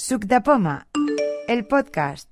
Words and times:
Suc 0.00 0.24
de 0.24 0.40
Poma, 0.40 0.86
el 1.46 1.66
podcast. 1.66 2.26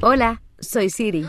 Hola, 0.00 0.40
soy 0.60 0.88
Siri. 0.90 1.26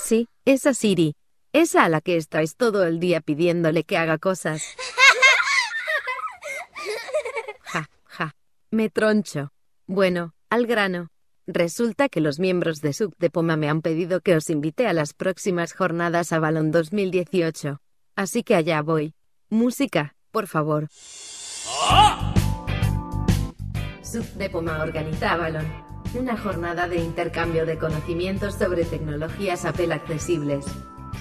Sí, 0.00 0.26
esa 0.44 0.74
Siri. 0.74 1.14
Esa 1.52 1.84
a 1.84 1.88
la 1.88 2.00
que 2.00 2.16
estáis 2.16 2.56
todo 2.56 2.84
el 2.84 2.98
día 2.98 3.20
pidiéndole 3.20 3.84
que 3.84 3.96
haga 3.96 4.18
cosas. 4.18 4.64
Me 8.70 8.90
troncho. 8.90 9.50
Bueno, 9.86 10.34
al 10.50 10.66
grano. 10.66 11.08
Resulta 11.46 12.10
que 12.10 12.20
los 12.20 12.38
miembros 12.38 12.82
de 12.82 12.92
Sub 12.92 13.16
de 13.16 13.30
Poma 13.30 13.56
me 13.56 13.70
han 13.70 13.80
pedido 13.80 14.20
que 14.20 14.36
os 14.36 14.50
invite 14.50 14.86
a 14.86 14.92
las 14.92 15.14
próximas 15.14 15.72
jornadas 15.72 16.34
a 16.34 16.38
Balón 16.38 16.70
2018. 16.70 17.80
Así 18.14 18.42
que 18.42 18.54
allá 18.54 18.82
voy. 18.82 19.14
Música, 19.48 20.16
por 20.30 20.48
favor. 20.48 20.88
Sub 24.02 24.26
de 24.34 24.50
Poma 24.50 24.82
organiza 24.82 25.32
Avalon, 25.32 25.66
una 26.12 26.36
jornada 26.36 26.88
de 26.88 26.96
intercambio 26.96 27.64
de 27.64 27.78
conocimientos 27.78 28.56
sobre 28.56 28.84
tecnologías 28.84 29.64
Apple 29.64 29.94
accesibles. 29.94 30.66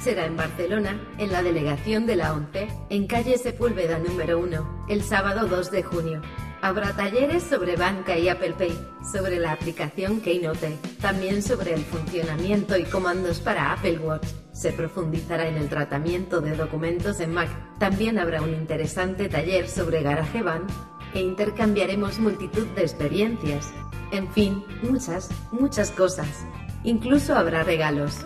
Será 0.08 0.26
en 0.26 0.38
Barcelona, 0.38 0.98
en 1.18 1.34
la 1.34 1.44
delegación 1.44 2.06
de 2.06 2.16
la 2.16 2.32
ONCE, 2.32 2.70
en 2.90 3.08
calle 3.08 3.38
Sepúlveda 3.38 4.00
número 4.00 4.40
1, 4.40 4.86
el 4.88 5.04
sábado 5.04 5.50
2 5.50 5.70
de 5.70 5.84
junio. 5.84 6.22
Habrá 6.62 6.94
talleres 6.94 7.44
sobre 7.44 7.76
banca 7.76 8.18
y 8.18 8.30
Apple 8.30 8.54
Pay, 8.58 8.72
sobre 9.12 9.38
la 9.38 9.52
aplicación 9.52 10.22
Keynote, 10.22 10.78
también 11.02 11.44
sobre 11.44 11.74
el 11.74 11.84
funcionamiento 11.84 12.78
y 12.78 12.86
comandos 12.86 13.42
para 13.42 13.74
Apple 13.74 14.00
Watch. 14.00 14.26
Se 14.54 14.72
profundizará 14.72 15.50
en 15.50 15.58
el 15.58 15.68
tratamiento 15.68 16.40
de 16.40 16.56
documentos 16.56 17.20
en 17.20 17.34
Mac. 17.34 17.50
También 17.78 18.18
habrá 18.18 18.42
un 18.42 18.54
interesante 18.54 19.28
taller 19.28 19.68
sobre 19.68 20.04
GarageBand 20.04 20.70
e 21.16 21.20
intercambiaremos 21.20 22.18
multitud 22.20 22.66
de 22.68 22.84
experiencias. 22.84 23.74
En 24.14 24.32
fin, 24.32 24.64
muchas, 24.84 25.30
muchas 25.52 25.92
cosas. 25.92 26.46
Incluso 26.86 27.36
habrá 27.36 27.64
regalos. 27.64 28.26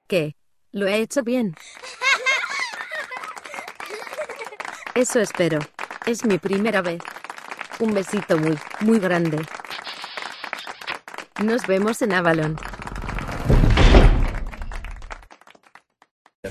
¿Qué? 0.08 0.36
¿Lo 0.72 0.88
he 0.88 1.02
hecho 1.02 1.24
bien? 1.24 1.56
Eso 4.96 5.20
espero. 5.20 5.60
Es 6.06 6.26
mi 6.26 6.38
primera 6.38 6.82
vez. 6.82 7.02
Un 7.80 7.94
besito 7.94 8.38
muy, 8.38 8.58
muy 8.80 9.00
grande. 9.00 9.46
Nos 11.44 11.68
vemos 11.68 12.02
en 12.02 12.14
Avalon. 12.14 12.58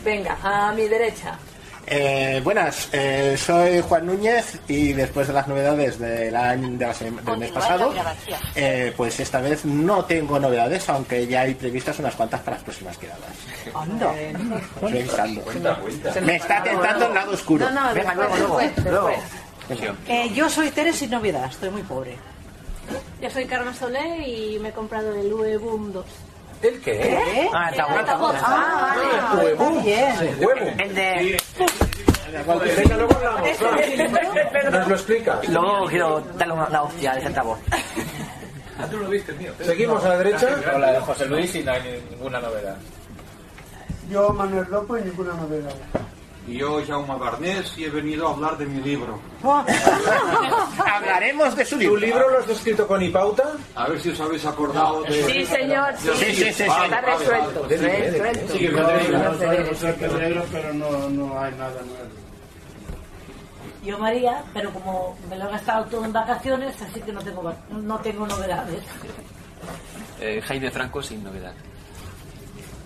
Venga, 0.06 0.38
a 0.42 0.72
mi 0.72 0.86
derecha. 0.86 1.36
Eh, 1.88 2.40
buenas, 2.42 2.88
eh, 2.92 3.36
soy 3.36 3.80
Juan 3.80 4.06
Núñez 4.06 4.58
y 4.68 4.92
después 4.92 5.26
de 5.28 5.32
las 5.34 5.46
novedades 5.48 5.98
del, 6.00 6.34
año, 6.34 6.76
de 6.78 6.86
la 6.86 6.92
sem- 6.94 7.20
del 7.20 7.38
mes 7.38 7.50
pasado, 7.52 7.92
eh, 8.56 8.92
pues 8.96 9.20
esta 9.20 9.40
vez 9.40 9.64
no 9.64 10.04
tengo 10.04 10.38
novedades, 10.40 10.88
aunque 10.88 11.26
ya 11.28 11.42
hay 11.42 11.54
previstas 11.54 11.98
unas 12.00 12.14
cuantas 12.16 12.40
para 12.40 12.56
las 12.56 12.64
próximas 12.64 12.96
quedadas. 12.98 13.30
Anda. 13.74 14.14
Estoy 14.16 14.98
avisando. 15.18 15.44
Me 16.22 16.36
está 16.36 16.62
tentando 16.62 17.06
el 17.06 17.14
lado 17.14 17.32
oscuro. 17.32 17.68
No, 17.70 17.88
no, 17.88 17.94
Venga, 17.94 18.14
después, 18.14 18.38
luego, 18.40 18.58
después, 18.58 18.86
luego. 18.86 19.08
después. 19.68 19.90
Eh, 20.08 20.30
yo 20.34 20.48
soy 20.48 20.70
Teres 20.70 20.96
sin 20.96 21.10
novedad, 21.10 21.46
estoy 21.50 21.70
muy 21.70 21.82
pobre. 21.82 22.16
Yo 23.20 23.28
soy 23.30 23.44
Carmen 23.46 23.74
Solé 23.74 24.26
y 24.28 24.58
me 24.60 24.68
he 24.68 24.72
comprado 24.72 25.12
el 25.14 25.32
UE 25.32 25.56
Boom 25.56 25.92
2. 25.92 26.04
¿El 26.66 26.80
qué? 26.80 27.48
Ah, 27.52 27.70
el 27.72 27.80
altavoz. 27.80 28.34
Ah, 28.42 28.96
vale. 29.32 29.54
Huevo. 29.54 29.82
Bien. 29.82 30.36
Huevo. 30.40 30.72
El 30.78 30.94
de... 30.94 31.42
Venga, 32.76 32.96
luego 32.96 33.14
hablamos. 33.14 33.42
va. 33.62 34.70
Nos 34.70 34.88
lo 34.88 34.94
explicas. 34.94 35.48
Luego 35.48 35.86
quiero 35.86 36.20
darle 36.34 36.54
una, 36.54 36.82
hostia 36.82 37.12
a 37.12 37.18
ese 37.18 37.26
altavoz. 37.28 37.58
Seguimos 39.60 40.04
a 40.04 40.08
la 40.08 40.18
derecha. 40.18 40.48
Hola, 40.74 40.92
de 40.92 41.00
José 41.00 41.26
Luis 41.26 41.54
y 41.54 41.62
no 41.62 41.72
hay 41.72 42.02
ninguna 42.10 42.40
novedad. 42.40 42.76
Yo, 44.10 44.30
Manuel 44.30 44.66
López, 44.70 45.04
ninguna 45.04 45.34
novedad. 45.34 45.74
Y 46.48 46.58
yo, 46.58 46.80
Jaume 46.86 47.16
Barnés, 47.16 47.76
y 47.76 47.84
he 47.84 47.90
venido 47.90 48.28
a 48.28 48.32
hablar 48.32 48.56
de 48.56 48.66
mi 48.66 48.80
libro. 48.80 49.18
Hablaremos 50.86 51.56
de 51.56 51.64
su 51.64 51.74
¿Tu 51.76 51.80
libro. 51.80 51.96
libro 51.98 52.30
lo 52.30 52.38
has 52.38 52.48
escrito 52.48 52.86
con 52.86 53.02
Ipauta? 53.02 53.52
A 53.74 53.88
ver 53.88 54.00
si 54.00 54.10
os 54.10 54.20
habéis 54.20 54.44
acordado 54.46 55.02
de... 55.02 55.24
Sí, 55.24 55.44
señor. 55.44 55.92
Sí, 55.98 56.10
sí, 56.14 56.34
sí, 56.34 56.52
sí. 56.52 56.62
Está 56.62 57.00
resuelto. 57.00 57.66
Resuelto. 57.68 58.54
Pedrero, 59.98 60.44
pero 60.52 60.72
no, 60.74 61.08
no 61.10 61.40
hay 61.40 61.52
nada 61.52 61.80
nuevo. 61.82 62.26
Yo 63.82 63.98
María, 63.98 64.42
pero 64.52 64.70
como 64.70 65.16
me 65.28 65.36
lo 65.36 65.48
he 65.48 65.50
gastado 65.52 65.84
todo 65.86 66.04
en 66.04 66.12
vacaciones, 66.12 66.74
así 66.82 67.00
que 67.00 67.12
no 67.12 67.20
tengo, 67.22 67.52
no 67.70 67.98
tengo 68.00 68.26
novedades. 68.26 68.82
Eh, 70.20 70.40
Jaime 70.44 70.70
Franco 70.70 71.02
sin 71.02 71.22
novedad. 71.22 71.52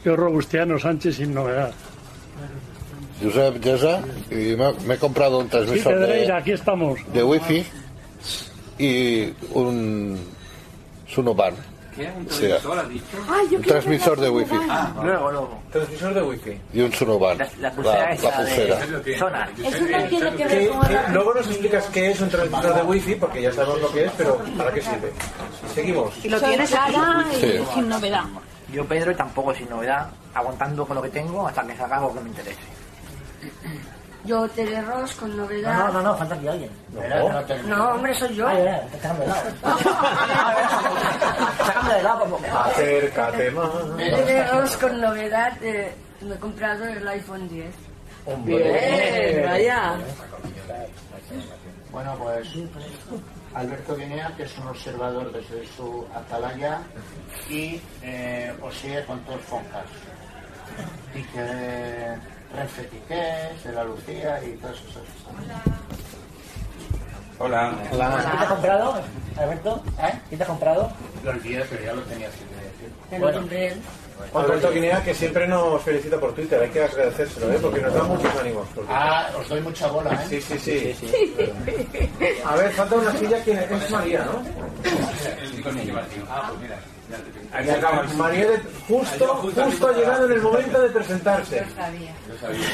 Yo, 0.04 0.16
Robustiano 0.16 0.78
Sánchez, 0.78 1.16
sin 1.16 1.32
novedad. 1.34 1.72
Josep 3.22 3.62
Llosa 3.64 4.00
y 4.30 4.56
me, 4.56 4.72
me 4.86 4.94
he 4.94 4.98
comprado 4.98 5.38
un 5.38 5.44
Sí, 5.44 5.50
transmisor 5.50 5.94
Pedreira, 5.94 6.34
de, 6.36 6.40
aquí 6.40 6.52
estamos. 6.52 6.98
de 7.12 7.22
wifi 7.24 7.64
y 8.78 9.32
un 9.52 10.18
Sunoban. 11.06 11.54
¿Qué? 11.94 12.02
¿Un 12.08 12.78
ha 12.78 12.84
dicho? 12.88 13.56
Un 13.56 13.62
transmisor 13.62 14.20
de 14.20 14.30
wifi 14.30 14.54
Luego, 15.02 15.30
luego. 15.32 15.62
Transmisor 15.72 16.14
de 16.14 16.22
wifi. 16.22 16.58
y 16.72 16.80
un 16.80 16.92
Sunoban. 16.92 17.36
La, 17.36 17.48
la 17.60 17.72
pulsera 17.72 17.98
La, 18.04 18.12
esa 18.14 18.30
la 18.30 18.36
pulsera. 18.36 18.86
de 18.86 19.18
Sonar. 19.18 19.50
Eso 19.58 19.80
no 19.80 19.86
tiene 20.08 20.30
que 20.30 20.36
¿Qué- 20.36 20.44
ver 20.46 20.68
con 20.70 20.80
qué- 20.88 20.98
luego 21.12 21.34
nos 21.34 21.46
explicas 21.48 21.86
qué 21.92 22.10
es 22.12 22.20
un 22.20 22.28
transmisor 22.30 22.74
de 22.74 22.82
wifi, 22.82 23.14
porque 23.16 23.42
ya 23.42 23.52
sabemos 23.52 23.80
lo 23.82 23.92
que 23.92 24.04
es, 24.04 24.12
pero 24.16 24.38
¿para 24.56 24.72
qué 24.72 24.80
sirve? 24.82 25.12
Seguimos. 25.74 26.24
Y 26.24 26.28
lo 26.28 26.40
tienes. 26.40 26.70
Clara 26.70 27.26
y 27.32 27.40
Sí. 27.40 27.52
sin 27.74 27.88
novedad. 27.88 28.24
Yo, 28.72 28.84
Pedro, 28.86 29.14
tampoco 29.16 29.52
sin 29.52 29.68
novedad, 29.68 30.08
aguantando 30.32 30.86
con 30.86 30.94
lo 30.94 31.02
que 31.02 31.08
tengo 31.08 31.46
hasta 31.48 31.66
que 31.66 31.76
salga 31.76 31.96
algo 31.96 32.14
que 32.14 32.20
me 32.20 32.28
interese. 32.28 32.60
Yo 34.24 34.46
Teleros 34.50 35.14
con 35.14 35.34
novedad. 35.36 35.86
No, 35.86 35.92
no, 35.94 36.02
no, 36.02 36.14
falta 36.16 36.34
aquí 36.34 36.46
alguien. 36.46 36.70
No, 37.66 37.90
hombre, 37.94 38.14
soy 38.14 38.34
yo. 38.34 38.46
Ay, 38.46 38.66
ay, 38.66 38.80
sácame 39.00 39.20
de 39.20 39.26
lado. 39.26 39.50
Sácame 41.64 41.94
de 41.94 42.02
lado. 42.02 42.38
Acércate 42.64 43.50
más. 43.50 44.76
Con 44.76 45.00
novedad. 45.00 45.52
eh, 45.62 45.94
me 46.20 46.34
he 46.34 46.38
comprado 46.38 46.84
el 46.84 47.08
iPhone 47.08 47.48
10. 47.48 47.74
Bien, 48.44 49.46
vaya. 49.46 49.94
Bueno, 51.90 52.14
pues 52.18 52.46
Alberto 53.54 53.96
Guinea, 53.96 54.32
que 54.36 54.42
es 54.44 54.58
un 54.58 54.68
observador 54.68 55.32
desde 55.32 55.66
su 55.76 56.06
atalaya, 56.14 56.80
y 57.48 57.80
eh, 58.02 58.52
os 58.62 58.74
sigue 58.76 59.02
con 59.06 59.18
todos 59.20 59.40
foncas. 59.40 59.86
Y 61.14 61.22
que 61.22 62.14
Renfe 62.54 62.88
de 63.64 63.72
la 63.72 63.84
Lucía 63.84 64.40
y 64.44 64.56
todas 64.56 64.76
esas 64.76 64.86
cosas. 64.86 65.02
Hola. 67.38 67.72
¿Qué 67.90 67.96
te 67.96 68.02
has 68.02 68.48
comprado, 68.48 69.02
Alberto? 69.36 69.82
¿Eh? 69.98 70.12
¿Qué 70.28 70.36
te 70.36 70.42
has 70.42 70.48
comprado? 70.48 70.92
Lo 71.24 71.30
olvidé, 71.30 71.64
pero 71.70 71.84
ya 71.84 71.92
lo 71.92 72.02
tenía 72.02 72.28
que 72.28 72.36
decir. 73.16 73.52
Él. 73.52 73.82
Alberto 74.34 74.70
Guinea, 74.70 75.02
que 75.02 75.14
siempre 75.14 75.48
nos 75.48 75.82
felicita 75.82 76.18
por 76.20 76.34
Twitter, 76.34 76.60
hay 76.60 76.68
que 76.68 76.84
agradecérselo, 76.84 77.52
¿eh? 77.52 77.58
porque 77.62 77.80
nos 77.80 77.94
da 77.94 78.02
muchos 78.02 78.36
ánimos. 78.36 78.68
Ah, 78.88 79.30
os 79.38 79.48
doy 79.48 79.60
mucha 79.62 79.86
bola, 79.88 80.12
¿eh? 80.12 80.26
Sí, 80.28 80.58
sí, 80.58 80.94
sí. 80.94 81.12
A 82.44 82.56
ver, 82.56 82.70
falta 82.72 82.96
una 82.96 83.12
silla 83.16 83.42
que 83.42 83.52
es 83.52 83.90
María, 83.90 84.24
¿no? 84.24 84.42
Ah, 86.28 86.48
pues 86.48 86.60
mira. 86.60 86.78
De- 87.10 88.60
justo, 88.88 89.26
justo 89.36 89.88
ha 89.88 89.92
llegado 89.92 90.26
en 90.26 90.32
el 90.32 90.42
momento 90.42 90.80
de 90.80 90.88
presentarse. 90.90 91.64
sabía. 91.76 92.12
Yo 92.28 92.38
sabía. 92.38 92.66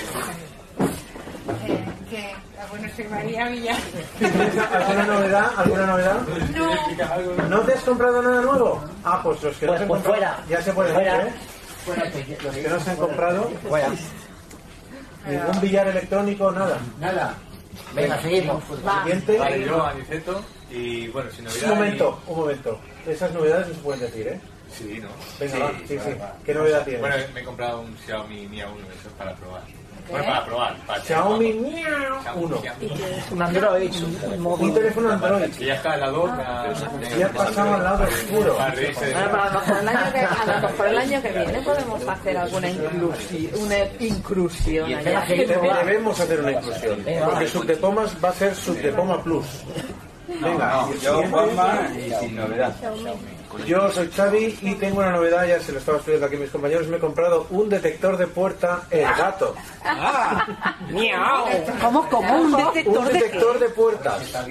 Eh, 1.67 1.85
que, 2.11 2.33
ah, 2.61 2.67
bueno, 2.71 2.89
soy 2.95 3.05
María 3.07 3.49
Villar. 3.49 3.77
¿Alguna 4.75 5.05
novedad? 5.07 5.51
¿Alguna 5.57 5.87
novedad? 5.87 6.17
No. 6.55 7.49
¿No 7.49 7.61
te 7.61 7.73
has 7.75 7.81
comprado 7.83 8.23
nada 8.23 8.41
nuevo? 8.43 8.85
Ah, 9.05 9.21
pues 9.23 9.43
los 9.43 9.57
que 9.57 9.67
no 9.67 9.73
Pues- 9.73 9.79
se 9.79 9.83
han 9.85 9.89
pues 9.89 10.03
comprado 10.03 10.35
fuera. 10.35 10.45
ya 10.49 10.63
se 10.63 10.73
pueden 10.73 10.91
ir, 10.93 10.97
Fuera. 10.97 11.23
¿eh? 11.23 12.39
Los 12.43 12.55
que 12.57 12.69
no 12.69 12.81
se 12.81 12.91
han 12.91 12.97
comprado, 12.97 13.51
vaya. 13.71 13.89
Ningún 15.27 15.61
billar 15.61 15.89
electrónico, 15.89 16.51
nada. 16.53 16.79
Nada. 17.01 17.35
Venga, 17.95 18.21
seguimos. 18.21 18.63
Siguiente. 19.03 19.39
Vale, 19.39 19.65
yo, 19.65 19.85
Aniceto, 19.87 20.43
y 20.71 21.09
bueno, 21.09 21.31
sin 21.31 21.45
novedad. 21.45 21.71
Un 21.73 21.79
momento, 21.79 22.21
un 22.27 22.37
momento. 22.39 22.81
Esas 23.07 23.33
novedades 23.33 23.69
no 23.69 23.75
se 23.75 23.81
pueden 23.81 24.01
decir, 24.01 24.29
¿eh? 24.29 24.41
Sí, 24.73 24.99
¿no? 25.01 25.09
Venga, 25.39 25.59
va, 25.67 25.73
sí, 25.87 25.97
sí. 25.99 26.11
¿Qué 26.45 26.55
novedad 26.55 26.83
tienes? 26.85 27.01
Bueno, 27.01 27.17
me 27.33 27.41
he 27.41 27.45
comprado 27.45 27.81
un 27.81 27.97
Xiaomi 28.05 28.47
Mi 28.49 28.59
A1, 28.59 28.67
eso 28.99 29.09
es 29.09 29.15
para 29.17 29.35
probar. 29.37 29.63
Bueno, 30.11 30.27
para 30.27 30.45
probar. 30.45 30.77
Para 30.87 31.03
Xiaomi 31.03 31.53
Xiaomi 31.53 31.71
Miau 31.73 32.37
1. 32.37 32.63
Un 33.33 33.43
Android, 33.43 33.91
un 34.37 34.47
Un 34.47 34.75
teléfono 34.75 35.11
Android. 35.13 35.51
Que 35.57 35.65
ya 35.67 35.75
está 35.75 35.93
al 35.95 36.01
lado. 36.01 36.27
me- 36.27 37.19
Ya 37.19 37.29
pasado 37.31 37.75
al 37.75 37.83
lado 37.83 38.05
oscuro. 38.05 38.57
Para 38.57 38.75
el 40.91 40.99
año 40.99 41.23
que, 41.23 41.33
viene 41.33 41.61
podemos 41.63 42.09
hacer 42.09 42.37
alguna 42.37 42.71
inclusión, 42.71 43.63
una 43.63 43.79
inclusión. 43.99 44.89
Debemos 45.85 46.21
hacer 46.21 46.41
una 46.41 46.53
inclusión. 46.53 47.05
Porque 47.25 47.49
Subdepomas 47.49 48.17
va 48.25 48.29
a 48.29 48.33
ser 48.33 48.55
Subdepoma 48.55 49.23
Plus. 49.23 49.47
Venga, 50.29 50.89
yo 51.03 51.23
Juanma 51.29 51.89
y 51.97 52.11
sin 52.21 52.37
novedad. 52.37 52.75
Yo 53.65 53.91
soy 53.91 54.11
Xavi 54.11 54.59
y 54.63 54.75
tengo 54.75 54.99
una 54.99 55.11
novedad, 55.13 55.47
ya 55.47 55.59
se 55.61 55.73
lo 55.73 55.79
estaba 55.79 55.99
explicando 55.99 56.27
aquí 56.27 56.37
a 56.37 56.39
mis 56.41 56.51
compañeros, 56.51 56.87
me 56.89 56.97
he 56.97 57.01
comprado 57.01 57.47
un 57.51 57.69
detector 57.69 58.17
de 58.17 58.27
puerta 58.27 58.83
El 58.91 59.05
Gato. 59.15 59.55
¿Cómo, 61.81 62.09
cómo? 62.09 62.37
¿Un 62.43 62.57
detector 62.57 62.99
Un 62.99 63.05
de 63.07 63.13
detector 63.13 63.59
de 63.59 63.69
puertas. 63.71 64.23
Ah, 64.35 64.45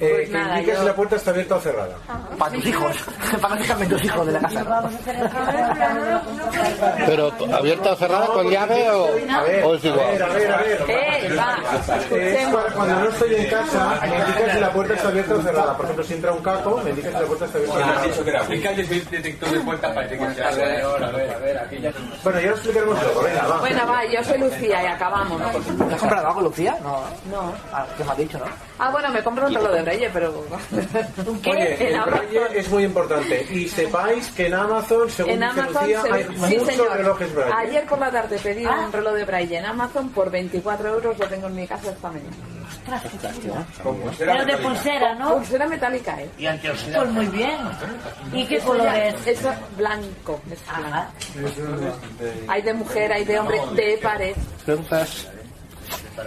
Eh, 0.00 0.10
Pues 0.14 0.28
que 0.28 0.32
nada, 0.34 0.54
indica 0.58 0.74
yo- 0.74 0.80
si 0.80 0.86
la 0.86 0.94
puerta 0.94 1.16
está 1.16 1.30
abierta 1.30 1.54
o 1.56 1.60
cerrada. 1.60 1.96
Para 2.38 2.52
tus 2.54 2.66
hijos. 2.66 2.96
Para 3.40 3.54
básicamente 3.54 3.94
tus 3.94 4.04
hijos 4.04 4.26
de 4.26 4.32
la 4.32 4.40
casa. 4.40 4.90
Pero 7.06 7.32
abierta 7.52 7.92
o 7.92 7.96
cerrada 7.96 8.26
con 8.26 8.50
llave 8.50 8.90
o, 8.90 9.06
A 9.30 9.42
ver, 9.42 9.64
o 9.64 9.74
es 9.74 9.84
a 9.84 9.88
ver, 9.88 9.92
igual. 9.94 10.22
a 10.22 10.34
ver, 10.34 10.52
a 10.52 10.56
ver. 10.58 10.84
Eh, 10.88 11.36
va. 11.36 11.56
Es 12.16 12.46
para 12.48 12.72
cuando 12.72 12.94
no 13.00 13.08
estoy 13.08 13.34
en 13.34 13.50
casa, 13.50 14.00
me 14.02 14.18
indica 14.18 14.52
si 14.54 14.60
la 14.60 14.72
puerta 14.72 14.94
está 14.94 15.08
abierta 15.08 15.34
o 15.34 15.42
cerrada. 15.42 15.76
Por 15.76 15.84
ejemplo, 15.84 16.04
si 16.04 16.14
entra 16.14 16.32
un 16.32 16.42
caco, 16.42 16.80
me 16.84 16.90
indica 16.90 17.08
si 17.08 17.14
la 17.14 17.20
puerta 17.22 17.44
está 17.44 17.58
abierta 17.58 17.67
detector 19.10 19.50
de 19.50 19.60
puertas 19.60 19.92
para 19.94 20.08
que 20.08 20.16
sea. 20.18 20.48
A 20.48 20.54
ver, 20.54 20.82
a 20.84 21.10
ver, 21.10 21.30
a 21.34 21.38
ver, 21.38 21.58
aquí 21.58 21.78
ya 21.80 21.92
Bueno, 22.22 22.40
ya 22.40 22.50
lo. 22.50 23.22
Venga, 23.22 23.46
va. 23.46 23.58
Bueno, 23.58 23.86
va, 23.86 24.04
yo 24.06 24.22
soy 24.24 24.38
Lucía 24.38 24.82
y 24.82 24.86
acabamos, 24.86 25.40
¿no? 25.40 25.48
¿Te 25.88 25.94
has 25.94 26.00
comprado 26.00 26.28
algo, 26.28 26.40
Lucía? 26.42 26.76
No. 26.82 27.02
No. 27.30 27.52
Ah, 27.72 27.86
¿Qué 27.96 28.04
me 28.04 28.10
has 28.12 28.18
dicho, 28.18 28.38
no? 28.38 28.44
Ah, 28.78 28.90
bueno, 28.90 29.08
me 29.10 29.22
compro 29.22 29.46
un 29.46 29.54
reloj 29.54 29.72
de 29.72 29.82
Reyes, 29.82 30.10
pero... 30.12 30.44
¿Un 31.26 31.40
qué? 31.42 31.50
Oye, 31.50 31.88
el 31.94 32.00
braille 32.00 32.58
es 32.58 32.68
muy 32.70 32.84
importante. 32.84 33.46
Y 33.50 33.68
sepáis 33.68 34.28
que 34.30 34.46
en 34.46 34.54
Amazon, 34.54 35.10
según 35.10 35.32
En 35.32 35.42
Amazon, 35.42 35.74
Lucía, 35.74 36.02
se- 36.02 36.12
hay 36.12 36.24
sí, 36.24 36.30
muchos 36.58 36.66
señor. 36.66 36.96
relojes 36.96 37.34
braille. 37.34 37.54
Ayer 37.56 37.86
por 37.86 37.98
la 37.98 38.10
tarde 38.10 38.38
pedí 38.38 38.64
Ah. 38.64 38.84
un 38.86 38.92
reloj 38.92 39.14
de 39.14 39.24
braille 39.24 39.58
en 39.58 39.64
Amazon 39.66 40.08
por 40.10 40.30
24 40.30 40.88
euros, 40.88 41.18
lo 41.18 41.26
tengo 41.26 41.46
en 41.48 41.54
mi 41.56 41.66
casa 41.66 41.90
esta 41.90 42.08
mañana. 42.08 42.36
Pero 44.18 44.44
de 44.44 44.56
pulsera, 44.58 45.14
¿no? 45.14 45.34
Pulsera 45.36 45.66
metálica, 45.66 46.20
¿eh? 46.22 46.30
Y 46.38 46.46
antioxidante. 46.46 46.98
Pues 46.98 47.10
muy 47.10 47.26
bien. 47.26 47.58
¿Y 48.32 48.46
qué 48.46 48.56
Eso 48.56 48.66
color 48.66 48.88
es? 48.94 49.26
Eso 49.26 49.50
blanco. 49.76 50.40
es 50.50 50.58
Ah, 50.68 51.08
Hay 52.48 52.62
de 52.62 52.74
mujer, 52.74 53.12
hay 53.12 53.24
de 53.24 53.38
hombre, 53.38 53.60
de 53.74 53.98
pared. 54.02 54.34
Preguntas. 54.64 55.28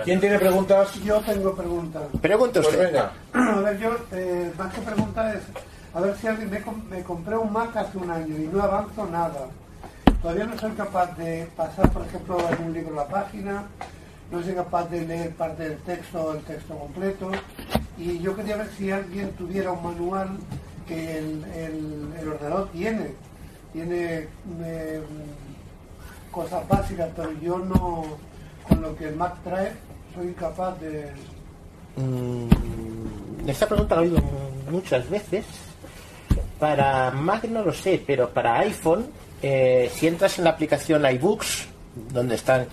¿Quién 0.06 0.20
tiene 0.20 0.40
preguntas? 0.40 0.94
Yo 1.04 1.20
tengo 1.22 1.54
preguntas. 1.54 2.04
Pregunta 2.22 2.62
Pues 2.62 2.74
usted. 2.74 2.86
venga. 2.92 3.12
A 3.34 3.60
ver, 3.62 3.78
yo, 3.80 3.96
eh, 4.14 4.52
más 4.58 4.74
que 4.74 4.82
pregunta 4.82 5.34
es, 5.34 5.42
a 5.94 6.00
ver 6.00 6.16
si 6.18 6.28
alguien 6.28 6.50
me, 6.50 6.62
com- 6.62 6.84
me 6.90 7.04
compré 7.04 7.38
un 7.38 7.52
Mac 7.52 7.76
hace 7.76 7.98
un 7.98 8.10
año 8.10 8.36
y 8.38 8.48
no 8.52 8.64
avanzo 8.64 9.06
nada. 9.08 9.48
Todavía 10.22 10.46
no 10.46 10.58
soy 10.58 10.72
capaz 10.72 11.16
de 11.18 11.48
pasar, 11.56 11.90
por 11.92 12.06
ejemplo, 12.06 12.38
en 12.50 12.64
un 12.66 12.74
libro 12.74 12.96
la 12.96 13.08
página, 13.08 13.64
no 14.32 14.42
soy 14.42 14.54
capaz 14.54 14.86
de 14.90 15.06
leer 15.06 15.32
parte 15.36 15.70
del 15.70 15.78
texto 15.80 16.34
el 16.34 16.42
texto 16.44 16.78
completo. 16.78 17.32
Y 17.98 18.20
yo 18.20 18.36
quería 18.36 18.58
ver 18.58 18.70
si 18.78 18.90
alguien 18.92 19.32
tuviera 19.34 19.72
un 19.72 19.84
manual 19.84 20.30
que 20.88 21.18
el, 21.18 21.44
el- 21.56 22.28
ordenador 22.30 22.70
tiene. 22.72 23.08
Tiene 23.74 24.28
eh, 24.64 25.02
cosas 26.32 26.68
básicas, 26.68 27.10
pero 27.16 27.32
yo 27.42 27.58
no, 27.60 28.04
con 28.68 28.82
lo 28.82 28.96
que 28.96 29.10
el 29.10 29.16
Mac 29.16 29.36
trae, 29.44 29.72
soy 30.16 30.28
incapaz 30.28 30.80
de... 30.80 31.12
Mm, 31.98 32.48
esta 33.48 33.68
pregunta 33.68 33.96
la 33.96 34.02
he 34.02 34.06
oído 34.06 34.22
muchas 34.70 35.10
veces. 35.10 35.46
Para 36.60 37.12
Mac 37.12 37.44
no 37.46 37.64
lo 37.64 37.74
sé, 37.74 38.02
pero 38.06 38.30
para 38.30 38.60
iPhone, 38.60 39.08
eh, 39.42 39.90
si 39.94 40.08
entras 40.08 40.38
en 40.38 40.44
la 40.46 40.52
aplicación 40.52 41.04
iBooks, 41.06 41.68
donde 42.14 42.36
están 42.36 42.68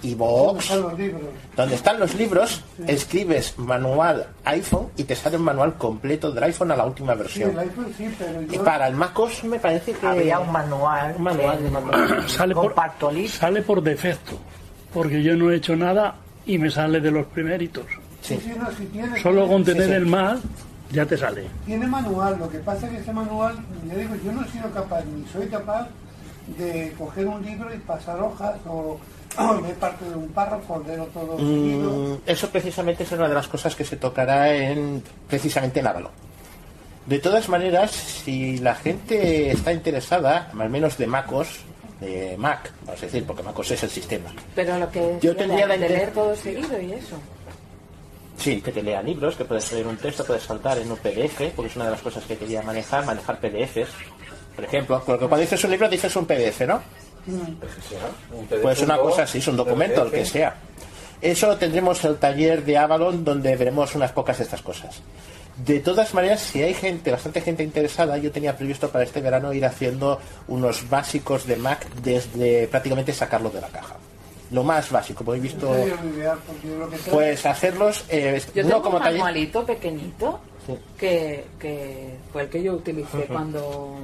donde 1.56 1.74
están 1.74 1.98
los 1.98 2.14
libros, 2.14 2.62
escribes 2.86 3.58
manual 3.58 4.26
iPhone 4.44 4.88
y 4.96 5.04
te 5.04 5.16
sale 5.16 5.36
un 5.36 5.42
manual 5.44 5.74
completo 5.74 6.30
del 6.30 6.44
iPhone 6.44 6.70
a 6.70 6.76
la 6.76 6.84
última 6.86 7.14
Sí, 7.14 7.18
versión. 7.18 7.50
el 7.50 7.58
iPhone 7.58 7.94
sí, 7.96 8.08
pero 8.18 8.42
Y 8.42 8.58
para 8.58 8.86
el 8.88 8.94
MacOS 8.94 9.44
me 9.44 9.58
parece 9.58 9.92
que 9.92 10.06
Había 10.06 10.38
un 10.38 10.52
manual. 10.52 11.14
un 11.16 11.22
manual 11.22 11.62
de 11.62 11.70
manual. 11.70 12.28
Sale 12.28 12.54
por, 12.54 12.74
sale 13.28 13.62
por 13.62 13.82
defecto, 13.82 14.38
porque 14.94 15.22
yo 15.22 15.36
no 15.36 15.50
he 15.50 15.56
hecho 15.56 15.74
nada 15.74 16.14
y 16.46 16.58
me 16.58 16.70
sale 16.70 17.00
de 17.00 17.10
los 17.10 17.26
primeritos. 17.26 17.84
Sí, 18.22 18.38
sí, 18.42 18.52
no, 18.58 18.70
sí 18.76 18.84
tiene, 18.92 19.20
Solo 19.20 19.46
con 19.48 19.64
tener 19.64 19.86
sí. 19.88 19.92
el 19.92 20.06
mal 20.06 20.40
ya 20.92 21.04
te 21.06 21.16
sale. 21.16 21.44
tiene 21.66 21.86
manual. 21.86 22.36
Lo 22.38 22.48
que 22.48 22.58
pasa 22.58 22.86
es 22.86 22.92
que 22.92 22.98
ese 23.00 23.12
manual, 23.12 23.56
ya 23.86 23.94
digo, 23.96 24.14
yo 24.24 24.32
no 24.32 24.44
he 24.44 24.48
sido 24.48 24.70
capaz, 24.72 25.02
ni 25.04 25.24
soy 25.32 25.46
capaz 25.48 25.88
de 26.56 26.92
coger 26.96 27.26
un 27.26 27.44
libro 27.44 27.74
y 27.74 27.78
pasar 27.78 28.20
hojas 28.20 28.56
o, 28.66 28.98
leer 29.62 29.74
parte 29.76 30.04
de 30.04 30.16
un 30.16 30.28
párrafo, 30.28 30.74
o 30.74 30.82
leerlo 30.82 31.06
todo 31.06 31.36
seguido. 31.36 31.90
Mm, 31.90 32.18
eso 32.26 32.48
precisamente 32.50 33.02
es 33.04 33.12
una 33.12 33.28
de 33.28 33.34
las 33.34 33.48
cosas 33.48 33.74
que 33.74 33.84
se 33.84 33.96
tocará 33.96 34.52
en 34.52 35.02
precisamente 35.28 35.80
en 35.80 35.86
Avalon. 35.86 36.12
De 37.06 37.18
todas 37.18 37.48
maneras, 37.48 37.90
si 37.90 38.58
la 38.58 38.74
gente 38.74 39.50
está 39.50 39.72
interesada, 39.72 40.50
al 40.58 40.68
menos 40.68 40.98
de 40.98 41.06
MacOS, 41.06 41.60
de 42.00 42.36
Mac, 42.36 42.70
vamos 42.84 43.02
a 43.02 43.06
decir, 43.06 43.24
porque 43.24 43.42
MacOS 43.42 43.70
es 43.72 43.82
el 43.84 43.90
sistema. 43.90 44.30
Pero 44.54 44.78
lo 44.78 44.90
que 44.90 45.18
Yo 45.20 45.34
tendría 45.34 45.66
la 45.66 45.78
de 45.78 45.88
leer 45.88 46.12
todo 46.12 46.36
seguido 46.36 46.80
y 46.80 46.92
eso. 46.92 47.16
Sí, 48.38 48.60
que 48.60 48.70
te 48.70 48.82
lea 48.82 49.02
libros, 49.02 49.36
que 49.36 49.44
puedes 49.44 49.72
leer 49.72 49.86
un 49.86 49.96
texto, 49.96 50.24
puedes 50.24 50.44
saltar 50.44 50.78
en 50.78 50.90
un 50.90 50.96
PDF, 50.98 51.50
porque 51.56 51.70
es 51.70 51.76
una 51.76 51.86
de 51.86 51.90
las 51.90 52.00
cosas 52.00 52.24
que 52.24 52.36
quería 52.36 52.62
manejar, 52.62 53.04
manejar 53.04 53.40
PDFs. 53.40 53.88
Por 54.58 54.64
ejemplo, 54.64 55.00
con 55.04 55.14
lo 55.14 55.20
que 55.20 55.26
cuando 55.28 55.42
dices 55.42 55.62
un 55.62 55.70
libro 55.70 55.88
dices 55.88 56.16
un 56.16 56.26
PDF, 56.26 56.62
¿no? 56.66 56.82
Pues 58.60 58.80
una 58.82 58.98
cosa 58.98 59.22
así, 59.22 59.38
es 59.38 59.46
un 59.46 59.56
documento, 59.56 60.02
el 60.02 60.10
que 60.10 60.24
sea. 60.24 60.56
Eso 61.22 61.56
tendremos 61.56 62.04
el 62.04 62.16
taller 62.16 62.64
de 62.64 62.76
Avalon 62.76 63.24
donde 63.24 63.54
veremos 63.54 63.94
unas 63.94 64.10
pocas 64.10 64.38
de 64.38 64.44
estas 64.44 64.60
cosas. 64.62 65.00
De 65.64 65.78
todas 65.78 66.12
maneras, 66.12 66.40
si 66.40 66.60
hay 66.60 66.74
gente, 66.74 67.12
bastante 67.12 67.40
gente 67.40 67.62
interesada, 67.62 68.18
yo 68.18 68.32
tenía 68.32 68.56
previsto 68.56 68.88
para 68.90 69.04
este 69.04 69.20
verano 69.20 69.52
ir 69.52 69.64
haciendo 69.64 70.18
unos 70.48 70.88
básicos 70.90 71.46
de 71.46 71.54
Mac 71.54 71.86
desde 72.02 72.66
prácticamente 72.66 73.12
sacarlo 73.12 73.50
de 73.50 73.60
la 73.60 73.68
caja. 73.68 73.94
Lo 74.50 74.64
más 74.64 74.90
básico, 74.90 75.18
como 75.24 75.34
he 75.36 75.40
visto, 75.40 75.68
porque 75.68 77.10
pues 77.12 77.46
hacerlos, 77.46 78.04
eh, 78.08 78.42
Yo 78.54 78.62
no 78.64 78.68
tengo 78.70 78.82
como 78.82 78.96
un 78.96 79.02
taller. 79.04 79.18
manualito 79.20 79.64
pequeñito 79.64 80.40
Sí. 80.66 80.74
que, 80.98 81.44
que 81.60 82.16
fue 82.32 82.42
el 82.42 82.48
que 82.48 82.62
yo 82.62 82.74
utilicé 82.74 83.24
cuando 83.26 83.96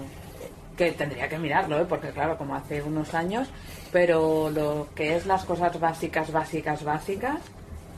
que 0.76 0.92
tendría 0.92 1.28
que 1.28 1.38
mirarlo, 1.38 1.80
¿eh? 1.80 1.86
porque 1.88 2.10
claro, 2.10 2.36
como 2.36 2.54
hace 2.54 2.82
unos 2.82 3.14
años, 3.14 3.48
pero 3.92 4.50
lo 4.50 4.88
que 4.94 5.16
es 5.16 5.26
las 5.26 5.44
cosas 5.44 5.78
básicas, 5.78 6.32
básicas, 6.32 6.84
básicas, 6.84 7.38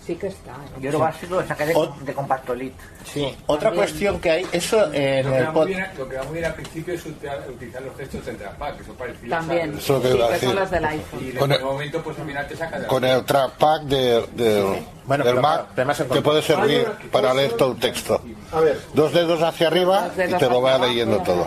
sí 0.07 0.15
que 0.15 0.29
está. 0.29 0.53
¿eh? 0.53 0.81
Yo 0.81 0.93
lo 0.93 0.99
básico 1.01 1.35
lo 1.37 1.47
saqué 1.47 1.67
de, 1.67 1.75
de 2.03 2.13
Compactolit. 2.15 2.73
Sí, 3.05 3.35
otra 3.47 3.71
También. 3.71 3.85
cuestión 3.85 4.21
que 4.21 4.31
hay, 4.31 4.47
eso 4.53 4.93
en 4.93 5.27
Lo 5.27 5.33
que, 5.33 5.39
el 5.39 5.47
va 5.47 5.53
pod- 5.55 5.67
bien, 5.67 5.87
lo 5.99 6.09
que 6.09 6.17
va 6.17 6.23
muy 6.25 6.33
bien 6.35 6.45
al 6.45 6.55
principio 6.55 6.95
es 6.95 7.05
utilizar, 7.07 7.45
utilizar 7.51 7.83
los 7.83 7.97
textos 7.97 8.25
del 8.27 8.37
trackpad, 8.37 8.75
que 8.77 8.83
eso 8.83 8.93
parecía. 8.95 9.29
También, 9.31 9.77
Eso 9.79 9.93
lo 9.95 10.03
que 10.03 10.13
sí, 10.13 10.23
a 10.23 10.29
que 10.39 10.47
son 10.47 10.57
los 10.57 10.71
del 10.71 10.85
iPhone. 10.85 11.21
Y 11.25 11.31
en 11.31 11.37
Con 11.37 11.53
el 11.53 11.63
momento, 11.63 12.03
pues 12.03 12.19
al 12.19 12.27
final 12.27 12.49
te 12.49 12.57
saca 12.57 12.77
de 12.77 12.83
la 12.83 12.89
Con 12.89 13.05
el 13.05 13.25
trackpad 13.25 13.81
de, 13.83 14.27
de- 14.35 14.83
Bueno, 15.07 15.25
del 15.25 15.41
Mac 15.41 15.67
en 15.77 16.09
te 16.09 16.23
puede 16.23 16.43
servir 16.43 16.79
Hay 16.79 16.85
una 16.85 17.11
para 17.13 17.35
leer 17.35 17.53
todo 17.53 17.73
el 17.73 17.79
texto. 17.79 18.21
A 18.53 18.61
ver, 18.61 18.81
Dos 18.95 19.13
dedos 19.13 19.43
hacia 19.43 19.67
arriba 19.69 20.07
Los 20.09 20.15
y 20.15 20.17
dedos 20.23 20.39
te 20.41 20.49
lo 20.51 20.63
va 20.63 20.79
leyendo 20.79 21.19
todo. 21.23 21.47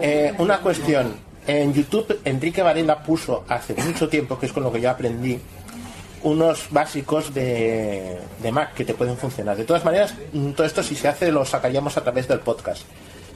Eh, 0.00 0.34
una 0.38 0.58
cuestión. 0.60 1.28
En 1.46 1.72
YouTube, 1.72 2.20
Enrique 2.26 2.62
Varela 2.62 3.02
puso 3.02 3.44
hace 3.48 3.74
mucho 3.74 4.08
tiempo, 4.08 4.38
que 4.38 4.46
es 4.46 4.52
con 4.52 4.62
lo 4.62 4.70
que 4.70 4.80
yo 4.80 4.90
aprendí, 4.90 5.40
unos 6.22 6.68
básicos 6.70 7.32
de, 7.34 8.18
de 8.42 8.52
Mac 8.52 8.74
que 8.74 8.84
te 8.84 8.94
pueden 8.94 9.16
funcionar. 9.16 9.56
De 9.56 9.64
todas 9.64 9.84
maneras, 9.84 10.14
mm, 10.32 10.50
todo 10.52 10.66
esto 10.66 10.82
si 10.82 10.94
se 10.94 11.08
hace 11.08 11.32
lo 11.32 11.44
sacaríamos 11.44 11.96
a 11.96 12.02
través 12.02 12.28
del 12.28 12.40
podcast. 12.40 12.82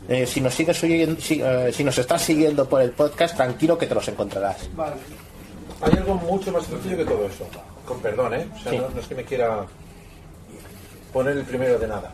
Eh, 0.09 0.27
si 0.27 0.41
nos 0.43 0.55
sigues 0.55 0.83
oyendo- 0.83 1.21
si, 1.21 1.41
eh, 1.43 1.71
si 1.73 1.83
nos 1.83 1.97
estás 1.97 2.21
siguiendo 2.23 2.69
por 2.69 2.83
el 2.83 2.91
podcast, 2.91 3.37
tranquilo 3.37 3.79
que 3.79 3.87
te 3.87 3.95
los 3.95 4.07
encontrarás. 4.09 4.69
Vale. 4.77 4.97
Hay 5.81 5.93
algo 5.97 6.15
mucho 6.17 6.53
más 6.53 6.65
sencillo 6.67 6.97
que 6.99 7.05
todo 7.07 7.27
eso. 7.27 7.47
Con 7.87 8.01
perdón, 8.01 8.35
¿eh? 8.35 8.47
O 8.55 8.59
sea, 8.63 8.73
Sí. 8.73 8.79
no, 8.79 8.89
no 8.91 9.01
es 9.01 9.07
que 9.07 9.15
me 9.15 9.25
quiera 9.25 9.65
poner 11.13 11.37
el 11.37 11.45
primero 11.45 11.79
de 11.79 11.87
nada. 11.89 12.13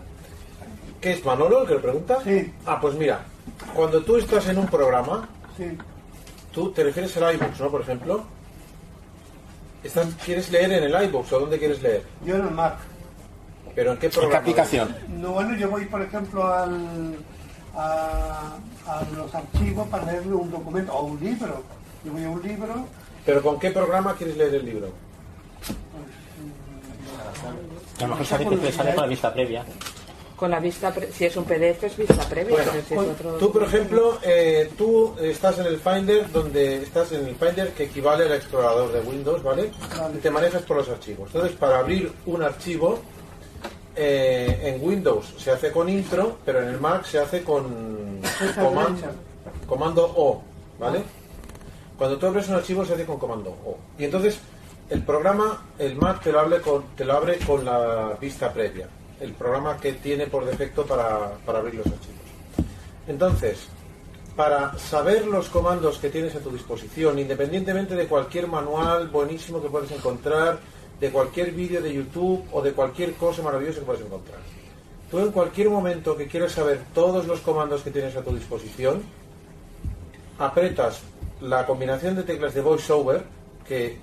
¿Qué 1.00 1.12
es 1.12 1.24
Manolo 1.24 1.62
el 1.62 1.68
que 1.68 1.74
lo 1.74 1.82
pregunta? 1.82 2.18
Sí. 2.24 2.52
Ah, 2.66 2.78
pues 2.80 2.94
mira, 2.94 3.20
cuando 3.74 4.02
tú 4.02 4.16
estás 4.16 4.46
en 4.48 4.58
un 4.58 4.66
programa, 4.66 5.28
Sí. 5.56 5.76
tú 6.52 6.70
te 6.72 6.84
refieres 6.84 7.16
al 7.16 7.34
iBooks, 7.34 7.60
¿no? 7.60 7.70
Por 7.70 7.80
ejemplo. 7.82 8.24
Estás, 9.82 10.08
¿Quieres 10.24 10.50
leer 10.50 10.72
en 10.72 10.84
el 10.84 11.04
iBooks 11.04 11.32
o 11.32 11.40
dónde 11.40 11.58
quieres 11.58 11.82
leer? 11.82 12.02
Yo 12.24 12.36
en 12.36 12.42
el 12.42 12.50
Mac. 12.50 12.76
¿Pero 13.74 13.92
en 13.92 13.98
qué 13.98 14.10
programa? 14.10 14.44
No, 15.08 15.32
bueno, 15.32 15.56
yo 15.56 15.70
voy, 15.70 15.86
por 15.86 16.02
ejemplo, 16.02 16.46
al, 16.46 17.16
a, 17.74 18.56
a 18.86 19.02
los 19.16 19.34
archivos 19.34 19.88
para 19.88 20.04
leerle 20.04 20.34
un 20.34 20.50
documento 20.50 20.92
o 20.92 21.04
un 21.04 21.20
libro. 21.20 21.62
Yo 22.04 22.12
voy 22.12 22.24
a 22.24 22.30
un 22.30 22.42
libro, 22.42 22.86
¿Pero 23.24 23.42
con 23.42 23.58
qué 23.58 23.70
programa 23.70 24.14
quieres 24.14 24.36
leer 24.36 24.54
el 24.54 24.64
libro? 24.64 24.88
A 27.98 28.02
lo 28.02 28.08
mejor 28.08 28.26
sale 28.26 28.44
con 28.44 28.96
la 28.96 29.06
vista 29.06 29.32
previa. 29.32 29.64
Con 30.40 30.50
la 30.50 30.58
vista, 30.58 30.90
pre- 30.92 31.12
si 31.12 31.26
es 31.26 31.36
un 31.36 31.44
PDF 31.44 31.84
es 31.84 31.96
vista 31.98 32.26
previa, 32.26 32.56
Bueno, 32.56 32.70
pero 32.72 32.82
si 32.88 32.94
es 32.94 33.00
otro... 33.00 33.32
Tú, 33.34 33.52
por 33.52 33.62
ejemplo, 33.62 34.18
eh, 34.22 34.70
tú 34.78 35.14
estás 35.20 35.58
en 35.58 35.66
el 35.66 35.78
Finder, 35.78 36.32
donde 36.32 36.82
estás 36.82 37.12
en 37.12 37.26
el 37.26 37.36
Finder 37.36 37.74
que 37.74 37.84
equivale 37.84 38.24
al 38.24 38.32
explorador 38.32 38.90
de 38.90 39.00
Windows, 39.02 39.42
¿vale? 39.42 39.70
Y 40.14 40.16
te 40.16 40.30
manejas 40.30 40.62
por 40.62 40.78
los 40.78 40.88
archivos. 40.88 41.28
Entonces, 41.34 41.54
para 41.58 41.80
abrir 41.80 42.10
un 42.24 42.42
archivo, 42.42 43.00
eh, 43.94 44.58
en 44.62 44.82
Windows 44.82 45.34
se 45.38 45.50
hace 45.50 45.70
con 45.72 45.88
intro, 45.90 46.38
pero 46.44 46.62
en 46.62 46.68
el 46.68 46.80
Mac 46.80 47.04
se 47.04 47.18
hace 47.18 47.42
con 47.42 48.20
Esa 48.22 48.62
coman- 48.62 48.94
derecha. 48.94 49.10
comando 49.66 50.04
O, 50.16 50.42
¿vale? 50.78 51.02
Cuando 51.98 52.16
tú 52.16 52.26
abres 52.26 52.48
un 52.48 52.54
archivo 52.54 52.84
se 52.86 52.94
hace 52.94 53.04
con 53.04 53.18
comando 53.18 53.50
O. 53.50 53.76
Y 53.98 54.04
entonces, 54.04 54.38
el 54.88 55.02
programa, 55.02 55.66
el 55.78 55.96
Mac 55.96 56.22
te 56.22 56.32
lo, 56.32 56.40
abre 56.40 56.62
con, 56.62 56.82
te 56.96 57.04
lo 57.04 57.12
abre 57.12 57.36
con 57.40 57.62
la 57.62 58.16
vista 58.18 58.50
previa. 58.50 58.88
El 59.20 59.32
programa 59.34 59.76
que 59.76 59.92
tiene 59.94 60.26
por 60.26 60.44
defecto 60.44 60.86
para, 60.86 61.32
para 61.44 61.58
abrir 61.58 61.74
los 61.74 61.86
archivos. 61.86 62.16
Entonces, 63.06 63.68
para 64.36 64.78
saber 64.78 65.26
los 65.26 65.48
comandos 65.48 65.98
que 65.98 66.08
tienes 66.08 66.34
a 66.34 66.40
tu 66.40 66.50
disposición, 66.50 67.18
independientemente 67.18 67.94
de 67.94 68.06
cualquier 68.06 68.46
manual 68.46 69.08
buenísimo 69.08 69.60
que 69.60 69.68
puedes 69.68 69.90
encontrar, 69.90 70.58
de 71.00 71.10
cualquier 71.10 71.52
vídeo 71.52 71.80
de 71.80 71.92
YouTube 71.92 72.44
o 72.52 72.62
de 72.62 72.72
cualquier 72.72 73.14
cosa 73.14 73.42
maravillosa 73.42 73.80
que 73.80 73.86
puedes 73.86 74.02
encontrar. 74.02 74.38
Tú 75.10 75.18
en 75.18 75.32
cualquier 75.32 75.70
momento 75.70 76.16
que 76.16 76.26
quieras 76.26 76.52
saber 76.52 76.80
todos 76.94 77.26
los 77.26 77.40
comandos 77.40 77.82
que 77.82 77.90
tienes 77.90 78.14
a 78.16 78.22
tu 78.22 78.34
disposición, 78.34 79.02
apretas 80.38 81.02
la 81.40 81.66
combinación 81.66 82.16
de 82.16 82.22
teclas 82.22 82.54
de 82.54 82.60
VoiceOver, 82.60 83.24
que 83.66 83.98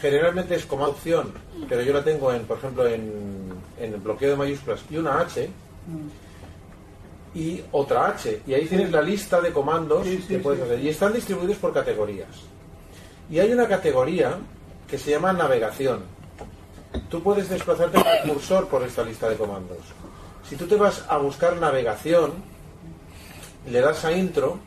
generalmente 0.00 0.54
es 0.54 0.66
como 0.66 0.84
opción, 0.84 1.32
pero 1.68 1.82
yo 1.82 1.92
la 1.92 2.04
tengo 2.04 2.32
en, 2.32 2.44
por 2.46 2.58
ejemplo, 2.58 2.86
en, 2.86 3.45
en 3.78 3.94
el 3.94 4.00
bloqueo 4.00 4.30
de 4.30 4.36
mayúsculas 4.36 4.80
y 4.90 4.96
una 4.96 5.20
H, 5.20 5.48
y 7.34 7.62
otra 7.72 8.08
H. 8.08 8.42
Y 8.46 8.54
ahí 8.54 8.66
tienes 8.66 8.90
la 8.90 9.02
lista 9.02 9.40
de 9.40 9.52
comandos 9.52 10.06
que 10.26 10.38
puedes 10.38 10.62
hacer. 10.62 10.80
Y 10.80 10.88
están 10.88 11.12
distribuidos 11.12 11.58
por 11.58 11.72
categorías. 11.72 12.28
Y 13.30 13.38
hay 13.38 13.52
una 13.52 13.68
categoría 13.68 14.38
que 14.88 14.98
se 14.98 15.10
llama 15.10 15.32
navegación. 15.32 16.02
Tú 17.10 17.22
puedes 17.22 17.48
desplazarte 17.48 18.02
con 18.02 18.10
el 18.10 18.32
cursor 18.32 18.68
por 18.68 18.82
esta 18.82 19.02
lista 19.02 19.28
de 19.28 19.36
comandos. 19.36 19.78
Si 20.48 20.56
tú 20.56 20.66
te 20.66 20.76
vas 20.76 21.04
a 21.08 21.18
buscar 21.18 21.56
navegación, 21.56 22.32
le 23.68 23.80
das 23.80 24.04
a 24.04 24.12
intro 24.12 24.58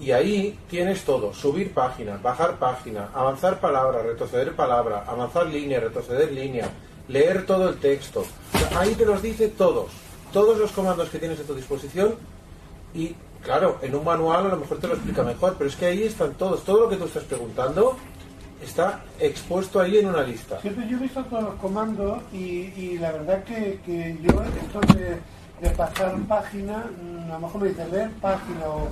y 0.00 0.12
ahí 0.12 0.58
tienes 0.70 1.04
todo. 1.04 1.34
Subir 1.34 1.74
página, 1.74 2.16
bajar 2.16 2.58
página, 2.58 3.10
avanzar 3.12 3.60
palabra, 3.60 4.02
retroceder 4.02 4.54
palabra, 4.54 5.04
avanzar 5.06 5.46
línea, 5.46 5.80
retroceder 5.80 6.32
línea, 6.32 6.70
leer 7.08 7.46
todo 7.46 7.68
el 7.68 7.78
texto. 7.78 8.24
Ahí 8.76 8.94
te 8.94 9.04
los 9.04 9.22
dice 9.22 9.48
todos. 9.48 9.90
Todos 10.32 10.58
los 10.58 10.72
comandos 10.72 11.10
que 11.10 11.18
tienes 11.18 11.40
a 11.40 11.42
tu 11.42 11.54
disposición 11.54 12.14
y 12.94 13.14
claro, 13.42 13.78
en 13.82 13.94
un 13.94 14.04
manual 14.04 14.46
a 14.46 14.48
lo 14.48 14.56
mejor 14.56 14.78
te 14.78 14.88
lo 14.88 14.94
explica 14.94 15.22
mejor, 15.22 15.56
pero 15.58 15.68
es 15.68 15.76
que 15.76 15.86
ahí 15.86 16.04
están 16.04 16.34
todos. 16.34 16.64
Todo 16.64 16.82
lo 16.82 16.88
que 16.88 16.96
tú 16.96 17.04
estás 17.04 17.24
preguntando 17.24 17.96
está 18.62 19.00
expuesto 19.18 19.80
ahí 19.80 19.98
en 19.98 20.08
una 20.08 20.22
lista. 20.22 20.60
Siempre 20.60 20.86
yo 20.88 20.96
he 20.96 21.00
visto 21.00 21.24
todos 21.24 21.42
los 21.42 21.54
comandos 21.56 22.22
y, 22.32 22.98
la 22.98 23.12
verdad 23.12 23.44
que, 23.44 24.18
yo 24.22 24.30
esto 24.42 24.94
de, 24.94 25.18
de 25.60 25.74
pasar 25.76 26.16
página, 26.28 26.84
mm, 27.02 27.30
a 27.30 27.34
lo 27.34 27.40
mejor 27.40 27.62
me 27.62 27.68
dice 27.68 27.88
leer 27.88 28.10
página 28.20 28.66
o, 28.66 28.88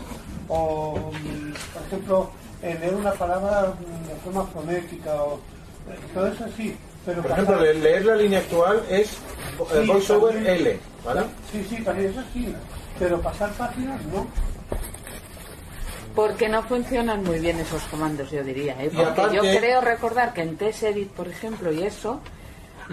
o, 0.49 1.13
mm, 1.13 1.53
por 1.73 1.83
ejemplo, 1.87 2.31
eh, 2.63 2.77
leer 2.81 2.95
una 2.95 3.13
palabra 3.13 3.73
mm, 3.75 4.09
de 4.09 4.15
forma 4.17 4.45
fonética 4.47 5.15
o 5.23 5.37
eh, 5.37 5.99
todo 6.13 6.27
eso 6.27 6.45
sí. 6.57 6.77
Pero 7.07 7.23
Por 7.23 7.31
ejemplo, 7.31 7.61
le- 7.61 7.75
leer 7.75 8.05
la 8.05 8.17
línea 8.17 8.39
actual 8.41 8.83
es 8.91 9.07
eh, 9.13 9.15
Sí, 9.83 9.87
VoiceOver 9.89 10.35
también. 10.35 10.57
L, 10.57 10.79
¿vale? 11.05 11.23
Sí, 11.51 11.67
sí, 11.69 11.77
para 11.83 11.99
eso 12.01 12.23
sí, 12.33 12.55
pero 12.99 13.21
pasar 13.21 13.51
páginas 13.53 14.03
no. 14.07 14.27
Porque 16.15 16.49
no 16.49 16.63
funcionan 16.65 17.23
muy 17.23 17.39
bien 17.39 17.59
esos 17.61 17.83
comandos, 17.85 18.31
yo 18.31 18.43
diría. 18.43 18.73
¿eh? 18.83 18.91
Y 18.93 18.97
Porque 18.97 19.21
aparte- 19.21 19.37
yo 19.37 19.43
creo 19.43 19.81
recordar 19.81 20.33
que 20.35 20.43
en 20.43 20.57
TestEdit, 20.57 21.09
por 21.11 21.29
ejemplo, 21.29 21.73
y 21.73 21.85
eso, 21.85 22.21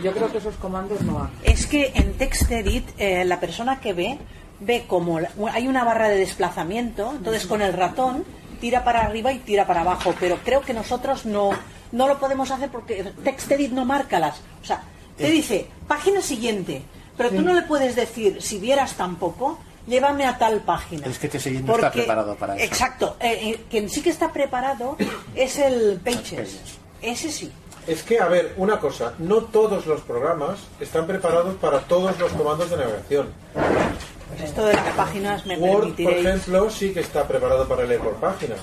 yo 0.04 0.12
creo 0.14 0.32
que 0.32 0.38
esos 0.38 0.56
comandos 0.56 1.02
no 1.02 1.16
van. 1.16 1.32
Es 1.44 1.66
que 1.66 1.92
en 1.96 2.14
TextEdit 2.14 2.88
eh, 2.98 3.26
la 3.26 3.40
persona 3.40 3.80
que 3.80 3.94
ve 3.94 4.20
ve 4.60 4.86
como 4.88 5.20
la- 5.20 5.30
hay 5.52 5.68
una 5.68 5.84
barra 5.84 6.10
de 6.10 6.18
desplazamiento, 6.18 7.12
entonces 7.16 7.46
con 7.46 7.62
el 7.62 7.74
ratón 7.74 8.24
tira 8.62 8.84
para 8.84 9.02
arriba 9.02 9.32
y 9.32 9.40
tira 9.40 9.68
para 9.68 9.82
abajo, 9.82 10.16
pero 10.20 10.38
creo 10.44 10.62
que 10.62 10.74
nosotros 10.74 11.26
no 11.26 11.52
no 11.92 12.08
lo 12.08 12.20
podemos 12.20 12.52
hacer 12.52 12.70
porque 12.70 13.04
TextEdit 13.24 13.72
no 13.72 13.86
marca 13.86 14.20
las, 14.20 14.38
o 14.62 14.66
sea, 14.66 14.84
te 15.16 15.28
Eh. 15.28 15.32
dice 15.32 15.68
página 15.88 16.22
siguiente, 16.22 16.82
pero 17.18 17.30
tú 17.32 17.42
no 17.42 17.54
le 17.54 17.64
puedes 17.64 17.96
decir 17.96 18.42
si 18.42 18.60
vieras 18.60 18.94
tampoco 18.94 19.60
llévame 19.88 20.26
a 20.26 20.38
tal 20.38 20.62
página. 20.62 21.08
Es 21.08 21.18
que 21.18 21.30
te 21.30 21.40
siguiendo 21.40 21.74
está 21.76 21.92
preparado 21.92 22.36
para 22.36 22.56
eso. 22.56 22.66
Exacto, 22.66 23.16
eh, 23.20 23.40
eh, 23.52 23.64
quien 23.70 23.90
sí 23.90 24.02
que 24.02 24.10
está 24.10 24.32
preparado 24.32 24.98
es 25.36 25.58
el 25.58 26.00
Pages. 26.04 26.60
Ese 27.02 27.32
sí. 27.32 27.52
Es 27.88 28.04
que, 28.04 28.20
a 28.20 28.28
ver, 28.28 28.54
una 28.58 28.80
cosa, 28.82 29.14
no 29.18 29.44
todos 29.44 29.86
los 29.86 30.02
programas 30.02 30.60
están 30.82 31.08
preparados 31.08 31.56
para 31.56 31.80
todos 31.80 32.20
los 32.20 32.34
comandos 32.34 32.70
de 32.70 32.76
navegación. 32.78 33.30
Pues 34.28 34.42
esto 34.42 34.66
de 34.66 34.74
las 34.74 34.94
páginas 34.94 35.46
me 35.46 35.58
Word, 35.58 35.94
por 35.96 36.12
ejemplo, 36.14 36.70
sí 36.70 36.92
que 36.94 37.00
está 37.00 37.26
preparado 37.26 37.66
para 37.66 37.86
leer 37.86 38.02
por 38.02 38.16
páginas. 38.16 38.60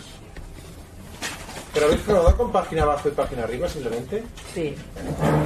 ¿Pero 1.75 1.87
habéis 1.87 2.01
probado 2.03 2.37
con 2.37 2.53
página 2.53 2.83
abajo 2.83 3.09
y 3.09 3.13
página 3.13 3.43
arriba 3.45 3.69
simplemente? 3.69 4.23
Sí. 4.55 4.75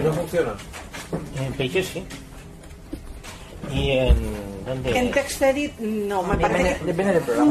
¿Y 0.01 0.05
no 0.05 0.13
funciona? 0.13 0.55
En 1.41 1.53
Pages 1.55 1.87
sí. 1.89 2.05
Y 3.73 3.91
en. 3.93 4.17
¿Dónde? 4.67 4.99
En 4.99 5.11
TextEdit 5.11 5.79
no, 5.79 6.23
me 6.23 6.37
parece 6.37 6.77
que... 6.85 6.93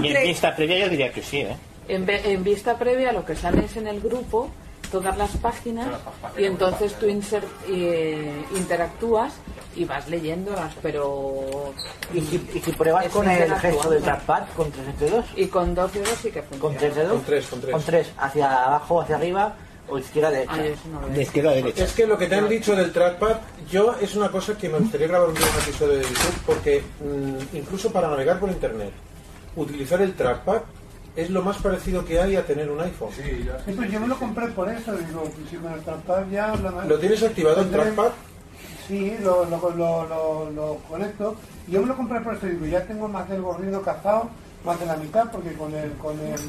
Y 0.04 0.08
en 0.16 0.24
vista 0.28 0.56
previa 0.56 0.78
yo 0.80 0.90
diría 0.90 1.12
que 1.12 1.24
sí, 1.24 1.40
¿eh? 1.40 1.56
En, 1.88 2.06
ve- 2.06 2.22
en 2.32 2.44
vista 2.44 2.78
previa 2.78 3.12
lo 3.12 3.26
que 3.26 3.36
sale 3.36 3.66
es 3.66 3.76
en 3.78 3.88
el 3.88 4.00
grupo 4.00 4.50
todas 4.92 5.18
las 5.18 5.32
páginas 5.38 5.88
y 6.38 6.46
entonces 6.46 6.94
tú 6.96 7.08
insert- 7.08 7.44
eh, 7.68 8.44
interactúas 8.56 9.34
y 9.76 9.86
vas 9.86 10.08
leyéndolas, 10.10 10.74
pero... 10.82 11.74
¿Y 12.14 12.22
si, 12.22 12.36
y 12.54 12.60
si 12.60 12.72
pruebas 12.72 13.08
con 13.10 13.30
el 13.30 13.54
gesto 13.56 13.90
del 13.90 14.02
trackpad 14.02 14.44
con 14.56 14.72
tres 14.72 15.00
dedos? 15.00 15.26
Y 15.36 15.48
con 15.48 15.76
dos 15.76 15.94
dedos 15.94 16.10
sí 16.22 16.32
que 16.32 16.42
funciona. 16.42 16.62
¿Con 16.62 16.76
tres 16.78 16.96
dedos? 16.96 17.12
Con 17.12 17.24
tres, 17.24 17.46
con 17.48 17.62
tres. 17.62 17.72
Con 17.74 17.82
tres, 17.84 18.08
hacia 18.18 18.64
abajo, 18.66 19.02
hacia 19.02 19.16
arriba 19.18 19.56
o 19.90 19.98
izquierda, 20.00 20.32
derecha. 20.32 20.54
Ay, 20.56 20.76
no 20.92 21.08
De 21.08 21.22
izquierda 21.22 21.52
a 21.52 21.54
derecha. 21.54 21.84
Es 21.84 21.94
que 21.94 22.08
lo 22.08 22.18
que 22.18 22.28
te 22.28 22.36
han 22.36 22.50
dicho 22.50 22.76
del 22.76 22.92
trackpad, 22.92 23.38
yo 23.70 23.96
es 24.02 24.16
una 24.16 24.30
cosa 24.32 24.58
que 24.58 24.68
me 24.68 24.80
gustaría 24.80 25.08
grabar 25.08 25.30
un 25.30 25.38
episodio 25.38 25.94
de 25.94 26.02
YouTube, 26.04 26.42
porque 26.46 26.84
mm, 27.00 27.56
incluso 27.58 27.92
para 27.92 28.10
navegar 28.10 28.40
por 28.40 28.50
internet, 28.50 28.92
utilizar 29.56 30.02
el 30.02 30.14
trackpad 30.16 30.62
es 31.18 31.30
lo 31.32 31.42
más 31.42 31.58
parecido 31.58 32.06
que 32.06 32.22
hay 32.22 32.36
a 32.38 32.46
tener 32.46 32.70
un 32.70 32.80
iPhone. 32.80 33.10
Sí, 33.14 33.72
pues 33.76 33.92
yo 33.92 34.00
me 34.00 34.08
lo 34.08 34.18
compré 34.18 34.48
por 34.50 34.70
eso, 34.70 34.96
digo, 34.96 35.24
si 35.50 35.58
con 35.58 35.74
el 35.74 35.82
trackpad 35.82 36.30
ya... 36.32 36.56
la- 36.56 36.86
¿Lo 36.86 36.98
tienes 37.00 37.22
activado 37.24 37.60
el 37.62 37.72
trackpad? 37.72 38.12
Sí, 38.88 39.18
lo, 39.22 39.44
lo, 39.46 39.70
lo, 39.76 40.08
lo, 40.08 40.50
lo 40.52 40.76
conecto. 40.88 41.36
Yo 41.68 41.82
me 41.82 41.88
lo 41.88 41.98
compré 41.98 42.22
por 42.22 42.36
eso, 42.36 42.46
digo, 42.46 42.66
ya 42.68 42.86
tengo 42.86 43.08
más 43.08 43.28
del 43.28 43.42
gorrido 43.42 43.82
cazado, 43.82 44.30
más 44.64 44.80
de 44.80 44.86
la 44.86 44.96
mitad, 44.96 45.30
porque 45.32 45.54
con 45.54 45.74
el, 45.74 45.92
con 45.94 46.18
el, 46.20 46.40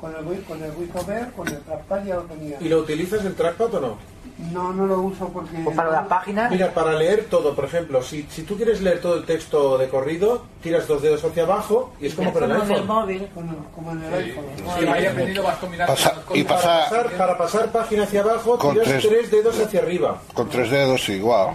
con 0.00 0.14
el, 0.14 0.42
con 0.44 0.62
el 0.62 0.70
VoiceOver, 0.72 1.32
con 1.32 1.48
el 1.48 1.58
trackpad 1.60 2.04
ya 2.04 2.14
lo 2.16 2.22
tenía. 2.22 2.56
¿Y 2.60 2.68
lo 2.68 2.78
utilizas 2.78 3.24
el 3.24 3.34
trackpad 3.34 3.74
o 3.74 3.80
no? 3.80 4.18
No, 4.52 4.72
no 4.72 4.86
lo 4.86 5.00
uso 5.00 5.28
porque... 5.30 5.56
para 5.74 5.90
las 5.90 6.06
páginas. 6.06 6.48
Mira, 6.50 6.72
para 6.72 6.92
leer 6.92 7.24
todo, 7.28 7.56
por 7.56 7.64
ejemplo, 7.64 8.00
si, 8.04 8.22
si 8.30 8.42
tú 8.44 8.56
quieres 8.56 8.80
leer 8.80 9.00
todo 9.00 9.16
el 9.16 9.24
texto 9.24 9.76
de 9.78 9.88
corrido, 9.88 10.44
tiras 10.62 10.86
dos 10.86 11.02
dedos 11.02 11.24
hacia 11.24 11.42
abajo 11.42 11.92
y 12.00 12.06
es 12.06 12.14
como 12.14 12.32
con 12.32 12.44
el 12.44 12.50
Como 12.50 12.62
en 12.62 12.70
el 12.70 12.72
iPhone. 12.76 12.86
móvil. 12.86 13.28
Como 13.74 13.90
en 13.92 14.04
el 14.04 14.14
iPhone. 14.14 14.44
Sí, 14.78 14.86
ahí 14.86 15.06
aprendido 15.06 15.42
vas 15.42 15.56
combinando 15.58 15.92
Pasa- 15.92 16.14
y 16.34 16.44
Para 16.44 16.56
pasa 16.60 16.68
pasar, 16.88 17.10
para 17.16 17.38
pasar 17.38 17.72
página 17.72 18.04
hacia 18.04 18.20
abajo, 18.20 18.58
Con 18.58 18.74
tiras 18.74 18.88
tres- 18.88 19.08
tres 19.08 19.30
dedos 19.32 19.58
hacia 19.60 19.80
arriba. 19.80 20.22
con 20.32 20.48
tres 20.48 20.70
dedos 20.70 21.08
igual. 21.08 21.54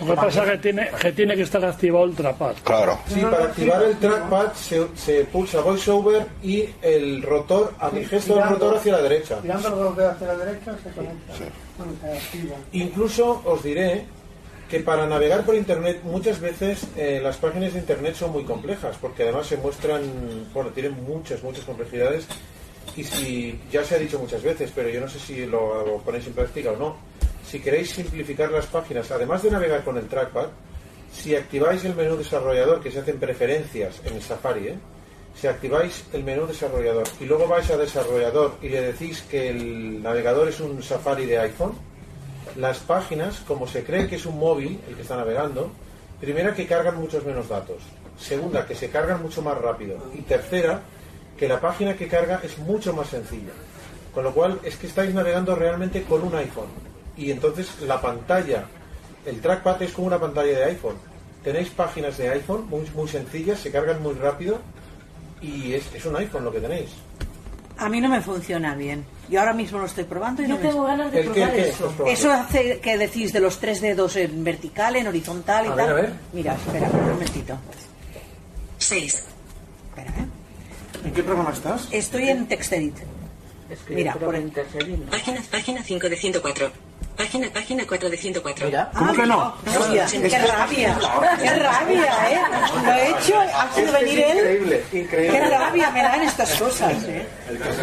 Lo 0.00 0.06
que 0.06 0.14
pasa 0.14 0.44
es 0.44 0.50
que 0.50 0.58
tiene, 0.58 0.90
que 1.00 1.12
tiene 1.12 1.36
que 1.36 1.42
estar 1.42 1.64
activado 1.64 2.04
el 2.04 2.14
trapad. 2.14 2.54
Claro. 2.62 2.98
Sí, 3.06 3.20
para 3.20 3.44
activar 3.44 3.82
el 3.82 3.96
trackpad 3.98 4.52
se, 4.54 4.86
se 4.96 5.24
pulsa 5.24 5.60
voiceover 5.60 6.26
y 6.42 6.68
el 6.82 7.22
rotor, 7.22 7.74
a 7.78 7.90
mi 7.90 8.04
gesto 8.04 8.34
del 8.36 8.48
rotor 8.48 8.76
hacia 8.76 8.92
la 8.92 9.02
derecha. 9.02 9.38
Tirando 9.40 9.70
los 9.70 9.96
dedos 9.96 10.14
hacia 10.14 10.26
la 10.28 10.36
derecha 10.36 10.76
se 10.82 10.90
conecta. 10.90 11.32
Bueno, 11.78 11.92
se 12.00 12.12
activa. 12.12 12.56
Incluso 12.72 13.42
os 13.44 13.62
diré 13.62 14.04
que 14.68 14.80
para 14.80 15.06
navegar 15.06 15.44
por 15.44 15.54
internet 15.54 16.00
muchas 16.04 16.40
veces 16.40 16.86
eh, 16.96 17.20
las 17.22 17.36
páginas 17.36 17.74
de 17.74 17.80
internet 17.80 18.14
son 18.16 18.32
muy 18.32 18.44
complejas 18.44 18.96
porque 19.00 19.22
además 19.24 19.46
se 19.46 19.56
muestran, 19.58 20.02
bueno, 20.52 20.70
tienen 20.70 20.94
muchas, 21.04 21.42
muchas 21.42 21.64
complejidades 21.64 22.26
y 22.96 23.04
si 23.04 23.60
ya 23.70 23.84
se 23.84 23.94
ha 23.94 23.98
dicho 23.98 24.18
muchas 24.18 24.42
veces, 24.42 24.72
pero 24.74 24.88
yo 24.88 25.00
no 25.00 25.08
sé 25.08 25.18
si 25.18 25.46
lo, 25.46 25.86
lo 25.86 25.98
ponéis 25.98 26.26
en 26.26 26.32
práctica 26.32 26.72
o 26.72 26.76
no, 26.76 26.96
si 27.44 27.60
queréis 27.60 27.90
simplificar 27.90 28.50
las 28.50 28.66
páginas, 28.66 29.10
además 29.10 29.42
de 29.42 29.50
navegar 29.50 29.84
con 29.84 29.96
el 29.96 30.08
trackpad, 30.08 30.48
si 31.12 31.36
activáis 31.36 31.84
el 31.84 31.94
menú 31.94 32.16
desarrollador 32.16 32.82
que 32.82 32.90
se 32.90 33.00
hace 33.00 33.12
en 33.12 33.18
preferencias 33.18 34.00
en 34.04 34.14
el 34.14 34.22
Safari, 34.22 34.68
¿eh? 34.68 34.78
si 35.34 35.46
activáis 35.46 36.04
el 36.12 36.24
menú 36.24 36.46
desarrollador 36.46 37.04
y 37.20 37.24
luego 37.24 37.46
vais 37.46 37.70
a 37.70 37.76
desarrollador 37.76 38.56
y 38.62 38.68
le 38.68 38.80
decís 38.80 39.22
que 39.22 39.50
el 39.50 40.02
navegador 40.02 40.48
es 40.48 40.60
un 40.60 40.82
Safari 40.82 41.26
de 41.26 41.38
iPhone, 41.38 41.74
las 42.56 42.78
páginas, 42.78 43.40
como 43.46 43.66
se 43.66 43.84
cree 43.84 44.08
que 44.08 44.16
es 44.16 44.26
un 44.26 44.38
móvil 44.38 44.80
el 44.88 44.94
que 44.94 45.02
está 45.02 45.16
navegando, 45.16 45.70
primera 46.20 46.54
que 46.54 46.66
cargan 46.66 46.96
muchos 46.96 47.24
menos 47.24 47.48
datos, 47.48 47.82
segunda 48.18 48.66
que 48.66 48.74
se 48.74 48.90
cargan 48.90 49.22
mucho 49.22 49.42
más 49.42 49.58
rápido 49.58 49.98
y 50.14 50.22
tercera 50.22 50.80
que 51.36 51.48
la 51.48 51.60
página 51.60 51.96
que 51.96 52.08
carga 52.08 52.40
es 52.42 52.58
mucho 52.58 52.92
más 52.92 53.08
sencilla. 53.08 53.52
Con 54.14 54.22
lo 54.22 54.32
cual 54.32 54.60
es 54.62 54.76
que 54.76 54.86
estáis 54.86 55.12
navegando 55.12 55.56
realmente 55.56 56.04
con 56.04 56.22
un 56.22 56.34
iPhone 56.36 56.93
y 57.16 57.30
entonces 57.30 57.68
la 57.82 58.00
pantalla, 58.00 58.64
el 59.26 59.40
trackpad 59.40 59.82
es 59.82 59.92
como 59.92 60.06
una 60.08 60.18
pantalla 60.20 60.58
de 60.58 60.64
iPhone. 60.64 60.96
Tenéis 61.42 61.68
páginas 61.70 62.16
de 62.18 62.28
iPhone 62.30 62.66
muy, 62.68 62.88
muy 62.94 63.08
sencillas, 63.08 63.60
se 63.60 63.70
cargan 63.70 64.02
muy 64.02 64.14
rápido 64.14 64.60
y 65.42 65.74
es, 65.74 65.84
es 65.94 66.04
un 66.06 66.16
iPhone 66.16 66.44
lo 66.44 66.52
que 66.52 66.60
tenéis. 66.60 66.90
A 67.76 67.88
mí 67.88 68.00
no 68.00 68.08
me 68.08 68.20
funciona 68.20 68.74
bien. 68.74 69.04
Yo 69.28 69.40
ahora 69.40 69.52
mismo 69.52 69.78
lo 69.78 69.86
estoy 69.86 70.04
probando 70.04 70.42
y 70.42 70.46
Yo 70.46 70.54
no 70.54 70.60
me- 70.60 70.68
tengo 70.68 70.84
ganas 70.84 71.10
de 71.12 71.20
¿El 71.20 71.26
qué, 71.32 71.32
probar 71.40 71.52
qué? 71.54 72.12
eso. 72.12 72.32
Hace 72.32 72.78
que 72.80 72.96
decís 72.98 73.32
de 73.32 73.40
los 73.40 73.58
tres 73.58 73.80
dedos 73.80 74.14
en 74.16 74.44
vertical, 74.44 74.94
en 74.96 75.08
horizontal 75.08 75.66
y 75.66 75.68
A 75.70 75.74
tal. 75.74 75.86
ver, 75.86 75.90
a 75.90 75.94
ver. 75.94 76.12
Mira, 76.32 76.54
espera, 76.54 76.88
un 76.88 77.08
momentito. 77.10 77.58
6. 78.78 79.24
Espera, 79.90 80.10
¿eh? 80.10 80.26
¿En 81.06 81.12
qué 81.12 81.22
programa 81.22 81.50
estás? 81.52 81.88
Estoy 81.90 82.28
en 82.28 82.46
Textedit. 82.46 82.96
Mira, 83.88 84.14
por. 84.14 84.34
Página, 85.10 85.42
página 85.50 85.82
5 85.82 86.08
de 86.08 86.16
104. 86.16 86.70
Página, 87.16 87.48
página 87.52 87.84
4 87.86 88.10
de 88.10 88.16
104. 88.16 88.66
Mira. 88.66 88.90
¿Cómo 88.92 89.12
que 89.12 89.22
no? 89.24 89.54
Hostia, 89.78 90.04
qué 90.10 90.38
rabia, 90.38 90.98
qué 91.40 91.50
rabia, 91.50 92.12
¿eh? 92.28 92.40
Lo 92.84 92.92
he 92.92 93.08
hecho, 93.10 93.40
ha 93.40 93.72
sido 93.72 93.92
venir 93.92 94.18
él. 94.18 94.36
Increíble, 94.38 94.84
increíble. 94.92 95.38
Qué 95.38 95.48
rabia 95.48 95.90
me 95.90 96.02
dan 96.02 96.22
estas 96.22 96.54
cosas, 96.60 96.92
¿eh? 97.04 97.24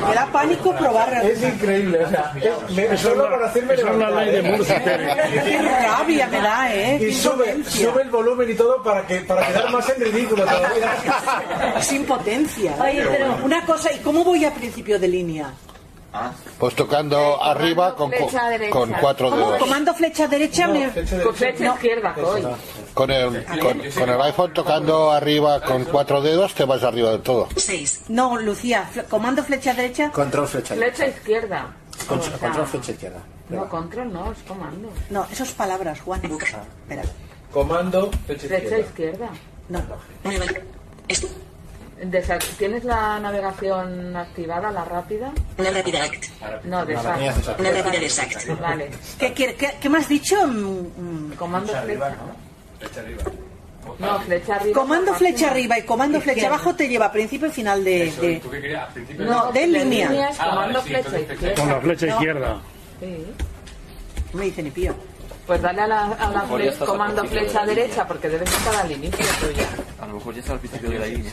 Me 0.06 0.14
da 0.16 0.26
pánico 0.34 0.76
probar. 0.76 1.26
Es 1.26 1.42
increíble, 1.42 2.04
o 2.04 2.10
sea, 2.10 2.34
es- 2.42 2.76
me- 2.76 2.98
solo 2.98 3.30
para 3.30 3.48
hacerme 3.48 3.74
es 3.76 3.80
levantar, 3.84 4.12
ley 4.12 4.32
de. 4.36 4.42
Murphy. 4.52 4.74
Qué 4.74 5.60
rabia 5.88 6.28
me 6.28 6.42
da, 6.42 6.74
¿eh? 6.76 6.98
Y 7.02 7.14
sube, 7.14 7.64
sube 7.64 8.02
el 8.02 8.10
volumen 8.10 8.50
y 8.52 8.54
todo 8.56 8.84
para 8.84 9.08
que 9.08 9.22
para 9.22 9.48
quedar 9.48 9.72
más 9.72 9.88
en 9.96 10.02
ridículo 10.02 10.44
todavía. 10.44 10.94
Es 11.78 11.92
impotencia. 11.94 12.74
Oye, 12.82 13.06
pero- 13.10 13.38
Una 13.46 13.66
cosa, 13.66 13.94
¿y 13.94 14.00
cómo 14.00 14.26
voy 14.26 14.44
a 14.44 14.54
principio 14.54 15.00
de 15.00 15.08
línea? 15.08 15.54
Pues 16.60 16.76
tocando 16.76 17.42
arriba 17.42 17.96
con, 17.96 18.12
con 18.70 18.92
cuatro 19.00 19.30
¿Cómo? 19.30 19.46
dedos. 19.48 19.60
Comando 19.60 19.94
flecha 19.94 20.28
derecha 20.28 20.68
No, 20.68 20.74
me... 20.74 20.90
flecha 20.90 21.10
Con 21.24 21.34
derecha. 21.34 21.34
flecha 21.38 21.64
No. 21.66 21.74
izquierda. 21.76 22.16
Con 22.94 23.12
el, 23.12 23.46
con, 23.46 23.82
con 23.98 24.10
el 24.10 24.22
iPhone 24.22 24.54
tocando 24.54 25.12
arriba 25.12 25.62
con 25.62 25.86
cuatro 25.86 26.22
dedos 26.22 26.54
te 26.54 26.66
vas 26.66 26.84
arriba 26.84 27.12
del 27.12 27.22
todo. 27.22 27.48
6. 27.56 28.04
No, 28.10 28.38
Lucía, 28.38 28.90
fle- 28.94 29.08
comando 29.08 29.44
flecha 29.44 29.74
derecha. 29.74 30.12
Control 30.12 30.48
flecha. 30.48 30.76
Flecha 30.76 31.08
izquierda. 31.08 31.74
Con- 32.08 32.20
O 32.20 32.24
sea, 32.24 32.38
control 32.38 32.68
flecha 32.68 32.92
izquierda. 32.92 33.20
No, 33.50 33.70
control 33.70 34.12
no, 34.14 34.32
es 34.32 34.38
comando. 34.48 34.90
No, 35.10 35.26
esas 35.32 35.52
palabras, 35.52 36.02
Juan. 36.02 36.22
Espera. 36.26 37.04
Comando, 37.54 38.10
flecha 38.26 38.48
Flecha 38.48 38.78
izquierda. 38.80 38.80
izquierda. 38.80 39.30
No. 39.70 39.80
Es- 41.08 41.24
Desa- 41.24 41.30
¿Tienes 42.58 42.84
la 42.84 43.20
navegación 43.20 44.16
activada, 44.16 44.72
la 44.72 44.84
rápida? 44.86 45.32
Una 45.58 45.70
rápida 45.72 46.04
act. 46.04 46.26
No, 46.66 46.86
de 46.86 46.94
La 46.96 47.02
rápida 47.04 47.98
exact. 48.02 48.48
Vale. 48.60 48.90
¿Qué, 49.20 49.34
qué, 49.34 49.56
qué- 49.56 49.74
qué 49.80 49.90
me 49.90 50.00
has 50.00 50.10
dicho? 50.10 50.36
Mm, 50.48 51.30
mm. 51.30 51.34
Comando 51.36 51.74
flecha. 51.74 52.16
Flecha 52.80 53.02
arriba. 53.02 53.24
No, 54.00 54.20
flecha 54.22 54.56
arriba. 54.56 54.80
Comando 54.82 55.12
la 55.12 55.18
flecha 55.18 55.50
arriba 55.52 55.78
y 55.78 55.84
comando 55.84 56.22
flecha 56.22 56.48
abajo 56.48 56.76
te 56.76 56.88
lleva 56.88 57.06
a 57.08 57.12
principio 57.12 57.48
y 57.48 57.52
final 57.52 57.84
de... 57.84 58.08
Eso, 58.08 58.22
de- 58.22 58.40
¿Tú 58.40 58.50
qué 58.50 58.62
querías? 58.62 58.88
Al 58.88 58.94
principio 58.94 59.26
No, 59.26 59.52
de 59.52 59.68
línea. 59.68 60.08
Ah, 60.40 60.46
vale, 60.48 60.50
comando 60.50 60.82
sí, 60.82 60.88
flecha 60.90 60.98
entonces 61.08 61.26
flecha 61.28 61.34
izquierda. 61.34 61.62
Con 61.62 61.70
la 61.72 61.82
flecha 61.82 62.08
izquierda. 62.08 62.62
Sí. 63.00 63.26
No 64.34 64.40
me 64.40 64.46
dice 64.46 64.64
ni 64.64 64.72
pío. 64.72 64.96
Pues 65.52 65.62
dale 65.64 65.82
a 65.82 65.88
la, 65.88 66.04
a 66.06 66.30
la 66.32 66.46
fle- 66.48 66.78
comando 66.86 67.26
flecha 67.26 67.66
de- 67.66 67.76
derecha 67.76 68.08
porque 68.08 68.30
debes 68.30 68.50
estar 68.50 68.74
al 68.74 68.90
inicio 68.90 69.26
tuya. 69.42 69.68
A 70.00 70.08
lo 70.08 70.14
mejor 70.14 70.34
ya 70.34 70.40
está 70.40 70.54
al 70.54 70.60
principio 70.60 70.90
de 70.92 71.00
la 71.00 71.06
línea. 71.08 71.32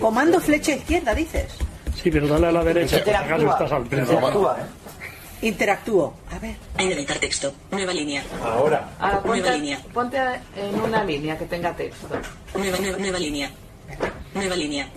Comando 0.00 0.38
flecha 0.40 0.70
izquierda, 0.70 1.16
dices. 1.16 1.52
Sí, 2.00 2.12
pero 2.12 2.28
dale 2.28 2.46
a 2.46 2.52
la 2.52 2.62
derecha, 2.62 2.98
Interactúa. 2.98 3.52
estás 3.54 3.72
al. 3.72 3.82
Interactúa, 3.82 4.56
¿eh? 4.60 5.46
Interactúo. 5.48 6.14
A 6.30 6.38
ver. 6.38 6.54
Inventar 6.78 7.18
texto. 7.18 7.52
Nueva 7.72 7.92
línea. 7.92 8.22
Ahora. 8.40 8.88
Ahora 9.00 9.20
Nueva 9.24 9.26
ponte, 9.42 9.58
línea. 9.58 9.80
ponte 9.92 10.18
en 10.54 10.80
una 10.80 11.02
línea 11.02 11.36
que 11.36 11.46
tenga 11.46 11.74
texto. 11.74 12.06
Nueva, 12.54 12.78
nueva, 12.78 12.98
nueva 12.98 13.18
línea. 13.18 13.50
Nueva 14.32 14.54
línea. 14.54 14.88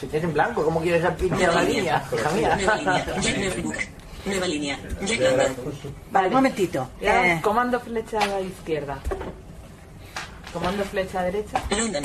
Si 0.00 0.06
tienes 0.06 0.24
en 0.24 0.32
blanco, 0.32 0.64
¿cómo 0.64 0.80
quieres 0.80 1.06
pintar 1.12 1.52
la 1.54 1.62
línea? 1.62 2.02
Hija 2.10 2.30
mía. 2.30 2.56
Nueva 2.56 2.76
línea. 2.76 3.04
Nueva 4.26 4.46
línea. 4.46 4.78
Jack 5.02 5.20
London. 5.20 5.54
Vale, 6.10 6.28
un 6.28 6.34
momentito. 6.34 6.88
Eh, 7.00 7.40
comando 7.42 7.80
flecha 7.80 8.18
izquierda. 8.40 8.98
Comando 10.52 10.84
flecha 10.84 11.22
derecha. 11.22 11.62
London. 11.70 12.02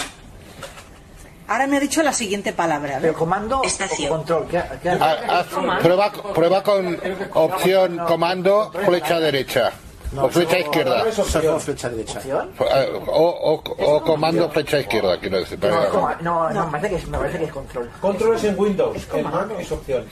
ahora 1.48 1.68
me 1.68 1.78
ha 1.78 1.80
dicho 1.80 2.02
la 2.04 2.14
siguiente 2.14 2.54
palabra. 2.54 3.00
Pero 3.02 3.14
comando 3.14 3.62
Estación. 3.64 4.12
o 4.12 4.16
control. 4.18 4.48
¿Qué, 4.48 4.64
qué 4.82 4.90
haces? 4.90 5.02
Ha- 5.02 5.40
haz- 5.40 5.82
prueba, 5.82 6.12
prueba 6.34 6.64
con 6.64 7.00
opción 7.34 7.98
comando 8.08 8.72
flecha 8.86 9.20
derecha 9.20 9.72
o 10.18 10.30
flecha 10.30 10.60
izquierda. 10.60 11.00
No 11.00 11.06
es 11.10 11.20
opción. 11.20 11.60
Flecha 11.60 11.90
derecha. 11.90 12.22
Eh, 12.26 13.02
O, 13.08 13.62
o- 13.66 13.86
o 13.96 14.02
comando 14.04 14.50
flecha 14.52 14.80
izquierda, 14.80 15.20
quiero 15.20 15.40
decir. 15.40 15.60
No, 15.60 16.10
es 16.12 16.22
no, 16.22 16.50
no, 16.52 16.66
me 16.68 16.72
parece 16.72 16.90
que 16.90 16.96
es, 17.02 17.08
me 17.08 17.18
parece 17.18 17.38
que 17.40 17.46
es 17.46 17.52
control. 17.52 17.92
Control 18.00 18.36
es 18.36 18.44
en 18.46 18.60
Windows, 18.60 19.08
en 19.14 19.24
Mac 19.24 19.50
es 19.60 19.72
opción. 19.72 20.06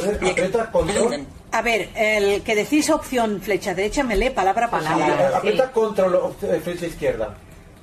Sí. 0.00 0.08
Aprieta 0.08 0.70
control, 0.72 0.96
London. 1.02 1.26
A 1.52 1.62
ver, 1.62 1.88
el 1.94 2.42
que 2.42 2.54
decís 2.54 2.90
opción 2.90 3.40
flecha 3.40 3.74
derecha 3.74 4.02
me 4.02 4.16
lee 4.16 4.30
palabra 4.30 4.68
por 4.68 4.80
Palabra. 4.82 5.06
palabra. 5.06 5.38
aprieta 5.38 5.72
control 5.72 6.34
eh, 6.42 6.60
flecha 6.62 6.86
izquierda. 6.86 7.34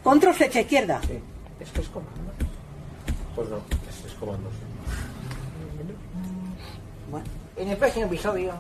Control 0.04 0.34
flecha 0.36 0.60
izquierda. 0.62 1.02
Esto 1.60 1.82
es 1.82 1.88
comando. 1.90 2.12
Pues 3.36 3.50
no, 3.50 3.58
es, 3.58 4.06
es 4.06 4.14
comando. 4.20 4.50
sí. 4.52 4.58
Bueno, 7.10 7.26
En 7.58 7.70
el 7.70 7.78
próximo 7.78 8.06
episodio. 8.06 8.54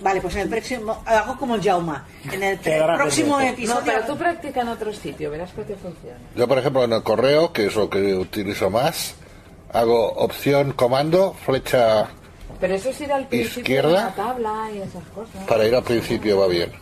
vale, 0.00 0.20
pues 0.20 0.34
en 0.34 0.40
el 0.42 0.48
próximo 0.48 1.02
hago 1.06 1.36
como 1.38 1.54
el 1.54 1.62
Jauma. 1.62 2.04
En 2.30 2.42
el 2.42 2.58
próximo. 2.58 3.38
No, 3.40 3.46
episodio. 3.46 3.82
pero 3.84 4.04
tú 4.06 4.16
practica 4.18 4.60
en 4.60 4.68
otro 4.68 4.92
sitio, 4.92 5.30
verás 5.30 5.52
que 5.52 5.62
te 5.62 5.76
funciona. 5.76 6.18
Yo, 6.36 6.46
por 6.48 6.58
ejemplo, 6.58 6.84
en 6.84 6.92
el 6.92 7.02
correo, 7.02 7.52
que 7.52 7.66
es 7.66 7.74
lo 7.76 7.88
que 7.88 8.14
utilizo 8.14 8.68
más, 8.70 9.14
hago 9.74 10.12
opción 10.14 10.72
comando 10.72 11.34
flecha 11.44 12.08
Pero 12.60 12.74
eso 12.74 12.88
es 12.90 13.00
ir 13.00 13.12
al 13.12 13.26
principio 13.28 13.60
Izquierda. 13.60 13.88
de 13.88 13.94
la 13.94 14.14
tabla 14.14 14.70
y 14.72 14.78
esas 14.78 15.04
cosas. 15.14 15.44
para 15.46 15.66
ir 15.66 15.74
al 15.74 15.82
principio, 15.82 16.38
va 16.38 16.46
bien. 16.46 16.72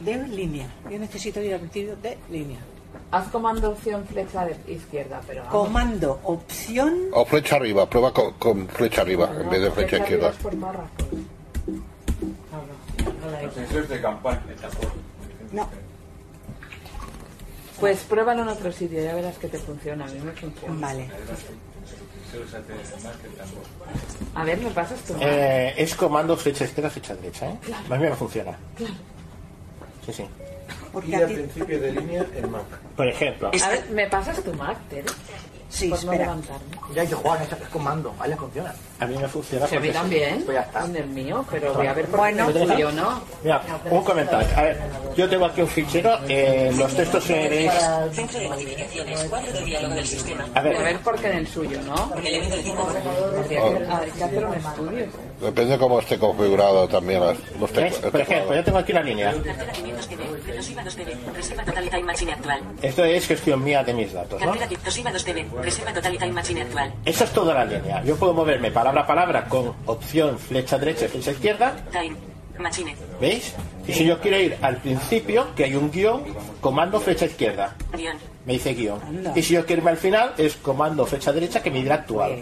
De 0.00 0.16
línea. 0.28 0.68
Yo 0.90 0.98
necesito 0.98 1.40
ir 1.40 1.54
al 1.54 1.60
principio 1.60 1.96
de 1.96 2.18
línea. 2.30 2.58
Haz 3.10 3.28
comando 3.28 3.70
opción 3.70 4.06
flecha 4.06 4.44
de 4.46 4.56
izquierda, 4.72 5.20
pero 5.26 5.42
vamos. 5.44 5.66
Comando 5.66 6.20
opción. 6.24 7.08
O 7.12 7.24
flecha 7.24 7.56
arriba, 7.56 7.88
prueba 7.88 8.12
con, 8.12 8.32
con 8.34 8.68
flecha 8.68 9.02
arriba 9.02 9.30
en 9.40 9.48
vez 9.50 9.62
de 9.62 9.70
flecha 9.70 9.96
arriba 9.96 10.04
izquierda. 10.04 10.28
es 10.30 10.36
por 10.36 10.56
párrafos. 10.58 11.08
Eso 13.70 13.78
es 13.80 13.88
de 13.88 14.00
campaña. 14.00 14.42
No. 15.52 15.68
Pues 17.80 18.00
pruébalo 18.04 18.42
en 18.42 18.48
otro 18.48 18.70
sitio, 18.72 19.02
ya 19.02 19.14
verás 19.14 19.38
que 19.38 19.48
te 19.48 19.58
funciona. 19.58 20.04
A 20.04 20.08
mí 20.08 20.20
me 20.20 20.32
funciona. 20.32 20.74
Vale. 20.86 21.10
A 24.34 24.44
ver, 24.44 24.58
¿me 24.58 24.70
pasas 24.70 25.00
tu 25.02 25.12
Mac? 25.14 25.22
Eh, 25.24 25.74
es 25.76 25.94
comando 25.94 26.36
flecha 26.36 26.64
izquierda, 26.64 26.90
flecha 26.90 27.14
derecha, 27.14 27.48
¿eh? 27.50 27.58
Claro. 27.62 27.94
A 27.94 27.98
mí 27.98 28.04
me 28.04 28.14
funciona. 28.16 28.56
Claro. 28.76 28.94
Sí, 30.06 30.12
sí. 30.12 30.26
Y 31.06 31.14
al 31.14 31.26
principio 31.32 31.80
de 31.80 31.92
línea 31.92 32.26
el 32.36 32.48
Mac. 32.48 32.64
Por 32.96 33.08
ejemplo. 33.08 33.50
A 33.62 33.68
ver, 33.68 33.90
¿me 33.90 34.06
pasas 34.08 34.42
tu 34.42 34.52
Mac, 34.54 34.76
Tere? 34.88 35.06
Sí, 35.68 35.88
Por 35.88 36.04
no 36.04 36.12
espera. 36.12 36.24
levantarme. 36.24 36.66
Ya 36.94 37.16
Juan, 37.16 37.42
esto 37.42 37.56
es 37.56 37.68
comando, 37.68 38.14
ahí 38.20 38.32
funciona. 38.34 38.74
A 39.02 39.06
mí 39.06 39.16
me 39.16 39.28
funciona 39.28 39.66
Sí, 39.66 39.76
a 39.76 39.80
mí 39.80 39.88
también. 39.90 40.42
Pues 40.44 40.54
ya 40.56 40.62
está. 40.62 40.84
En 40.84 40.96
el 40.96 41.06
mío, 41.08 41.44
pero 41.50 41.74
voy 41.74 41.86
a 41.86 41.92
ver 41.94 42.06
por 42.06 42.20
Bueno. 42.20 42.46
qué 42.46 42.52
tuyo 42.60 42.92
no. 42.92 43.22
Mira, 43.42 43.62
un 43.90 44.02
comentario. 44.04 44.48
A 44.56 44.62
ver, 44.62 44.80
yo 45.16 45.28
tengo 45.28 45.44
aquí 45.46 45.60
un 45.62 45.68
fichero. 45.68 46.18
eh, 46.28 46.72
los 46.76 46.94
textos 46.94 47.24
seréis. 47.24 47.72
Centro 48.12 48.38
de 48.40 48.48
notificaciones. 48.48 49.24
Cuadro 49.24 49.52
de 49.52 49.64
diálogo 49.64 49.94
del 49.94 50.06
sistema. 50.06 50.46
A 50.54 50.60
ver. 50.60 50.76
A 50.76 50.82
ver 50.82 50.98
por 51.00 51.18
qué 51.20 51.30
en 51.30 51.36
el 51.38 51.46
suyo, 51.48 51.78
¿no? 51.86 52.12
Elemento 52.16 52.56
de 52.56 52.62
estudio. 52.62 52.82
Depende 55.40 55.78
cómo 55.78 55.98
esté 56.00 56.18
configurado 56.18 56.86
también 56.88 57.20
los 57.58 57.72
teclados. 57.72 57.98
Por 58.10 58.20
ejemplo, 58.20 58.54
yo 58.54 58.64
tengo 58.64 58.78
aquí 58.78 58.92
una 58.92 59.02
línea. 59.02 59.32
Cartera 59.44 59.72
500 59.72 60.08
TB. 60.08 60.56
Toshiba 60.56 60.82
2 60.84 60.96
TB. 60.96 61.34
Reserva 61.34 61.64
total 61.64 61.84
y 61.84 61.88
time 61.90 62.02
machine 62.04 62.32
actual. 62.32 62.60
Esto 62.82 63.04
es 63.04 63.26
gestión 63.26 63.64
mía 63.64 63.82
de 63.82 63.92
mis 63.94 64.12
datos, 64.12 64.40
¿no? 64.40 64.46
Cartera 64.46 64.68
que- 64.68 64.76
Toshiba 64.76 65.10
2 65.12 65.24
TB. 65.24 65.62
Reserva 65.62 65.92
total 65.92 66.14
y 66.14 66.18
time 66.18 66.32
machine 66.32 66.62
actual. 66.62 66.92
Esa 67.04 67.24
es 67.24 67.30
toda 67.32 67.54
la 67.54 67.64
línea. 67.64 68.02
Yo 68.04 68.16
puedo 68.16 68.32
moverme 68.34 68.70
palabra 68.92 69.00
a 69.02 69.06
palabra 69.06 69.44
con 69.48 69.72
opción 69.86 70.38
flecha 70.38 70.78
derecha 70.78 71.06
y 71.06 71.08
flecha 71.08 71.30
izquierda. 71.32 71.74
¿Veis? 73.20 73.54
Y 73.86 73.92
si 73.92 74.04
yo 74.04 74.20
quiero 74.20 74.38
ir 74.38 74.56
al 74.62 74.76
principio, 74.76 75.46
que 75.56 75.64
hay 75.64 75.74
un 75.74 75.90
guion, 75.90 76.22
comando 76.60 77.00
flecha 77.00 77.24
izquierda. 77.26 77.74
Me 78.46 78.52
dice 78.54 78.74
guion. 78.74 79.00
Y 79.34 79.42
si 79.42 79.54
yo 79.54 79.64
quiero 79.64 79.80
irme 79.80 79.90
al 79.92 79.96
final, 79.96 80.34
es 80.36 80.56
comando 80.56 81.06
flecha 81.06 81.32
derecha 81.32 81.62
que 81.62 81.70
me 81.70 81.82
dirá 81.82 81.96
actual. 81.96 82.32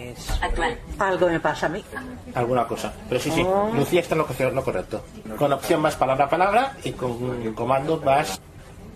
Actual. 0.42 0.78
Algo 0.98 1.28
me 1.28 1.40
pasa 1.40 1.66
a 1.66 1.68
mí. 1.68 1.82
Alguna 2.34 2.66
cosa. 2.66 2.92
Pero 3.08 3.20
sí, 3.20 3.30
sí, 3.30 3.42
Oh. 3.46 3.70
Lucía 3.74 4.00
está 4.00 4.14
en 4.14 4.18
lo, 4.18 4.26
que- 4.26 4.50
lo 4.50 4.64
correcto. 4.64 5.02
Con 5.38 5.52
opción 5.52 5.80
más 5.80 5.96
palabra 5.96 6.24
a 6.26 6.28
palabra 6.28 6.76
y 6.84 6.92
con 6.92 7.54
comando 7.54 7.98
más. 8.04 8.40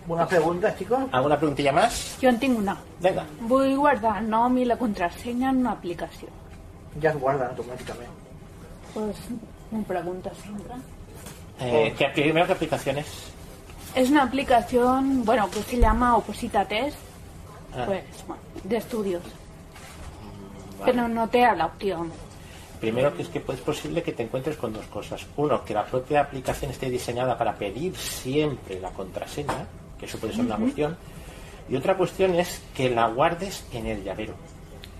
Una 0.07 0.27
pregunta, 0.27 0.75
chicos. 0.77 0.99
¿Alguna 1.11 1.37
preguntilla 1.37 1.71
más? 1.71 2.17
En 2.21 2.39
tinc 2.39 2.59
una. 2.59 2.77
Venga. 2.99 3.25
Vull 3.41 3.75
guardar 3.75 4.21
el 4.21 4.29
nom 4.29 4.55
i 4.59 4.65
la 4.65 4.77
contrasenya 4.77 5.49
en 5.49 5.57
una 5.57 5.71
aplicació. 5.71 6.27
Ya 6.99 7.11
se 7.11 7.17
guardan 7.17 7.49
automáticamente. 7.49 8.11
Pues 8.93 9.15
m'ho 9.71 9.83
pregunta 9.83 10.31
sempre. 10.35 10.75
Eh, 11.59 11.93
¿qué, 11.97 12.09
primero, 12.09 12.45
¿qué 12.45 12.53
aplicaciones? 12.53 13.05
Es 13.95 14.09
una 14.09 14.23
aplicación, 14.23 15.23
bueno, 15.23 15.49
que 15.49 15.61
se 15.63 15.77
llama 15.77 16.17
Oposita 16.17 16.65
Test, 16.65 16.97
Ah, 17.77 17.83
pues, 17.85 18.03
bueno, 18.25 18.41
de 18.63 18.77
estudios. 18.77 19.21
Pero 20.83 21.07
no 21.07 21.27
te 21.27 21.39
da 21.39 21.55
la 21.55 21.65
opción. 21.65 22.11
Primero 22.79 23.15
que 23.15 23.23
es 23.23 23.29
que 23.29 23.39
es 23.39 23.61
posible 23.61 24.03
que 24.03 24.11
te 24.11 24.23
encuentres 24.23 24.57
con 24.57 24.73
dos 24.73 24.85
cosas. 24.87 25.25
Uno, 25.37 25.63
que 25.63 25.73
la 25.73 25.85
propia 25.85 26.21
aplicación 26.21 26.71
esté 26.71 26.89
diseñada 26.89 27.37
para 27.37 27.55
pedir 27.55 27.95
siempre 27.95 28.79
la 28.79 28.91
contraseña, 28.91 29.65
que 29.99 30.05
eso 30.05 30.17
puede 30.17 30.33
ser 30.33 30.45
una 30.45 30.57
cuestión. 30.57 30.95
Y 31.67 31.75
otra 31.75 31.97
cuestión 31.97 32.35
es 32.35 32.61
que 32.75 32.89
la 32.89 33.07
guardes 33.07 33.65
en 33.73 33.87
el 33.87 34.03
llavero. 34.03 34.35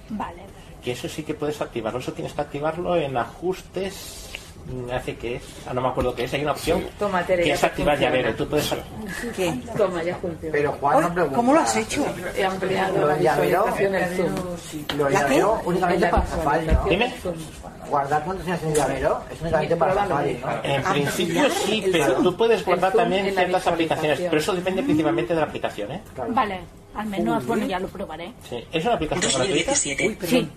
Vale. 0.09 0.41
Que 0.85 0.91
eso 0.91 1.09
sí 1.09 1.23
que 1.23 1.33
puedes 1.33 1.59
activarlo. 1.59 1.99
Eso 1.99 2.13
tienes 2.13 2.31
que 2.33 2.41
activarlo 2.41 2.95
en 2.95 3.17
ajustes. 3.17 4.29
mm, 4.67 4.91
Hace 4.91 5.15
que 5.15 5.35
es, 5.37 5.43
ah, 5.67 5.73
no 5.73 5.81
me 5.81 5.87
acuerdo 5.89 6.13
qué 6.15 6.23
es, 6.25 6.33
hay 6.33 6.41
una 6.43 6.51
opción 6.53 6.83
Toma, 6.99 7.23
Tere, 7.23 7.43
que 7.43 7.51
es 7.51 7.63
activar 7.63 7.97
llavero. 7.99 8.33
Tú 8.35 8.47
puedes 8.47 8.71
¿Qué? 9.35 9.53
Toma, 9.77 10.01
ya 10.03 10.15
funciona. 10.17 10.51
Pero 10.53 10.71
Juan 10.73 11.01
no 11.01 11.13
pregunta. 11.13 11.35
¿Cómo 11.35 11.53
lo 11.53 11.59
has 11.59 11.75
hecho? 11.75 12.05
He 12.37 12.43
ampliado 12.45 12.97
Lo 13.01 13.07
la 13.07 13.15
visualización 13.15 13.95
en 13.95 14.15
Zoom. 14.15 14.35
lo 14.97 15.05
del 15.05 15.13
llavero 15.13 15.61
únicamente 15.65 16.07
para 16.07 16.25
Safari, 16.27 16.67
¿no? 16.67 16.83
Dime. 16.89 17.13
Guardar 17.89 18.23
contraseñas 18.25 18.63
en 18.63 18.69
el 18.69 18.75
llavero 18.75 19.21
es 19.31 19.41
únicamente 19.41 19.75
para 19.75 19.93
Safari, 19.95 20.33
¿no? 20.41 20.49
En 20.63 20.85
Ah, 20.85 20.91
principio 20.93 21.49
sí, 21.49 21.83
pero 21.91 22.13
tú 22.23 22.35
puedes 22.37 22.63
guardar 22.65 22.93
también 22.93 23.33
ciertas 23.35 23.67
aplicaciones, 23.67 24.19
pero 24.19 24.37
eso 24.37 24.53
depende 24.53 24.81
principalmente 24.83 25.33
de 25.33 25.39
la 25.41 25.45
aplicación, 25.47 25.91
¿eh? 25.91 26.01
Vale, 26.29 26.59
al 26.95 27.05
menos, 27.07 27.45
bueno, 27.45 27.65
ya 27.67 27.79
lo 27.79 27.87
probaré. 27.87 28.31
Sí. 28.49 28.63
¿Es 28.71 28.83
una 28.85 28.95
aplicación 28.95 29.31
gratuita? 29.33 29.75
Sí, 29.75 30.49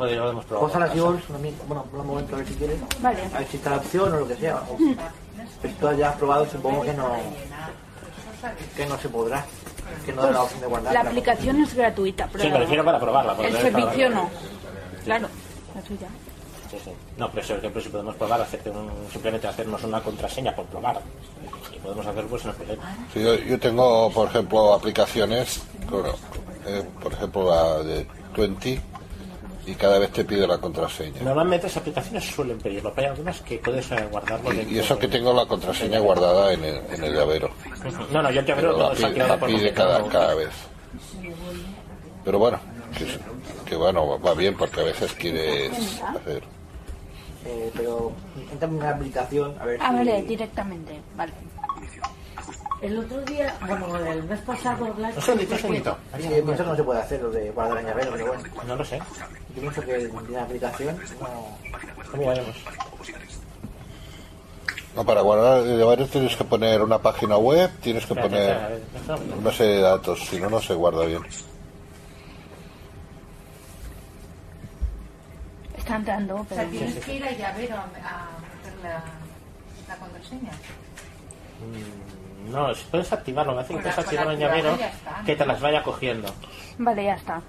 Podríamos 0.00 0.46
probar. 0.46 0.66
Cosa 0.66 0.78
las 0.78 0.90
Jules, 0.98 1.22
bueno, 1.68 1.84
un 1.92 2.06
momento 2.06 2.34
a 2.34 2.38
ver 2.38 2.48
si 2.48 2.54
quieres. 2.54 2.80
Vale. 3.02 3.20
A 3.34 3.38
ver 3.40 3.48
si 3.48 3.58
está 3.58 3.68
la 3.70 3.76
opción 3.76 4.14
o 4.14 4.20
lo 4.20 4.26
que 4.28 4.36
sea. 4.36 4.56
O- 4.56 4.78
Esto 5.62 5.92
ya 5.92 6.08
has 6.08 6.16
probado, 6.16 6.46
supongo 6.50 6.80
que 6.82 6.94
no, 6.94 7.16
que 8.74 8.86
no 8.86 8.98
se 8.98 9.10
podrá. 9.10 9.44
Que 10.06 10.12
no 10.14 10.22
da 10.22 10.30
la 10.30 10.42
opción 10.44 10.60
de 10.62 10.66
guardar. 10.68 10.94
la 10.94 11.00
aplicación 11.02 11.60
es 11.60 11.74
gratuita, 11.74 12.28
pero 12.32 12.44
Sí, 12.44 12.50
me 12.50 12.58
refiero 12.60 12.82
para 12.82 12.98
probarla. 12.98 13.36
para 13.36 13.48
el 13.48 13.56
servicio 13.58 14.08
probarla. 14.08 14.08
no. 14.08 14.30
Claro, 15.04 15.28
ya. 16.00 16.08
Sí, 16.70 16.78
sí. 16.82 16.90
No, 17.18 17.30
pero 17.30 17.46
por 17.46 17.56
ejemplo, 17.58 17.82
si 17.82 17.88
podemos 17.90 18.14
probar, 18.16 18.40
hacerte 18.40 18.70
un- 18.70 19.06
simplemente 19.12 19.48
hacernos 19.48 19.84
una 19.84 20.00
contraseña 20.02 20.56
por 20.56 20.64
probar. 20.64 20.98
Si 21.74 21.78
podemos 21.78 22.06
hacerlo, 22.06 22.30
pues 22.30 22.44
no. 22.46 22.52
Sí, 23.12 23.22
yo, 23.22 23.34
yo 23.34 23.58
tengo, 23.60 24.10
por 24.12 24.28
ejemplo, 24.28 24.72
aplicaciones, 24.72 25.60
bueno, 25.90 26.14
eh, 26.66 26.88
por 27.02 27.12
ejemplo 27.12 27.50
la 27.50 27.82
de 27.82 28.06
20, 28.34 28.80
y 29.70 29.74
cada 29.76 29.98
vez 30.00 30.10
te 30.10 30.24
pide 30.24 30.46
la 30.46 30.58
contraseña. 30.58 31.22
Normalmente 31.22 31.68
las 31.68 31.76
aplicaciones 31.76 32.24
suelen 32.24 32.58
pedirlo, 32.58 32.92
pero 32.92 33.06
hay 33.06 33.12
algunas 33.12 33.40
que 33.42 33.58
puedes 33.58 33.90
eh, 33.92 34.08
guardarlo 34.10 34.52
Y, 34.52 34.78
eso 34.78 34.98
que 34.98 35.06
tengo 35.06 35.32
la 35.32 35.46
contraseña 35.46 36.00
guardada 36.00 36.52
en 36.52 36.64
el, 36.64 36.80
en 36.92 37.04
el 37.04 37.14
llavero. 37.14 37.50
No, 38.12 38.22
no, 38.22 38.30
yo 38.32 38.40
el 38.40 38.46
llavero 38.46 38.76
la 38.76 38.90
pide, 39.38 39.68
la 39.68 39.74
cada, 39.74 40.08
cada 40.08 40.34
vez. 40.34 40.50
Pero 42.24 42.38
bueno, 42.38 42.58
que, 43.64 43.76
bueno, 43.76 44.20
va 44.20 44.34
bien 44.34 44.56
porque 44.56 44.80
a 44.80 44.84
veces 44.84 45.12
quieres 45.12 45.70
hacer. 46.02 46.42
Eh, 47.46 47.70
pero 47.74 48.12
entra 48.52 48.68
en 48.68 48.74
una 48.74 48.90
aplicación 48.90 49.54
a 49.58 49.64
ver 49.64 49.80
si... 49.80 49.86
vale, 49.86 50.22
directamente, 50.22 51.00
vale. 51.16 51.32
El 52.82 52.98
otro 52.98 53.20
día, 53.22 53.54
bueno, 53.66 53.96
el 53.98 54.22
mes 54.24 54.40
pasado, 54.40 54.86
Blas, 54.94 55.14
Un 55.16 55.22
segundito, 55.22 55.52
un 55.54 55.60
segundito. 55.60 55.98
Sí, 56.18 56.28
pienso 56.28 56.56
que 56.64 56.70
no 56.70 56.76
se 56.76 56.82
puede 56.82 57.00
hacer 57.00 57.20
lo 57.22 57.30
de 57.30 57.50
guardar 57.50 57.78
en 57.78 57.86
llavero, 57.86 58.10
pero 58.12 58.26
bueno. 58.28 58.42
No 58.66 58.76
lo 58.76 58.84
sé. 58.84 58.98
Yo 59.54 59.60
pienso 59.60 59.82
que 59.82 59.96
en 60.04 60.32
la 60.32 60.42
aplicación 60.44 60.98
no... 64.94 65.04
Para 65.04 65.20
guardar 65.20 65.60
el 65.66 65.78
llavero 65.78 66.06
tienes 66.06 66.34
que 66.36 66.44
poner 66.44 66.82
una 66.82 66.98
página 66.98 67.36
web, 67.36 67.70
tienes 67.82 68.04
que 68.06 68.14
poner 68.14 68.50
a 68.52 68.70
una 69.38 69.52
serie 69.52 69.74
de 69.76 69.80
datos, 69.82 70.20
si 70.26 70.40
no, 70.40 70.48
no 70.50 70.60
se 70.60 70.74
guarda 70.74 71.04
bien. 71.06 71.22
Está 75.76 75.96
entrando, 75.96 76.36
O 76.36 76.44
pero... 76.44 76.60
sea, 76.62 76.70
tienes 76.70 77.04
que 77.04 77.14
ir 77.14 77.24
al 77.24 77.36
llavero 77.36 77.76
a, 77.76 77.82
a 77.82 77.86
meter 77.86 78.74
la, 78.82 79.02
la 79.88 79.96
contraseña. 79.96 80.52
Mm, 81.60 82.09
No, 82.50 82.74
si 82.74 82.84
puedes 82.90 83.12
activarlo, 83.12 83.54
me 83.54 83.62
hace 83.62 83.74
que 83.76 84.14
la 84.16 84.34
llavero, 84.34 84.76
que 85.24 85.36
te 85.36 85.46
las 85.46 85.60
vaya 85.60 85.82
cogiendo. 85.82 86.28
Vale, 86.78 87.04
ya 87.04 87.14
está. 87.14 87.42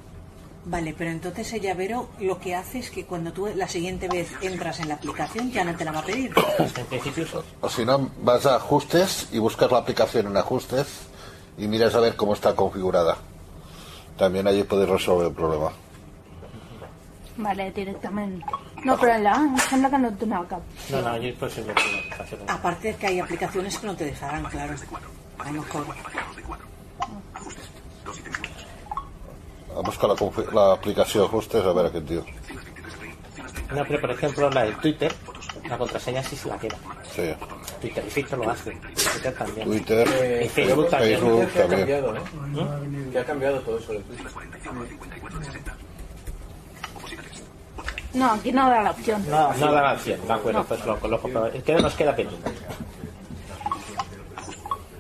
Vale, 0.64 0.94
pero 0.96 1.10
entonces 1.10 1.52
el 1.54 1.62
llavero 1.62 2.10
lo 2.20 2.40
que 2.40 2.56
hace 2.56 2.80
es 2.80 2.92
que 2.92 3.06
cuando 3.06 3.34
tú 3.34 3.48
la 3.56 3.68
siguiente 3.68 4.08
vez 4.08 4.32
entras 4.42 4.80
en 4.80 4.90
la 4.90 4.96
aplicación 4.96 5.52
ya 5.52 5.64
no 5.64 5.76
te 5.76 5.84
la 5.84 5.92
va 5.92 6.00
a 6.00 6.06
pedir. 6.06 6.32
En 6.60 6.86
principio 6.86 7.26
sí. 7.26 7.38
O 7.62 7.70
si 7.70 7.84
no, 7.84 8.12
vas 8.22 8.46
a 8.46 8.58
ajustes 8.58 9.30
y 9.32 9.40
buscas 9.40 9.72
la 9.72 9.80
aplicación 9.80 10.28
en 10.28 10.38
ajustes 10.38 11.08
y 11.58 11.68
miras 11.68 11.96
a 11.96 12.00
ver 12.00 12.16
cómo 12.16 12.34
está 12.34 12.56
configurada. 12.56 13.18
También 14.18 14.48
allí 14.48 14.64
puedes 14.64 14.88
resolver 14.88 15.28
el 15.28 15.34
problema. 15.34 15.72
Vale, 17.42 17.72
directament. 17.76 18.42
No, 18.86 18.96
però 18.98 19.14
allà 19.14 19.36
em 19.42 19.58
sembla 19.68 19.90
que 19.94 20.00
no 20.02 20.12
donava 20.24 20.48
cap. 20.50 20.62
No, 20.90 21.02
no, 21.02 21.12
puede 21.40 21.52
ser 21.52 21.66
la 21.66 21.74
aplicación. 21.74 22.42
Aparte 22.48 22.88
de 22.88 22.96
que 22.96 23.08
hay 23.08 23.20
aplicaciones 23.20 23.78
que 23.78 23.88
no 23.88 23.96
te 23.96 24.06
dejarán, 24.06 24.44
claro. 24.46 24.76
A 25.40 25.52
lo 25.52 25.62
mejor. 25.62 25.86
A 29.76 29.82
buscar 29.82 30.10
la, 30.10 30.16
la 30.54 30.74
aplicación 30.74 31.26
ajustes 31.26 31.64
a 31.64 31.74
ver 31.74 31.86
a 31.86 31.92
qué 31.92 32.02
tío. 32.02 32.26
No, 33.74 33.86
pero 33.88 34.02
por 34.02 34.12
ejemplo 34.12 34.50
la 34.50 34.64
de 34.66 34.74
Twitter, 34.74 35.14
la 35.70 35.78
contraseña 35.78 36.22
sí 36.24 36.36
se 36.36 36.50
la 36.50 36.58
queda. 36.60 36.78
Sí. 37.16 37.34
Twitter 37.80 38.04
y 38.06 38.10
Facebook 38.10 38.46
lo 38.46 38.52
hace. 38.52 38.72
Twitter 38.72 39.34
también. 39.34 39.68
Twitter, 39.68 40.44
y 40.46 40.50
Facebook 40.50 40.90
también. 40.90 41.20
Facebook 41.20 41.52
que 41.52 41.60
ha 41.60 41.68
también. 41.68 41.80
cambiado, 41.80 42.16
¿eh? 42.16 43.10
Que 43.12 43.20
ha 43.20 43.26
cambiado 43.26 43.60
todo 43.62 43.80
eso 43.80 43.94
de 43.94 44.00
Twitter. 44.00 44.28
No, 48.14 48.32
aquí 48.32 48.52
no 48.52 48.70
da 48.70 48.82
la 48.84 48.92
opción. 48.92 49.26
No, 49.30 49.54
no 49.54 49.72
da 49.72 49.82
la 49.82 49.94
opción, 49.94 50.20
de 50.28 50.34
acuerdo, 50.34 50.64
pues 50.66 50.86
lo 50.86 51.00
coloco. 51.00 51.28
pero 51.30 51.46
Es 51.48 51.64
que 51.64 51.74
nos 51.76 51.94
queda 51.96 52.16
pendiente. 52.16 52.52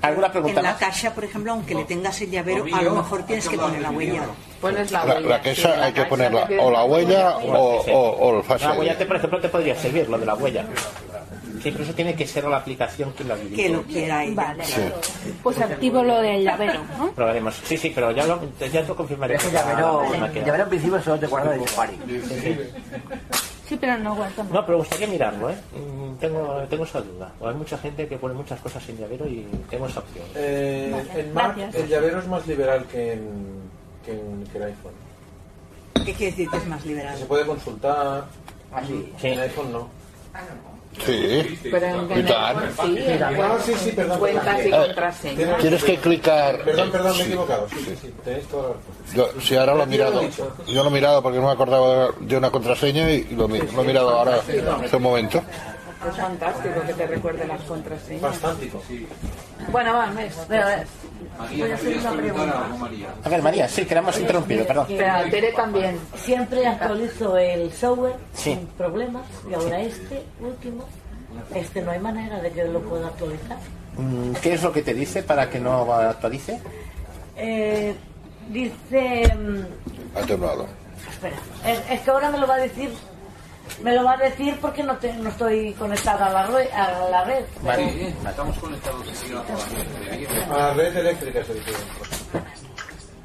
¿Alguna 0.01 0.27
En 0.27 0.31
pregunta 0.31 0.61
la 0.63 0.71
más? 0.71 0.79
caja, 0.79 1.11
por 1.11 1.23
ejemplo, 1.23 1.51
aunque 1.51 1.75
le 1.75 1.83
tengas 1.85 2.19
el 2.21 2.31
llavero, 2.31 2.65
a 2.73 2.81
lo 2.81 2.95
mejor 2.95 3.23
tienes 3.23 3.47
que 3.47 3.55
poner 3.57 3.81
la 3.81 3.91
huella. 3.91 4.23
Pones 4.59 4.91
la 4.91 5.05
La, 5.05 5.13
huella. 5.15 5.29
la 5.29 5.41
queja 5.41 5.83
hay 5.83 5.93
que 5.93 6.05
ponerla 6.05 6.47
o 6.59 6.71
la 6.71 6.83
huella 6.85 7.37
o, 7.37 7.81
o, 7.81 8.09
o 8.17 8.37
el 8.37 8.43
face 8.43 8.65
La 8.65 8.73
huella, 8.73 8.97
te, 8.97 9.05
por 9.05 9.15
ejemplo, 9.17 9.39
te 9.39 9.49
podría 9.49 9.75
servir, 9.75 10.09
lo 10.09 10.17
de 10.17 10.25
la 10.25 10.33
huella. 10.35 10.65
Sí, 11.61 11.71
pero 11.71 11.83
eso 11.83 11.93
tiene 11.93 12.15
que 12.15 12.25
ser 12.27 12.43
la 12.45 12.57
aplicación 12.57 13.13
que 13.13 13.23
lo 13.23 13.33
habilite. 13.33 13.55
Que 13.63 13.69
lo 13.69 13.83
quiera 13.83 14.23
ella. 14.23 14.35
Vale. 14.35 14.65
Sí. 14.65 14.81
Pues 15.43 15.59
activo 15.59 16.03
lo 16.03 16.21
del 16.21 16.43
llavero, 16.43 16.81
¿no? 16.97 17.11
Probaremos. 17.11 17.55
Sí, 17.63 17.77
sí, 17.77 17.91
pero 17.93 18.11
ya 18.11 18.25
lo, 18.25 18.39
ya 18.59 18.81
lo 18.81 18.95
confirmaré. 18.95 19.35
Ese 19.35 19.51
llavero, 19.51 20.03
llavero 20.13 20.63
en 20.63 20.69
principio 20.69 21.01
solo 21.01 21.19
te 21.19 21.27
guarda 21.27 21.51
de 21.51 21.67
Safari. 21.67 21.97
Sí, 23.67 23.77
pero 23.79 23.97
no 23.99 24.15
guardo 24.15 24.43
No, 24.51 24.65
pero 24.65 24.79
gustaría 24.79 25.07
mirarlo, 25.07 25.49
¿eh? 25.49 25.55
Mm, 25.73 26.17
Tengo, 26.17 26.61
tengo 26.69 26.83
esa 26.83 26.99
duda. 27.01 27.31
O 27.39 27.47
hay 27.47 27.55
mucha 27.55 27.77
gente 27.77 28.05
que 28.05 28.17
pone 28.17 28.33
muchas 28.33 28.59
cosas 28.59 28.83
sin 28.83 28.97
llavero 28.97 29.25
y 29.27 29.47
tengo 29.69 29.87
esa 29.87 30.01
opción. 30.01 30.25
Eh, 30.35 30.89
Vale, 30.91 31.21
en 31.21 31.33
Mac 31.33 31.55
gracias. 31.55 31.75
el 31.83 31.87
llavero 31.89 32.19
es 32.19 32.27
más 32.27 32.45
liberal 32.47 32.85
que 32.91 33.13
en, 33.13 33.61
que 34.05 34.11
en, 34.11 34.43
que 34.51 34.57
en 34.57 34.63
iPhone. 34.65 34.91
¿Qué 36.05 36.13
quiere 36.13 36.31
decir 36.31 36.49
que 36.49 36.57
es 36.57 36.67
más 36.67 36.85
liberal? 36.85 37.17
Se 37.17 37.25
puede 37.25 37.45
consultar. 37.45 38.25
Así. 38.73 39.13
En 39.23 39.39
iPhone 39.39 39.71
no. 39.71 39.89
Sí. 41.05 41.59
Pero 41.63 41.85
en 41.87 42.19
Y 42.19 42.23
tal. 42.23 42.69
sí, 42.83 42.97
Ah, 43.19 43.57
sí, 43.65 43.73
sí, 43.75 43.91
perdón. 43.91 44.19
cuentas 44.19 44.65
y 44.65 44.69
contraseñas. 44.69 45.57
Tienes 45.59 45.83
que 45.83 45.97
clicar. 45.97 46.63
Perdón, 46.63 46.91
perdón, 46.91 47.17
me 47.17 47.23
he 47.23 47.27
equivocado. 47.27 47.67
Sí, 47.69 47.75
sí, 47.85 47.95
sí, 48.01 48.13
tenéis 48.23 48.45
toda 48.47 48.69
la. 48.69 49.15
Yo, 49.15 49.29
sí, 49.41 49.55
ahora 49.55 49.73
lo 49.75 49.83
he 49.83 49.85
mirado. 49.87 50.21
Yo 50.67 50.83
lo 50.83 50.89
he 50.89 50.93
mirado 50.93 51.23
porque 51.23 51.39
no 51.39 51.47
me 51.47 51.53
acordaba 51.53 52.09
de 52.19 52.37
una 52.37 52.51
contraseña 52.51 53.09
y 53.09 53.23
lo, 53.35 53.47
mi- 53.47 53.59
lo 53.59 53.81
he 53.81 53.85
mirado 53.85 54.09
ahora 54.11 54.41
hace 54.83 54.95
un 54.97 55.03
momento. 55.03 55.41
Es 56.09 56.17
fantástico 56.17 56.81
que 56.87 56.93
te 56.93 57.07
recuerde 57.07 57.47
las 57.47 57.61
contraseñas. 57.61 58.21
Fantástico. 58.37 58.81
Bueno, 59.71 59.93
va, 59.93 60.07
Mes. 60.07 60.35
Voy 60.47 61.71
a 61.71 61.75
hacer 61.75 61.97
una 61.97 62.11
pregunta. 62.13 62.65
A 63.23 63.29
ver, 63.29 63.41
María, 63.43 63.67
sí, 63.67 63.85
que 63.85 63.93
la 63.95 64.01
hemos 64.01 64.19
interrumpido, 64.19 64.65
perdón. 64.65 64.87
Espera, 64.89 65.29
Tere 65.29 65.51
también. 65.53 65.99
Siempre 66.17 66.65
actualizo 66.67 67.37
el 67.37 67.71
software 67.71 68.15
Sí. 68.33 68.55
sin 68.55 68.65
problemas 68.67 69.23
y 69.49 69.53
ahora 69.53 69.79
este 69.79 70.23
último, 70.39 70.85
este 71.53 71.81
no 71.81 71.91
hay 71.91 71.99
manera 71.99 72.39
de 72.41 72.51
que 72.51 72.63
lo 72.65 72.79
pueda 72.81 73.07
actualizar. 73.07 73.57
Mm, 73.97 74.33
¿Qué 74.41 74.53
es 74.53 74.63
lo 74.63 74.71
que 74.71 74.81
te 74.81 74.93
dice 74.93 75.21
para 75.23 75.49
que 75.49 75.59
no 75.59 75.93
actualice? 75.93 76.59
Eh, 77.35 77.95
dice, 78.49 79.33
mm, 79.35 80.17
Atenuado. 80.17 80.65
espera, 81.09 81.35
es, 81.65 81.79
es 81.91 82.01
que 82.01 82.11
ahora 82.11 82.29
me 82.31 82.37
lo 82.39 82.47
va 82.47 82.55
a 82.55 82.59
decir, 82.59 82.91
me 83.83 83.95
lo 83.95 84.03
va 84.03 84.13
a 84.13 84.17
decir 84.17 84.57
porque 84.61 84.83
no, 84.83 84.95
te- 84.97 85.13
no 85.13 85.29
estoy 85.29 85.73
conectada 85.73 86.27
a 86.27 86.31
la, 86.33 86.47
red, 86.47 86.67
a 86.71 87.09
la 87.09 87.23
red. 87.23 87.45
Sí, 87.77 88.13
estamos 88.27 88.57
conectados 88.59 89.01
aquí 89.07 89.31
a 89.33 90.47
la 90.49 90.55
A 90.55 90.67
la 90.67 90.73
red 90.73 90.97
eléctrica 90.97 91.43
se 91.43 91.53
dice. 91.55 91.71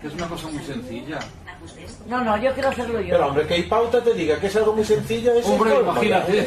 Que 0.00 0.08
es 0.08 0.14
una 0.14 0.28
cosa 0.28 0.48
muy 0.48 0.62
sencilla. 0.64 1.18
No, 2.06 2.22
no, 2.22 2.36
yo 2.36 2.52
quiero 2.54 2.68
hacerlo 2.68 3.00
yo. 3.00 3.10
Pero 3.16 3.26
hombre, 3.28 3.46
que 3.46 3.62
Pauta 3.64 4.00
te 4.02 4.14
diga 4.14 4.38
que 4.38 4.46
es 4.46 4.56
algo 4.56 4.72
muy 4.74 4.84
sencillo, 4.84 5.32
es 5.32 5.46
Hombre, 5.46 5.74
el 5.74 5.80
imagínate. 5.82 6.46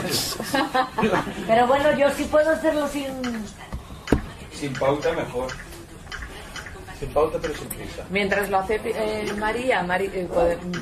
Pero 1.47 1.67
bueno, 1.67 1.91
yo 1.97 2.09
sí 2.11 2.23
puedo 2.25 2.49
hacerlo 2.51 2.87
sin... 2.87 3.07
Sin 4.53 4.73
pauta 4.73 5.11
mejor. 5.13 5.47
Sin 6.99 7.09
pauta 7.13 7.37
pero 7.41 7.55
sin 7.55 7.67
prisa. 7.69 8.03
Mientras 8.09 8.49
lo 8.49 8.57
hace 8.59 8.79
eh, 8.83 9.31
María, 9.37 9.81
Mari, 9.83 10.05
eh, 10.13 10.27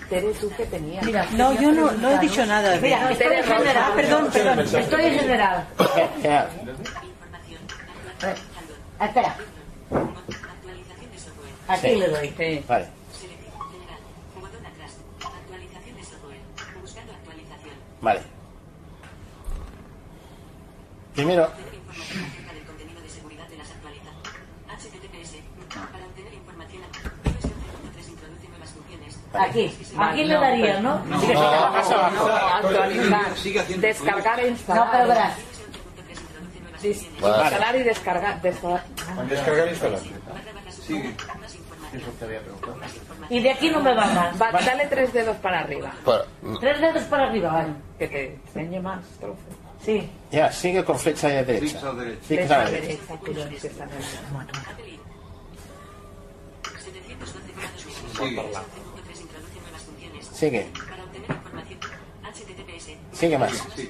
Tere, 0.10 0.34
¿tú 0.34 0.52
qué 0.58 0.66
tenías? 0.66 1.06
Mira, 1.06 1.28
No, 1.34 1.54
yo 1.54 1.72
no, 1.72 1.92
no 1.92 2.10
he 2.10 2.20
dicho 2.20 2.44
nada. 2.46 2.72
de- 2.72 2.82
Mira, 2.82 3.12
estoy 3.12 3.36
en 3.36 3.44
general, 3.44 3.94
perdón, 3.96 4.30
perdón, 4.34 4.60
estoy 4.60 5.04
en 5.06 5.20
general. 5.20 5.68
Eh, 6.24 6.46
Espera. 9.00 9.36
Aquí 11.68 11.88
Sí. 11.90 11.96
le 11.98 12.08
doy. 12.08 12.34
Sí. 12.38 12.64
Vale. 12.68 12.88
Vale. 18.02 18.22
Primero, 21.14 21.52
Aquí, 29.40 29.72
aquí 29.98 30.24
le 30.26 30.34
daría, 30.36 30.80
¿no? 30.82 31.02
Descargar 33.78 34.40
e 34.40 34.48
instalar. 34.50 34.86
No, 34.86 34.92
pero 34.92 35.08
verás. 35.08 35.34
Instalar 36.84 37.76
y 37.76 37.84
descargar. 37.84 38.42
descargar. 38.42 38.84
Descargar 39.30 39.68
e 39.68 39.72
instalar. 39.72 40.00
Sigue. 40.70 41.16
Eso 41.94 42.06
te 42.20 42.26
había 42.26 42.42
preguntado. 42.42 42.76
Y 43.30 43.40
de 43.42 43.52
aquí 43.52 43.70
no 43.70 43.80
me 43.82 43.94
va 43.96 44.06
más. 44.08 44.42
Va, 44.42 44.52
dale 44.52 44.88
tres 44.88 45.14
dedos 45.14 45.38
para 45.38 45.60
arriba. 45.62 45.92
Para- 46.04 46.26
Tres 46.60 46.82
dedos 46.82 47.04
para 47.04 47.28
arriba, 47.28 47.52
vale. 47.52 47.70
Que 47.98 48.08
te 48.08 48.40
enseñe 48.48 48.80
más 48.82 49.00
trozo. 49.20 49.38
Sí. 49.84 50.10
ya, 50.32 50.52
sigue 50.52 50.84
con 50.84 51.00
flecha 51.00 51.28
de 51.30 51.46
derecha. 51.46 51.80
Clics 51.80 51.84
a 51.84 51.86
la 51.94 51.94
derecha. 52.04 52.18
Clics 52.28 52.52
a 52.52 52.66
Derecha, 53.46 53.76
la 53.80 53.86
derecha. 53.86 54.18
Sigue. 58.18 58.42
Sigue. 60.38 60.68
Sigue 63.12 63.40
más. 63.40 63.52
Sí. 63.76 63.90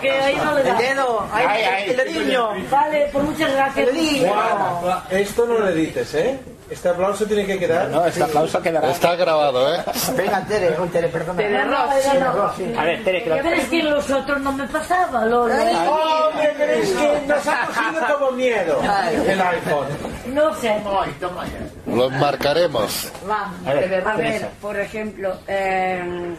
Que 0.00 0.10
ahí 0.10 0.36
no 0.36 0.54
le 0.54 0.62
da. 0.64 0.70
El 0.72 0.78
dedo, 0.78 1.28
ahí, 1.32 1.46
ay. 1.46 1.90
el 1.90 1.96
dedillo. 1.96 2.48
Vale, 2.68 3.08
pues 3.12 3.24
muchas 3.24 3.52
gracias. 3.52 3.88
Esto 5.10 5.46
no 5.46 5.58
lo 5.58 5.68
edites, 5.68 6.12
¿eh? 6.14 6.40
Este 6.68 6.88
aplauso 6.88 7.24
tiene 7.26 7.46
que 7.46 7.58
quedar. 7.58 7.88
No, 7.90 8.04
este 8.06 8.22
aplauso 8.24 8.60
quedará. 8.60 8.90
Está 8.90 9.14
grabado, 9.14 9.72
¿eh? 9.74 9.78
Venga, 10.16 10.44
Tere, 10.46 10.76
oh, 10.78 10.86
Tere, 10.86 11.08
perdona. 11.08 11.36
Tere 11.38 11.64
Ross. 11.64 12.54
A 12.76 12.84
ver, 12.84 13.04
Tere, 13.04 13.22
que 13.22 13.30
lo- 13.30 13.36
Pero 13.36 13.50
es 13.50 13.64
que 13.68 13.82
los 13.84 14.10
otros 14.10 14.40
no 14.40 14.52
me 14.52 14.66
pasaba, 14.66 15.24
lo, 15.26 15.46
lo- 15.46 15.54
¡Hombre, 15.54 16.54
pero 16.58 16.72
es 16.72 16.90
que 16.90 17.20
nos 17.26 17.46
ha 17.46 17.66
cogido 17.66 18.18
como 18.18 18.30
miedo 18.32 18.80
el 19.26 19.40
iPhone! 19.40 19.86
no 20.34 20.54
sé. 20.56 20.82
Lo 21.86 22.10
marcaremos. 22.10 23.12
Va, 23.28 23.52
A 23.64 23.72
ver, 23.74 24.04
A 24.06 24.16
ver, 24.16 24.48
por 24.60 24.78
ejemplo, 24.78 25.36
eh, 25.46 26.34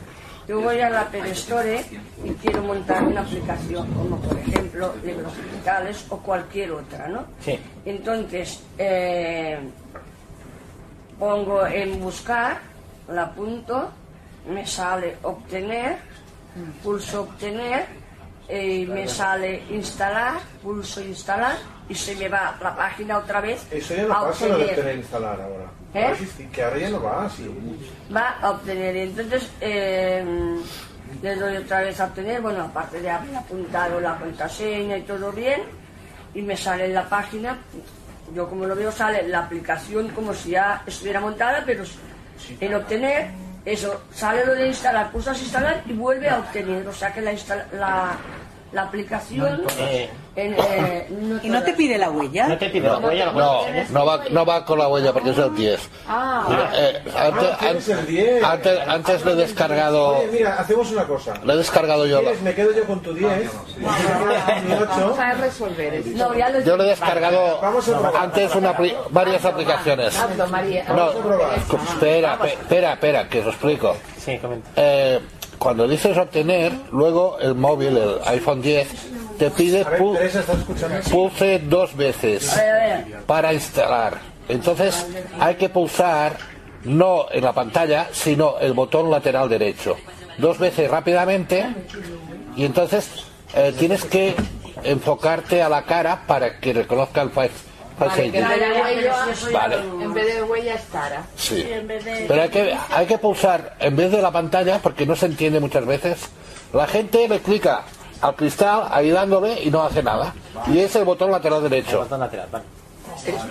yo 0.47 0.59
voy 0.61 0.79
a 0.81 0.89
la 0.89 1.05
Play 1.05 1.31
Store 1.31 1.83
y 2.23 2.29
quiero 2.41 2.61
montar 2.63 3.03
una 3.03 3.21
aplicación, 3.21 3.87
como 3.93 4.17
por 4.17 4.37
ejemplo 4.39 4.93
libros 5.05 5.31
digitales 5.37 6.05
o 6.09 6.17
cualquier 6.17 6.71
otra, 6.71 7.07
¿no? 7.07 7.25
Sí. 7.39 7.59
Entonces, 7.85 8.61
eh, 8.77 9.57
pongo 11.19 11.65
en 11.65 11.99
buscar, 11.99 12.59
la 13.09 13.23
apunto, 13.23 13.91
me 14.49 14.65
sale 14.65 15.17
obtener, 15.23 15.97
pulso 16.83 17.21
obtener, 17.21 17.85
y 18.49 18.85
me 18.85 19.07
sale 19.07 19.63
instalar, 19.71 20.39
pulso 20.63 21.01
instalar 21.01 21.57
y 21.89 21.95
se 21.95 22.15
me 22.15 22.29
va 22.29 22.57
la 22.61 22.75
página 22.75 23.17
otra 23.17 23.41
vez 23.41 23.65
Eso 23.71 23.93
ya 23.93 24.03
no 24.03 24.13
a 24.13 24.21
pasa 24.27 24.47
lo 24.47 24.57
de 24.57 24.63
obtener. 24.63 24.75
tener 24.75 24.95
instalar 24.97 25.41
ahora. 25.41 25.65
¿Eh? 25.93 26.13
Que 26.51 26.63
ahora 26.63 26.77
ya 26.77 26.89
no 26.89 27.01
va 27.03 27.25
así. 27.25 27.49
va 28.15 28.37
a 28.41 28.51
obtener. 28.51 28.95
Y 28.95 28.99
entonces 29.01 29.49
eh, 29.59 30.23
le 31.21 31.35
doy 31.35 31.57
otra 31.57 31.81
vez 31.81 31.99
a 31.99 32.05
obtener, 32.05 32.41
bueno, 32.41 32.63
aparte 32.63 33.01
de 33.01 33.09
haber 33.09 33.35
apuntado 33.35 33.99
la 33.99 34.17
contraseña 34.17 34.97
y 34.97 35.01
todo 35.01 35.31
bien, 35.31 35.61
y 36.33 36.41
me 36.41 36.55
sale 36.55 36.85
en 36.85 36.93
la 36.93 37.07
página, 37.09 37.57
yo 38.33 38.47
como 38.49 38.65
lo 38.65 38.75
veo 38.75 38.91
sale 38.91 39.27
la 39.27 39.39
aplicación 39.39 40.09
como 40.09 40.33
si 40.33 40.51
ya 40.51 40.83
estuviera 40.85 41.19
montada, 41.19 41.63
pero 41.65 41.83
en 42.59 42.73
obtener, 42.75 43.29
eso, 43.65 44.01
sale 44.13 44.45
lo 44.45 44.53
de 44.55 44.67
instalar, 44.67 45.11
pulsas 45.11 45.41
instalar 45.41 45.81
y 45.85 45.93
vuelve 45.93 46.29
a 46.29 46.39
obtener, 46.39 46.87
o 46.87 46.93
sea 46.93 47.13
que 47.13 47.21
la, 47.21 47.31
instala- 47.33 47.67
la, 47.73 48.11
la 48.71 48.83
aplicación 48.83 49.61
Eh, 49.79 50.09
en, 50.35 50.53
eh, 50.53 51.07
no 51.09 51.39
¿Y 51.41 51.49
no 51.49 51.63
te 51.63 51.73
pide 51.73 51.97
la 51.97 52.09
huella? 52.11 52.47
no 52.47 52.57
te 52.57 52.69
pide 52.69 52.87
la 52.87 52.97
huella, 52.97 53.25
la 53.27 53.31
No, 53.31 53.61
no 53.89 54.05
va, 54.05 54.23
no 54.29 54.45
va 54.45 54.65
con 54.65 54.77
la 54.79 54.87
huella 54.89 55.13
porque 55.13 55.29
es 55.31 55.37
el 55.37 55.55
10. 55.55 55.89
Ah, 56.07 56.45
Mira, 56.49 56.71
eh, 56.75 57.03
antes, 57.17 57.49
Ah, 57.51 57.57
el 57.61 57.67
antes, 57.77 58.07
10. 58.07 58.43
antes, 58.43 58.79
antes 58.87 59.25
le 59.25 59.31
he 59.31 59.35
descargado, 59.35 60.17
Oye, 60.17 60.29
mira, 60.33 60.55
hacemos 60.59 60.91
una 60.91 61.05
cosa. 61.05 61.33
le 61.43 61.53
he 61.53 61.57
descargado 61.57 62.05
yo 62.05 62.21
la. 62.21 62.31
Me 62.43 62.53
quedo 62.53 62.73
yo 62.73 62.83
con 62.85 63.01
tu 63.01 63.13
10. 63.13 63.49
Mi 63.77 63.85
8. 64.73 64.85
vamos 64.89 65.19
a 65.19 65.33
resolver 65.35 65.93
esto. 65.93 66.09
No, 66.15 66.33
ya 66.35 66.49
lo 66.49 66.59
yo 66.61 66.77
le 66.77 66.83
he 66.83 66.87
descargado 66.87 67.59
Vamos 67.61 67.87
a 67.87 67.91
probar. 67.99 68.15
antes 68.17 68.53
una 68.55 68.75
apli- 68.77 68.95
varias 69.09 69.45
aplicaciones. 69.45 70.17
Hazlo, 70.19 70.47
María. 70.47 70.83
No, 70.89 71.11
espera, 71.93 72.37
pe- 72.39 72.53
espera, 72.53 72.93
espera, 72.93 73.29
que 73.29 73.39
os 73.41 73.47
explico. 73.47 73.95
Sí, 74.17 74.37
comenta. 74.39 74.69
Eh, 74.75 75.21
cuando 75.57 75.87
dices 75.87 76.17
obtener, 76.17 76.71
luego 76.91 77.37
el 77.39 77.55
móvil, 77.55 77.97
el 77.97 78.15
iPhone 78.25 78.61
10, 78.61 78.87
te 79.39 79.49
pide 79.51 79.83
pu- 79.85 80.17
pulse 81.11 81.59
dos 81.59 81.95
veces 81.95 82.51
para 83.25 83.53
instalar. 83.53 84.17
Entonces 84.49 85.05
hay 85.39 85.55
que 85.55 85.69
pulsar 85.69 86.37
no 86.83 87.25
en 87.31 87.43
la 87.43 87.53
pantalla, 87.53 88.07
sino 88.11 88.59
el 88.59 88.73
botón 88.73 89.09
lateral 89.11 89.49
derecho. 89.49 89.97
Dos 90.37 90.57
veces 90.59 90.89
rápidamente 90.89 91.65
y 92.55 92.63
entonces 92.65 93.09
eh, 93.55 93.73
tienes 93.77 94.05
que 94.05 94.35
enfocarte 94.83 95.61
a 95.63 95.69
la 95.69 95.83
cara 95.83 96.23
para 96.27 96.59
que 96.59 96.73
reconozca 96.73 97.21
el 97.21 97.29
Vale, 97.99 98.31
que 98.31 98.37
en 98.39 98.47
vez 98.47 98.59
de 98.59 98.81
huella, 98.81 99.15
Vale. 99.53 99.75
en 99.77 100.13
vez 100.13 100.35
de 100.35 100.43
huella 100.43 100.73
es 100.75 100.83
cara. 100.91 101.23
Sí. 101.35 101.67
Pero 102.27 102.41
hay 102.41 102.49
que, 102.49 102.77
hay 102.91 103.05
que 103.07 103.17
pulsar 103.17 103.75
en 103.79 103.95
vez 103.95 104.11
de 104.11 104.21
la 104.21 104.31
pantalla, 104.31 104.79
porque 104.79 105.05
no 105.05 105.15
se 105.15 105.25
entiende 105.25 105.59
muchas 105.59 105.85
veces, 105.85 106.29
la 106.73 106.85
gente 106.85 107.27
le 107.27 107.39
clica 107.39 107.83
al 108.21 108.35
cristal 108.35 108.87
ahí 108.91 109.09
dándole 109.09 109.63
y 109.63 109.71
no 109.71 109.81
hace 109.83 110.03
nada. 110.03 110.33
Y 110.67 110.79
es 110.79 110.95
el 110.95 111.05
botón 111.05 111.31
lateral 111.31 111.63
derecho. 111.63 111.99
botón 111.99 112.19
lateral, 112.19 112.47
vale. 112.51 112.65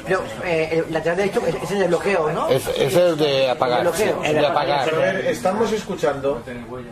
Pero 0.07 0.23
eh, 0.45 0.85
el 0.87 0.93
lateral 0.93 1.17
derecho 1.17 1.43
es, 1.45 1.55
es 1.57 1.71
el 1.73 1.79
de 1.81 1.87
bloqueo, 1.89 2.31
¿no? 2.31 2.49
Es, 2.49 2.69
es 2.69 2.95
el 2.95 3.17
de 3.17 3.51
apagar. 3.51 3.81
El 3.81 3.89
bloqueo. 3.89 4.21
sí, 4.23 4.29
el 4.31 4.35
de 4.37 4.47
apagar. 4.47 4.95
A 4.95 4.97
ver, 4.97 5.27
estamos 5.27 5.73
escuchando. 5.73 6.41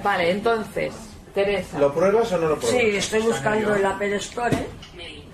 Vale, 0.02 0.30
entonces, 0.32 0.92
Teresa. 1.32 1.78
¿Lo 1.78 1.94
pruebas 1.94 2.32
o 2.32 2.38
no 2.38 2.48
lo 2.48 2.58
pruebas? 2.58 2.80
Sí, 2.80 2.96
estoy 2.96 3.20
buscando 3.20 3.74
el 3.76 3.86
Apple 3.86 4.16
Store. 4.16 4.56
¿eh? 4.56 5.24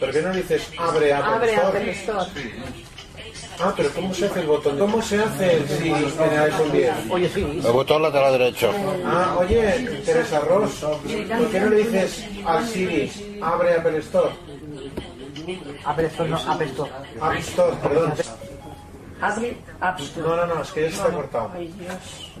¿Por 0.00 0.12
qué 0.12 0.22
no 0.22 0.32
dices 0.32 0.70
abre 0.78 1.12
Apple 1.12 1.34
Abre 1.34 1.54
Store? 1.54 1.78
Apple 1.78 1.90
Store. 1.92 2.30
Ah, 3.58 3.72
pero 3.74 3.90
¿cómo 3.94 4.12
se 4.12 4.26
hace 4.26 4.40
el 4.40 4.46
botón? 4.46 4.78
¿Cómo 4.78 5.00
se 5.00 5.18
hace 5.18 5.56
el 5.56 5.68
Siri 5.68 5.90
en 5.90 6.32
el 6.32 6.42
iPhone 6.42 6.72
10? 6.72 6.92
Oye, 7.10 7.28
sí. 7.30 7.40
El 7.64 7.72
botón 7.72 8.02
lateral 8.02 8.38
derecho. 8.38 8.70
Ah, 9.04 9.36
oye, 9.38 10.02
Teresa 10.04 10.40
Ross, 10.40 10.72
¿por 10.80 11.50
qué 11.50 11.60
no 11.60 11.70
le 11.70 11.76
dices 11.76 12.24
al 12.44 12.66
Siri 12.66 13.40
abre 13.42 13.74
Apple 13.74 13.98
Store? 13.98 14.30
Apple 15.86 16.06
Store, 16.06 16.28
no, 16.28 16.36
Apple 16.36 16.66
Store. 16.66 16.90
App 17.20 17.38
Store, 17.38 17.76
perdón. 17.76 18.12
Abre 19.20 19.56
App 19.80 20.00
Store. 20.00 20.28
No, 20.28 20.36
no, 20.36 20.54
no, 20.54 20.62
es 20.62 20.72
que 20.72 20.82
ya 20.82 20.90
se 20.90 20.96
está 20.96 21.10
cortado. 21.10 21.50
Ay, 21.54 21.74
Dios. 21.78 22.32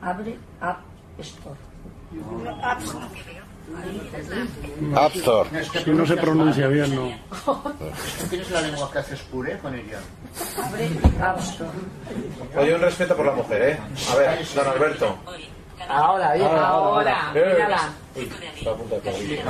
Abre 0.00 0.38
App 0.60 0.80
Store. 1.18 1.58
App 2.62 2.80
Store. 2.80 3.06
Si 5.84 5.90
no 5.90 6.06
se 6.06 6.16
pronuncia 6.16 6.68
bien, 6.68 6.94
no. 6.94 7.12
¿Tienes 8.28 8.50
la 8.50 8.60
lengua 8.62 8.90
que 8.92 8.98
haces 8.98 9.20
puré 9.22 9.58
con 9.58 9.74
ella? 9.74 10.00
App 11.22 11.38
Store. 11.40 11.70
Oye, 12.56 12.74
un 12.74 12.80
respeto 12.80 13.16
por 13.16 13.26
la 13.26 13.32
mujer, 13.32 13.62
¿eh? 13.62 13.78
A 14.12 14.16
ver, 14.16 14.46
don 14.54 14.68
Alberto. 14.68 15.18
Ahora, 15.88 16.34
bien. 16.34 16.46
Ahora, 16.48 17.32
Eh. 17.34 17.52
mírala. 17.54 17.92
Uy, 18.14 18.30
está 18.56 18.70
a 18.70 18.74
punto 18.76 18.94
de 18.96 19.00
caer. 19.00 19.44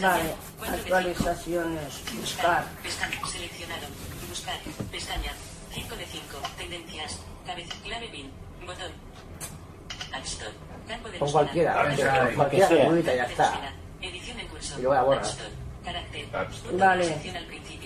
Vale, 0.00 0.34
actualizaciones. 0.68 2.02
Buscar. 2.20 2.64
Pestaña. 2.82 3.26
Seleccionado. 3.26 3.86
Buscar. 4.28 4.58
Pestaña. 4.90 5.32
5 5.72 5.96
de 5.96 6.06
5. 6.06 6.38
Tendencias. 6.58 7.20
Cabeza. 7.46 7.74
Clave 7.84 8.08
PIN. 8.08 8.30
Botón. 8.66 8.92
App 10.12 10.24
Store. 10.24 10.50
Con 11.18 11.32
cualquiera, 11.32 11.74
cualquiera, 11.74 12.30
cualquiera, 12.34 13.14
ya 13.14 13.24
está. 13.24 13.72
Y 14.00 14.82
lo 14.82 14.88
voy 14.90 14.98
a 14.98 15.02
borrar. 15.02 15.22
App 15.24 15.30
Store. 15.30 15.50
Carácter. 15.84 16.26
Vale. 16.72 17.16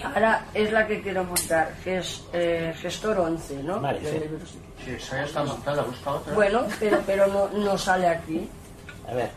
Ahora 0.03 0.47
es 0.55 0.73
la 0.73 0.87
que 0.87 1.03
quiero 1.03 1.25
montar, 1.25 1.75
que 1.85 1.99
es 1.99 2.25
eh, 2.33 2.75
Gestor 2.81 3.19
11, 3.21 3.63
¿no? 3.63 3.81
Vale, 3.81 4.01
sí. 4.01 4.07
De- 4.19 4.31
Sí, 4.85 4.93
esa 4.93 5.17
ya 5.17 5.25
está 5.25 5.45
montada, 5.45 5.83
busca 5.83 6.11
otra. 6.13 6.33
Bueno, 6.33 6.67
pero, 6.79 7.03
pero 7.05 7.27
no, 7.27 7.49
no 7.49 7.77
sale 7.77 8.09
aquí. 8.09 8.49
A 9.07 9.13
ver. 9.13 9.31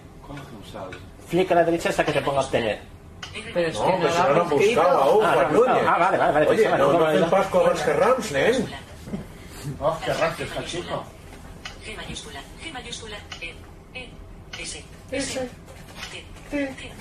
Flick 1.28 1.52
a 1.52 1.56
la 1.56 1.64
derecha 1.66 1.90
hasta 1.90 2.06
que 2.06 2.14
te 2.14 2.22
ponga 2.22 2.40
a 2.40 2.44
obtener. 2.46 2.80
Pero 3.54 3.68
es 3.68 3.76
No, 3.78 3.86
que 3.86 3.92
no 3.92 3.98
si 3.98 4.04
lo 4.04 4.08
no 4.08 4.14
lo 4.14 4.20
han 4.24 4.38
hemos 4.48 4.52
escrito. 4.54 4.82
buscado 4.82 5.02
aún, 5.04 5.26
Ah, 5.26 5.34
Juan 5.34 5.54
no. 5.54 5.60
Núñez. 5.60 5.84
Ah, 5.86 5.98
vale, 6.00 6.18
vale, 6.18 6.34
vale, 6.34 6.48
Oye, 6.48 6.64
vale, 6.70 6.78
no, 6.78 7.00
vale, 7.00 7.20
no 7.20 7.76
que 7.86 7.94
Rams, 7.94 8.32
nen. 8.32 8.68
Oh, 9.82 9.98
qué 10.06 10.14
racio 10.14 10.46
está 10.46 10.60
el 10.60 10.66
chico. 10.66 11.04
G 11.86 11.96
mayúscula. 11.98 12.40
G 12.64 12.72
mayúscula. 12.74 13.18
E. 13.42 13.54
E. 14.00 14.10
S. 14.62 14.84
S. 15.12 15.40
T. 16.12 16.24
T. 16.52 16.92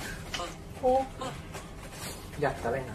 O. 0.83 0.89
O. 0.89 1.01
Ya 2.41 2.49
está, 2.51 2.71
venga. 2.71 2.93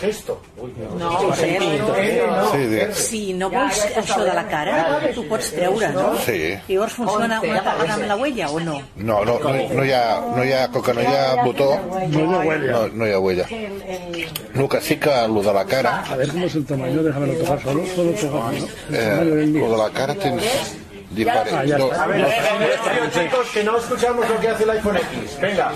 Gesto. 0.00 0.40
Uy, 0.58 0.70
No, 0.98 1.34
Sí, 1.34 1.46
Eh, 1.48 2.88
Si 2.92 3.32
no 3.32 3.48
vols 3.50 3.78
això 3.96 4.20
de 4.22 4.34
la 4.36 4.44
cara, 4.46 5.00
tu 5.14 5.24
pots 5.26 5.48
treure, 5.50 5.88
no? 5.94 6.12
Sí. 6.20 6.52
Llavors 6.68 6.92
funciona 6.92 7.24
una 7.24 7.40
vegada 7.40 7.94
amb 7.94 8.04
la 8.06 8.16
huella 8.16 8.50
o 8.50 8.60
no? 8.60 8.76
No, 8.96 9.24
no, 9.24 9.38
no, 9.40 9.48
no 9.48 9.84
hi 9.84 9.92
ha, 9.96 10.20
no 10.36 10.44
hi 10.44 10.52
ha, 10.52 10.68
com 10.70 10.82
que 10.82 10.92
no 10.92 11.00
hi 11.00 11.06
ha 11.06 11.42
botó, 11.42 11.70
No 11.80 12.20
hi 12.20 12.34
ha 12.34 12.38
huella. 12.44 12.72
no, 12.72 12.88
no 12.88 13.06
hi 13.08 13.12
ha 13.12 13.18
huella. 13.18 13.46
El 13.48 14.68
que 14.68 14.80
sí 14.82 14.96
que 14.96 15.10
lo 15.26 15.42
de 15.42 15.52
la 15.54 15.64
cara, 15.64 16.04
A 16.06 16.16
ver 16.16 16.28
cómo 16.28 16.44
es 16.46 16.54
el 16.54 16.66
tamaño, 16.66 17.02
déjamelo 17.02 17.32
tocar 17.40 17.62
solo, 17.62 17.82
solo 17.96 18.10
tocar, 18.12 18.52
¿no? 18.52 18.68
eh, 18.96 19.46
lo 19.46 19.70
de 19.72 19.76
la 19.78 19.90
cara 19.90 20.14
tienes 20.14 20.44
Ah, 20.44 20.66
diferente. 21.10 21.68
ya 21.68 21.78
no, 21.78 21.86
está. 21.86 22.04
A 22.04 22.06
ver, 22.06 23.10
chicos, 23.12 23.46
que 23.52 23.64
no 23.64 23.76
escuchamos 23.78 24.28
lo 24.28 24.40
que 24.40 24.48
hace 24.48 24.64
el 24.64 24.70
iPhone 24.70 24.96
X. 24.96 25.40
Venga. 25.40 25.72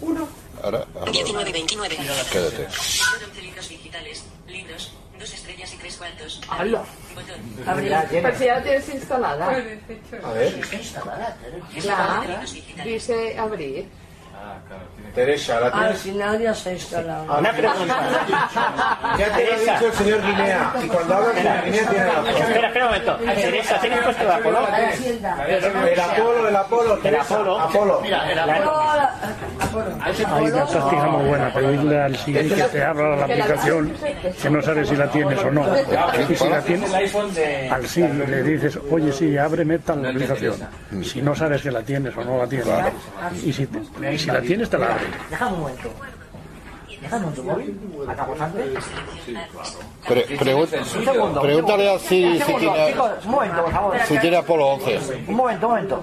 1. 0.00 0.28
ahora, 0.62 0.86
ahora, 0.94 1.10
19. 1.10 1.52
29. 1.52 1.96
quédate. 2.30 2.66
11 2.66 3.42
libros 3.42 3.68
digitales. 3.68 4.24
Libros. 4.46 4.92
2 5.18 5.34
estrellas 5.34 5.72
y 5.72 5.76
3 5.78 5.96
cuartos. 5.96 6.40
¡Hala! 6.48 6.84
Botón. 7.14 7.40
Abre. 7.66 7.90
Pero 8.10 8.38
si 8.38 8.44
ya 8.44 8.56
la 8.56 8.62
tienes 8.62 8.88
instalada. 8.88 9.46
A 10.22 10.32
ver. 10.32 10.60
Dice 12.84 13.38
abrir. 13.38 13.88
Teresa, 15.14 15.60
la 15.60 15.66
Al 15.68 15.72
tienes. 15.72 15.98
final 16.00 16.38
ya 16.40 16.54
se 16.54 16.68
ha 16.68 16.72
instalado. 16.72 17.38
Una 17.38 17.52
pregunta. 17.52 17.96
Ya 19.18 19.32
te 19.34 19.46
lo 19.46 19.52
ha 19.52 19.56
dicho 19.56 19.86
el 19.86 19.92
señor 19.92 20.22
Guinea. 20.26 20.72
Y 20.82 20.88
cuando 20.88 21.14
habla 21.14 21.30
el 21.30 21.36
señor 21.38 21.64
Guinea 21.64 21.88
tiene 21.88 22.04
razón. 22.04 22.26
Espera, 22.26 22.66
espera 22.66 22.84
un 22.84 22.90
momento. 22.90 23.16
Teresa, 23.16 23.80
¿tienes 23.80 24.00
puesto 24.00 24.22
el 24.24 24.30
Apolo? 24.30 24.58
El 25.88 26.00
Apolo, 26.00 26.48
el 26.48 26.56
Apolo, 26.56 26.98
Teresa. 26.98 27.34
Apolo. 27.34 27.60
Apolo. 27.60 28.00
Hay 30.04 30.44
una 30.50 30.66
práctica 30.66 31.06
muy 31.06 31.28
buena, 31.28 31.52
pedirle 31.52 32.00
al 32.00 32.16
Siri 32.16 32.48
que 32.48 32.62
te 32.62 32.84
abra 32.84 33.16
la 33.16 33.24
aplicación, 33.24 33.92
que 34.42 34.50
no 34.50 34.62
sabes 34.62 34.88
si 34.88 34.96
la 34.96 35.10
tienes 35.10 35.38
o 35.42 35.50
no. 35.50 35.64
Y 36.30 36.34
si 36.34 36.48
la 36.48 36.60
tienes, 36.62 36.92
al 37.70 37.86
Siri 37.86 38.26
le 38.26 38.42
dices, 38.42 38.78
oye 38.90 39.12
Siri, 39.12 39.38
ábreme 39.38 39.78
tal 39.80 40.04
aplicación. 40.06 40.54
Si 41.02 41.20
no 41.22 41.34
sabes 41.34 41.62
que 41.62 41.70
la 41.70 41.82
tienes 41.82 42.16
o 42.16 42.24
no 42.24 42.38
la 42.38 42.46
tienes, 42.46 42.66
y 43.44 43.52
si, 43.52 43.68
y 44.10 44.18
si 44.18 44.25
la 44.32 44.40
tienes, 44.40 44.70
te 44.70 44.78
la 44.78 44.86
abre. 44.94 45.04
Déjame 45.30 45.52
un 45.54 45.60
momento. 45.60 45.90
Déjame 47.00 47.26
un 47.26 47.46
móvil. 47.46 47.80
Acabamos 48.08 48.40
antes. 48.40 48.84
Pre- 50.08 50.38
pregun- 50.38 50.68
Un 50.78 51.04
segundo. 51.04 51.40
pregúntale 51.40 51.92
Un 51.92 51.98
si 52.00 52.06
tiene, 52.46 52.86
chicos, 52.92 53.24
un 53.24 53.30
momento, 53.30 53.62
por 53.64 53.72
favor. 53.72 53.96
si 54.06 54.18
tiene 54.18 54.36
Apolo 54.38 54.66
11. 54.68 54.98
Un 55.28 55.34
momento, 55.34 55.66
un 55.68 55.72
momento. 55.72 56.02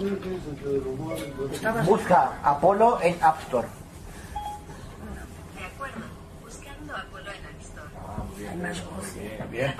Busca 1.86 2.32
Apolo 2.44 3.00
en 3.02 3.18
App 3.22 3.40
Store. 3.44 3.68
De 5.58 5.66
acuerdo. 5.66 5.96
Buscando 6.42 6.96
Apolo 6.96 7.32
en 7.32 7.46
App 7.46 7.62
Store. 7.62 8.43
Bien, 8.54 9.74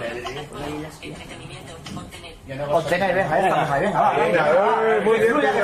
vas 2.60 2.70
a- 2.70 2.76
Obtener, 2.76 3.16
venga, 3.16 3.40
ya 3.40 3.48
estamos 3.48 3.70
ahí, 3.70 3.82
venga, 3.82 4.02
va. 4.02 4.12
Venga, 4.18 4.46
muy 5.06 5.20
bien, 5.20 5.34
muy 5.34 5.42
que 5.42 5.52
bien, 5.52 5.54
bien, 5.54 5.64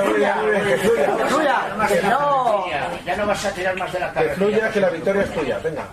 que 0.65 0.77
fluya. 0.77 1.17
Que 1.17 1.25
fluya, 1.25 1.55
que 1.87 2.01
no. 2.07 2.65
Ya 3.05 3.15
no 3.17 3.25
vas 3.27 3.45
a 3.45 3.51
tirar 3.51 3.75
más 3.77 3.91
de 3.93 3.99
la 3.99 4.07
Que 4.09 4.13
cabeza. 4.13 4.35
fluya, 4.35 4.69
que 4.71 4.79
la 4.79 4.89
victoria 4.89 5.21
es 5.23 5.33
tuya. 5.33 5.59
Venga. 5.63 5.83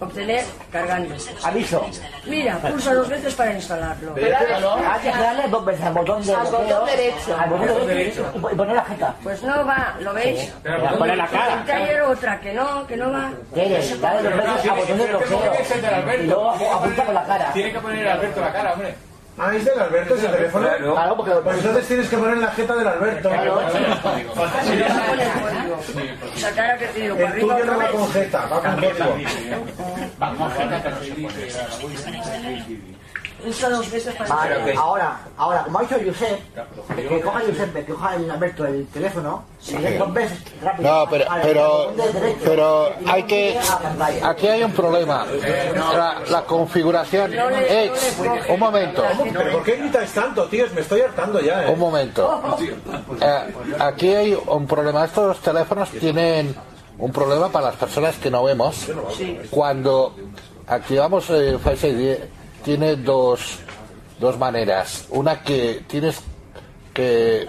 Obtener 0.00 0.44
cargando. 0.70 1.14
Aviso. 1.44 1.86
Mira, 2.26 2.58
pulsa 2.58 2.94
dos 2.94 3.08
veces 3.08 3.34
para 3.34 3.52
instalarlo. 3.52 4.14
Hay 4.16 5.00
que 5.02 5.10
darle 5.10 5.48
dos 5.48 5.64
veces 5.64 5.84
al 5.84 5.94
botón 5.94 6.24
de 6.26 6.34
Al 6.34 6.46
botón 6.46 6.86
derecho. 6.86 7.36
Al 7.38 7.50
botón 7.50 7.86
derecho. 7.86 8.32
Y 8.52 8.56
poner 8.56 8.76
la 8.76 8.84
jeta. 8.84 9.14
Pues 9.22 9.42
no 9.42 9.66
va, 9.66 9.94
¿lo 10.00 10.12
veis? 10.14 10.52
Venga, 10.62 10.90
Poner 10.92 11.16
la 11.16 11.26
cara. 11.26 11.64
Que 11.66 12.00
otra, 12.02 12.40
que 12.40 12.52
no, 12.54 12.86
que 12.86 12.96
no 12.96 13.10
va. 13.12 13.30
Dale 13.54 14.22
dos 14.22 14.36
veces 14.36 14.70
al 14.70 14.76
botón 14.78 14.98
de 14.98 15.06
bloqueo. 15.06 15.40
Y 16.22 16.26
luego 16.26 16.51
apunta 16.54 17.04
con 17.04 17.14
la 17.14 17.24
cara. 17.24 17.52
Tiene 17.52 17.72
que 17.72 17.80
poner 17.80 18.08
Alberto 18.08 18.40
la 18.40 18.52
cara, 18.52 18.72
hombre. 18.72 18.94
Ah, 19.38 19.50
¿es 19.54 19.64
del 19.64 19.80
Alberto 19.80 20.14
ese 20.14 20.28
teléfono? 20.28 20.68
Claro, 20.92 21.16
porque 21.16 21.30
Pues 21.32 21.56
entonces 21.56 21.88
tienes 21.88 22.08
que 22.08 22.18
poner 22.18 22.36
la 22.36 22.48
jeta 22.48 22.74
del 22.76 22.86
Alberto. 22.86 23.30
Esa 26.36 26.52
cara 26.52 26.76
que 26.78 26.84
El 27.06 27.40
tuyo 27.40 27.64
no 27.64 27.78
va 27.78 27.88
con 27.88 28.12
jeta, 28.12 28.46
va 28.46 28.60
con 28.60 28.76
código. 28.76 29.16
Pulsa 33.42 33.68
dos 33.70 33.90
veces 33.90 34.14
para 34.14 34.28
Vale, 34.34 34.54
instalarlo. 34.54 34.80
ahora, 34.80 35.20
ahora, 35.36 35.64
como 35.64 35.78
ha 35.78 35.82
dicho 35.82 35.96
Josep, 36.06 36.40
que 36.94 37.20
coja 37.20 37.40
Josep, 37.40 37.74
que 37.74 37.92
coja 37.92 38.16
el 38.16 38.30
Alberto 38.30 38.66
el 38.66 38.86
teléfono, 38.88 39.44
y 39.68 39.72
le 39.76 39.90
dé 39.90 39.98
dos 39.98 40.12
veces 40.12 40.38
rápido. 40.62 40.90
No, 40.90 41.10
pero, 41.10 41.24
pero, 41.42 41.92
pero 42.44 42.92
hay 43.06 43.22
que, 43.24 43.58
aquí 44.22 44.46
hay 44.46 44.62
un 44.62 44.72
problema. 44.72 45.26
La, 45.94 46.22
la 46.28 46.42
configuración 46.44 47.32
es, 47.34 48.16
un 48.48 48.60
momento, 48.60 49.02
¿Pero 49.32 49.52
por 49.52 49.64
qué 49.64 49.76
gritáis 49.76 50.12
tanto, 50.12 50.44
tíos? 50.46 50.72
Me 50.72 50.80
estoy 50.82 51.00
hartando 51.00 51.40
ya, 51.40 51.64
un 51.66 51.74
¿eh? 51.74 51.76
momento. 51.76 52.58
Eh, 53.20 53.54
aquí 53.78 54.14
hay 54.14 54.34
un 54.34 54.66
problema. 54.66 55.04
Estos 55.04 55.38
teléfonos 55.40 55.90
tienen 55.90 56.54
un 56.98 57.12
problema 57.12 57.48
para 57.50 57.66
las 57.66 57.76
personas 57.76 58.16
que 58.16 58.30
no 58.30 58.44
vemos. 58.44 58.86
Cuando 59.50 60.14
activamos 60.66 61.28
el 61.30 61.58
Face 61.58 61.88
ID, 61.88 62.16
tiene 62.64 62.96
dos, 62.96 63.58
dos 64.20 64.38
maneras. 64.38 65.06
Una 65.10 65.42
que 65.42 65.82
tienes 65.86 66.20
que 66.94 67.46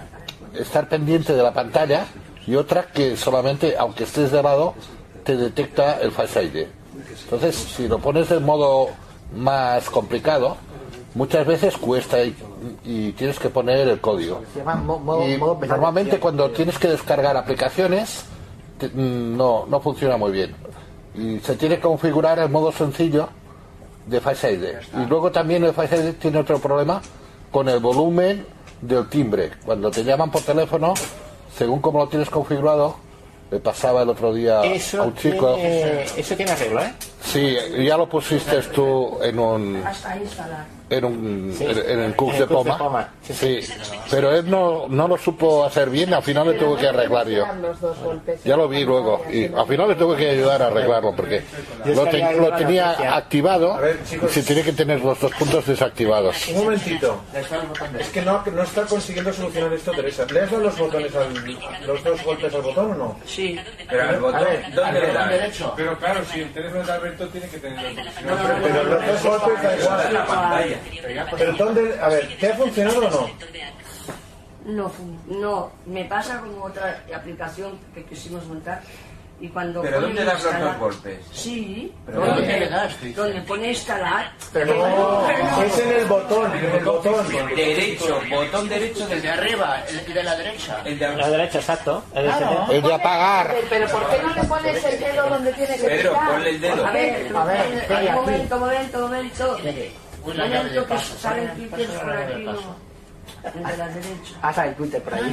estar 0.57 0.88
pendiente 0.89 1.34
de 1.34 1.43
la 1.43 1.53
pantalla 1.53 2.05
y 2.45 2.55
otra 2.55 2.88
que 2.88 3.16
solamente, 3.18 3.76
aunque 3.78 4.03
estés 4.03 4.32
de 4.32 4.43
lado, 4.43 4.74
te 5.24 5.36
detecta 5.38 5.99
el 6.01 6.11
Face 6.11 6.43
ID. 6.43 6.68
Entonces, 7.24 7.55
si 7.55 7.88
lo 7.88 7.99
pones 7.99 8.30
en 8.32 8.43
modo 8.43 8.89
más 9.36 9.89
complicado, 9.89 10.57
muchas 11.16 11.45
veces 11.47 11.78
cuesta 11.78 12.22
y, 12.24 12.36
y 12.84 13.11
tienes 13.14 13.39
que 13.39 13.49
poner 13.49 13.88
el 13.88 13.99
código. 14.01 14.41
Y 15.26 15.38
normalmente 15.68 16.20
cuando 16.20 16.49
tienes 16.51 16.78
que 16.78 16.88
descargar 16.89 17.36
aplicaciones 17.38 18.26
te- 18.78 18.89
mm, 18.89 19.38
no, 19.38 19.66
no 19.68 19.80
funciona 19.80 20.18
muy 20.18 20.32
bien. 20.32 20.55
Y 21.16 21.39
se 21.39 21.55
tiene 21.55 21.76
que 21.76 21.82
configurar 21.82 22.39
el 22.39 22.49
modo 22.49 22.72
sencillo 22.72 23.30
de 24.06 24.22
Face 24.22 24.51
ID. 24.51 25.01
Y 25.01 25.06
luego 25.08 25.32
también 25.32 25.64
el 25.64 25.74
Face 25.74 25.95
ID 25.95 26.14
tiene 26.14 26.39
otro 26.39 26.60
problema 26.60 27.01
con 27.51 27.70
el 27.70 27.80
volumen 27.80 28.45
del 28.82 29.08
timbre. 29.10 29.51
Cuando 29.66 29.91
te 29.91 30.04
llaman 30.04 30.32
por 30.32 30.41
teléfono, 30.41 30.93
según 31.56 31.80
como 31.80 31.99
lo 31.99 32.08
tienes 32.08 32.30
configurado, 32.30 32.97
le 33.51 33.60
pasaba 33.60 34.01
el 34.01 34.10
otro 34.10 34.34
día 34.34 34.62
a 34.62 34.64
un 35.04 35.16
chico. 35.16 35.56
tiene, 35.56 36.04
eso 36.18 36.36
tiene 36.36 36.51
arreglo, 36.51 36.82
¿eh? 36.82 36.93
Sí, 37.22 37.56
ya 37.86 37.97
lo 37.97 38.10
pusiste 38.10 38.62
tú 38.64 39.20
en 39.22 39.39
un 39.39 39.84
Hasta 39.86 40.18
instalar. 40.18 40.66
En 40.90 41.06
un 41.06 41.54
Sí, 41.58 41.64
el 41.66 41.78
en 41.80 42.12
de 42.12 42.48
Poma. 42.48 43.10
Sí, 43.22 43.60
pero 44.12 44.32
él 44.36 44.50
no, 44.50 44.86
no 44.90 45.08
lo 45.08 45.18
supo 45.18 45.66
hacer 45.66 45.90
bien, 45.90 46.14
al 46.14 46.24
final 46.24 46.50
le 46.52 46.54
tuve 46.60 46.80
que 46.80 46.88
arreglar 46.88 47.28
yo. 47.28 47.46
Ya 48.44 48.56
lo 48.58 48.68
vi 48.68 48.84
luego 48.84 49.24
y 49.32 49.46
al 49.54 49.68
final 49.68 49.90
le 49.90 49.96
tuve 49.96 50.18
que 50.18 50.30
ayudar 50.30 50.62
a 50.62 50.68
arreglarlo 50.68 51.16
porque 51.16 51.44
lo, 51.86 52.06
te- 52.08 52.36
lo 52.40 52.52
tenía 52.56 53.16
activado 53.16 53.80
y 54.24 54.28
se 54.30 54.44
tiene 54.44 54.62
que 54.64 54.74
tener 54.74 55.02
los 55.02 55.20
dos 55.20 55.32
puntos 55.34 55.66
desactivados. 55.66 56.48
Un 56.50 56.64
momentito. 56.64 57.22
Es 58.00 58.10
que 58.10 58.22
no, 58.22 58.44
no 58.54 58.64
está 58.64 58.84
consiguiendo 58.84 59.32
solucionar 59.34 59.74
esto, 59.74 59.92
Teresa. 59.92 60.26
¿Le 60.32 60.42
has 60.42 60.52
dado 60.52 60.64
los 60.64 60.78
botones 60.78 61.16
al, 61.16 61.34
los 61.88 62.04
dos 62.04 62.24
golpes 62.24 62.54
al 62.54 62.62
botón 62.62 62.92
o 62.92 62.96
no? 62.96 63.20
Sí. 63.26 63.60
Pero 63.90 64.10
al 64.10 64.20
botón, 64.20 64.48
¿dónde 64.76 65.00
le 65.00 65.38
derecho. 65.38 65.74
Pero 65.76 65.98
claro, 65.98 66.22
si 66.32 66.42
el 66.42 66.54
teléfono 66.54 66.84
de 66.84 66.92
Alberto 66.92 67.28
tiene 67.30 67.48
que 67.48 67.58
tener 67.58 67.82
los 67.84 67.94
no, 67.96 68.62
pero 68.62 68.84
los 68.84 69.24
dos 69.24 69.42
golpes 69.42 69.64
da 69.64 69.78
igual. 69.78 70.14
la 70.14 70.26
pantalla. 70.26 70.72
Pero 71.38 71.53
¿dónde? 71.53 71.99
A 72.01 72.07
ver, 72.09 72.38
¿te 72.39 72.51
ha 72.51 72.55
funcionado 72.55 72.99
o 73.07 73.09
no? 73.09 73.30
No, 74.65 74.91
no, 75.28 75.71
me 75.86 76.05
pasa 76.05 76.39
como 76.39 76.63
otra 76.63 77.03
aplicación 77.13 77.78
que 77.93 78.05
quisimos 78.05 78.45
montar 78.45 78.82
y 79.41 79.49
cuando 79.49 79.82
¿Pero 79.82 79.99
dónde 79.99 80.24
das 80.24 80.41
los 80.41 80.57
dos 80.57 80.78
golpes? 80.78 81.19
Sí, 81.34 81.93
¿Pero 82.05 82.26
dónde 82.26 82.59
le 82.59 82.69
das, 82.69 82.93
donde 83.13 83.41
pone 83.41 83.69
instalar. 83.71 84.32
Pero 84.53 84.74
no, 84.74 85.30
es 85.63 85.80
en 85.80 85.91
el 85.91 86.05
botón, 86.05 86.55
en 86.55 86.63
el 86.76 86.84
botón. 86.86 87.26
Derecho, 87.53 88.21
botón 88.30 88.69
derecho 88.69 89.05
desde 89.05 89.30
arriba, 89.32 89.84
el 89.89 90.13
de 90.13 90.24
la 90.24 90.36
derecha. 90.38 90.82
el 90.86 90.97
de 90.97 91.17
La 91.17 91.30
derecha, 91.30 91.57
exacto. 91.59 92.05
El 92.15 92.24
Claro. 92.28 92.67
El 92.71 92.82
de 92.84 92.93
apagar. 92.93 93.55
Pero 93.69 93.88
¿por 93.89 94.09
qué 94.09 94.21
no 94.21 94.34
le 94.34 94.43
pones 94.45 94.86
el 94.86 94.99
dedo 94.99 95.30
donde 95.30 95.51
tiene 95.51 95.76
que 95.76 95.88
Pedro, 95.88 96.13
picar? 96.13 96.32
ponle 96.32 96.49
el 96.49 96.61
dedo. 96.61 96.88
A 96.88 96.91
ver, 96.91 97.36
A 97.36 97.43
ver, 97.43 97.67
un 97.67 97.78
espera, 97.80 98.15
momento, 98.15 98.59
momento, 98.59 98.99
momento. 99.01 99.57
Un 100.26 100.38
la 100.38 100.47
llave 100.47 100.69
de 100.69 100.82
paso. 100.84 101.17
salen 101.17 101.49
clickers 101.55 101.91
por 101.91 102.11
aquí, 102.11 102.43
no. 102.43 102.76
El 103.43 103.63
de 103.63 103.78
la 103.78 103.88
derecha. 103.89 104.36
Ah, 104.41 104.53
sale 104.53 104.71
Twitter 104.74 105.01
por 105.01 105.13
ahí. 105.13 105.32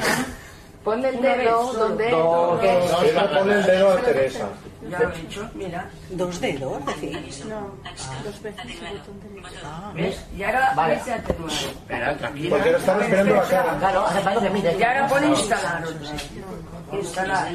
Ponle 0.83 1.09
el 1.09 1.21
dedo 1.21 1.67
solo. 1.67 1.79
donde... 1.79 2.09
Dos. 2.09 2.59
que- 2.59 2.67
Pedro, 3.01 3.29
ponle 3.39 3.53
el 3.55 3.63
dedo 3.65 3.91
a 3.91 3.97
Teresa. 3.97 4.45
Ya 4.89 4.99
lo 4.99 5.09
he 5.13 5.19
hecho, 5.21 5.49
mira. 5.53 5.89
¿Dos 6.09 6.41
dedos? 6.41 6.85
decís? 6.87 7.45
No, 7.45 7.69
dos 8.23 8.41
veces 8.41 8.65
el 8.65 8.97
botón 8.97 9.19
derecho. 9.21 9.51
¿Ves? 9.93 10.25
Y 10.35 10.43
ahora 10.43 10.73
Vale. 10.75 10.95
ves 10.95 11.07
atenuado. 11.13 11.53
Espera, 11.53 12.17
tranquila. 12.17 12.55
Porque 12.55 12.71
lo 12.71 12.77
están 12.79 13.01
esperando 13.01 13.35
la 13.35 13.43
cara. 13.43 13.77
Claro, 13.79 14.05
hace 14.07 14.19
falta 14.21 14.41
que 14.41 14.49
mire. 14.49 14.75
Y 14.79 14.83
ahora 14.83 15.07
pone 15.07 15.27
instalar. 15.27 15.83
Instalar. 16.93 17.47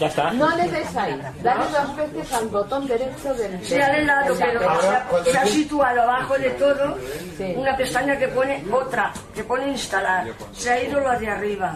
Ya 0.00 0.06
está. 0.08 0.30
No 0.32 0.56
le 0.56 0.68
des 0.68 0.96
ahí. 0.96 1.22
Dale 1.42 1.64
dos 1.70 1.96
veces 1.96 2.32
al 2.32 2.48
botón 2.48 2.86
derecho 2.86 3.34
del... 3.34 3.64
Se 3.64 3.82
ha 3.82 3.92
de 3.92 4.02
lado, 4.04 4.34
pero 4.38 5.24
se 5.24 5.38
ha- 5.38 5.46
situado 5.46 6.02
abajo 6.02 6.34
de 6.38 6.50
todo 6.50 6.98
Sí. 7.38 7.54
una 7.56 7.76
pestaña 7.76 8.18
que 8.18 8.28
pone 8.28 8.62
otra, 8.70 9.12
que 9.34 9.44
pone 9.44 9.68
instalar. 9.68 10.26
Se 10.52 10.70
ha 10.70 10.82
ido 10.82 11.00
lo 11.00 11.18
de 11.18 11.28
arriba. 11.28 11.74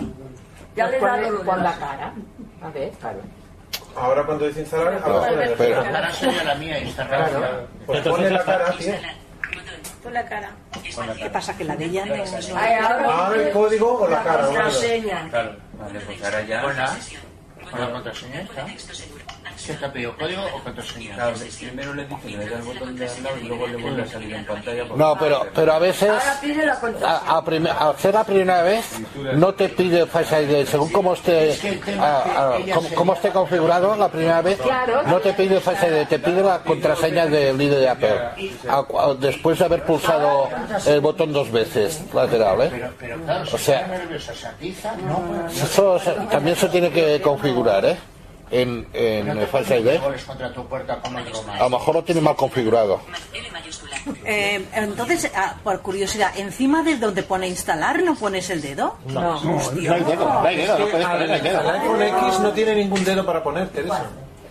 Ya 0.79 0.87
le 0.87 0.99
con 0.99 1.57
de 1.57 1.63
la 1.65 1.77
cara. 1.77 2.13
A 2.63 2.71
ver, 2.71 2.91
claro. 3.01 3.19
Ahora 3.97 4.23
cuando 4.25 4.47
dice 4.47 4.61
instalar, 4.61 4.95
abajo 4.95 5.25
a 5.25 5.31
la 5.33 6.13
sería 6.13 6.45
la 6.45 6.55
mía 6.55 6.79
instalar. 6.79 7.67
Pues 7.85 8.01
ponle 8.07 8.31
la 8.31 8.45
cara, 8.45 8.71
tío. 8.79 8.95
Con 10.05 10.15
la 10.15 10.25
cara. 10.25 10.53
¿Qué 11.17 11.31
pasa? 11.31 11.57
Que 11.57 11.65
la 11.65 11.75
de 11.75 11.87
ella 11.87 12.07
no... 12.07 12.15
Ahí, 12.15 12.75
ahora 12.75 13.35
el 13.43 13.51
código 13.51 14.03
o 14.03 14.09
la 14.09 14.23
cara. 14.23 14.47
de 14.47 14.55
dos. 14.55 14.63
contraseña. 14.63 15.29
Claro, 15.31 15.57
vale, 15.81 16.01
pues 16.01 16.25
ahora 16.25 16.43
ya. 16.43 16.63
Con 16.63 16.77
la, 16.77 16.97
con 17.73 17.81
la 17.81 17.91
contraseña 17.91 18.41
está. 18.43 18.67
¿Qué 19.67 19.75
te 19.75 19.85
ha 19.85 19.93
pedido? 19.93 20.17
¿Código 20.17 20.43
o 20.55 20.61
contraseña? 20.63 21.15
Claro, 21.15 21.37
primero 21.59 21.95
le 21.95 22.07
dice 22.07 22.21
que 22.23 22.37
le 22.37 22.49
da 22.49 22.57
el 22.59 22.63
botón 22.63 22.97
de 22.97 23.09
al 23.09 23.23
lado 23.23 23.37
y 23.39 23.45
luego 23.49 23.67
le 23.67 23.77
vuelve 23.77 24.03
a 24.03 24.07
salir 24.07 24.35
en 24.35 24.47
pantalla. 24.47 24.85
No, 24.97 25.17
pero 25.19 25.47
pero 25.55 25.73
a 25.73 25.79
veces 25.79 26.09
Ahora 26.11 26.39
pide 26.41 26.67
la 26.67 26.81
contraseña. 26.81 27.73
a, 27.81 27.89
a 27.91 27.99
ser 27.99 28.15
la 28.15 28.25
primera 28.25 28.63
vez 28.63 28.85
no 29.35 29.55
te 29.55 29.69
pide 29.69 30.07
Face 30.07 30.43
ID 30.43 30.67
según 30.67 30.91
cómo 30.91 31.15
esté 31.15 31.59
a- 32.01 32.55
a- 32.55 32.59
cómo, 32.75 32.89
cómo 32.95 33.13
esté 33.15 33.31
configurado 33.31 33.97
la 33.97 34.09
primera 34.09 34.41
vez 34.43 34.59
no 35.07 35.19
te 35.21 35.33
pide 35.35 35.61
Face 35.61 35.87
ID 35.89 36.07
te 36.09 36.19
pide 36.19 36.43
la 36.43 36.61
contraseña 36.61 37.27
del 37.27 37.59
líder 37.59 37.81
de 37.81 37.89
Apple 37.89 38.09
A- 38.69 38.79
a- 38.79 39.15
después 39.15 39.59
de 39.59 39.65
haber 39.65 39.85
pulsado 39.85 40.49
el 40.87 41.01
botón 41.01 41.33
dos 41.33 41.51
veces 41.51 42.03
lateral 42.15 42.63
¿eh? 42.63 42.69
Pero, 42.71 42.93
pero 42.99 43.17
claro, 43.25 43.43
O 43.43 43.47
si 43.59 43.65
sea- 43.65 43.81
está 44.63 44.95
eso 45.51 45.99
se- 45.99 46.13
también 46.31 46.57
se 46.57 46.69
tiene 46.69 46.91
que 46.91 47.21
configurar 47.21 47.85
¿eh? 47.85 47.97
En, 48.51 48.87
en 48.93 49.29
el 49.29 49.47
Face 49.47 49.79
ID 49.79 49.99
Pones 50.01 50.25
contra 50.25 50.53
tu 50.53 50.67
puerta 50.67 51.01
como 51.01 51.19
el 51.19 51.27
a 51.27 51.63
lo 51.65 51.71
mejor 51.71 51.95
lo 51.97 52.05
tiene 52.05 52.21
mal 52.21 52.37
configurado. 52.37 53.01
Eh, 54.25 54.65
entonces, 54.75 55.31
ah, 55.35 55.57
por 55.63 55.81
curiosidad, 55.83 56.33
encima 56.39 56.83
de 56.83 56.97
donde 56.97 57.23
pone 57.23 57.47
instalar, 57.49 58.03
¿no 58.03 58.15
pones 58.15 58.49
el 58.51 58.63
dedo? 58.63 58.97
No, 59.07 59.41
no 59.43 59.59
hay 59.95 60.03
dedo, 60.05 60.25
no 60.25 60.43
hay 60.47 60.57
dedo, 60.57 60.79
no 60.79 60.87
puedes 60.89 61.07
poner 61.07 61.23
el 61.23 61.31
El 61.31 61.43
dedo. 61.43 61.71
iPhone 61.73 62.03
X 62.03 62.41
no 62.41 62.53
tiene 62.53 62.75
ningún 62.77 63.05
dedo 63.05 63.27
para 63.27 63.43
poner, 63.43 63.69
Teresa. 63.69 64.05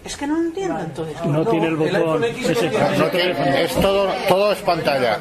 Es 0.06 0.16
que 0.16 0.26
no 0.28 0.36
lo 0.36 0.42
entiendo 0.44 0.80
entonces. 0.80 1.26
No 1.26 1.46
tiene 1.46 1.68
el 1.68 1.76
botón 1.76 2.24
es 2.24 3.74
todo 3.82 4.08
todo 4.30 4.52
es 4.54 4.60
pantalla 4.60 5.20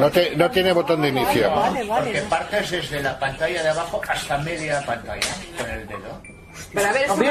no, 0.00 0.10
te- 0.10 0.34
no 0.36 0.50
tiene 0.50 0.72
botón 0.72 1.02
de 1.02 1.08
inicio 1.08 1.48
Vale, 1.54 1.84
Porque 1.86 1.88
vale. 1.88 2.22
partes 2.22 2.70
desde 2.70 3.02
la 3.02 3.16
pantalla 3.18 3.62
de 3.62 3.68
abajo 3.68 4.00
hasta 4.08 4.38
media 4.38 4.82
pantalla 4.84 5.20
con 5.56 5.70
el 5.70 5.86
dedo. 5.86 6.20
Pero 6.72 6.88
a 6.88 6.92
ver 6.92 7.10
si... 7.10 7.24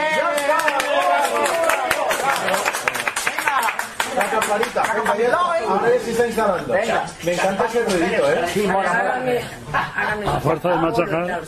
La 4.16 4.26
campanita, 4.26 4.84
venga. 5.16 5.38
Ahora 5.38 5.90
ya 5.94 6.00
se 6.04 6.12
está 6.12 6.28
instalando. 6.28 6.74
Me 7.24 7.34
encanta 7.34 7.66
ese 7.66 7.84
ruidito, 7.86 8.32
¿eh? 8.32 8.46
Sí, 8.54 8.68
mola, 8.68 9.22
A 10.26 10.40
fuerza 10.40 10.70
de 10.70 10.76
machacar. 10.76 11.42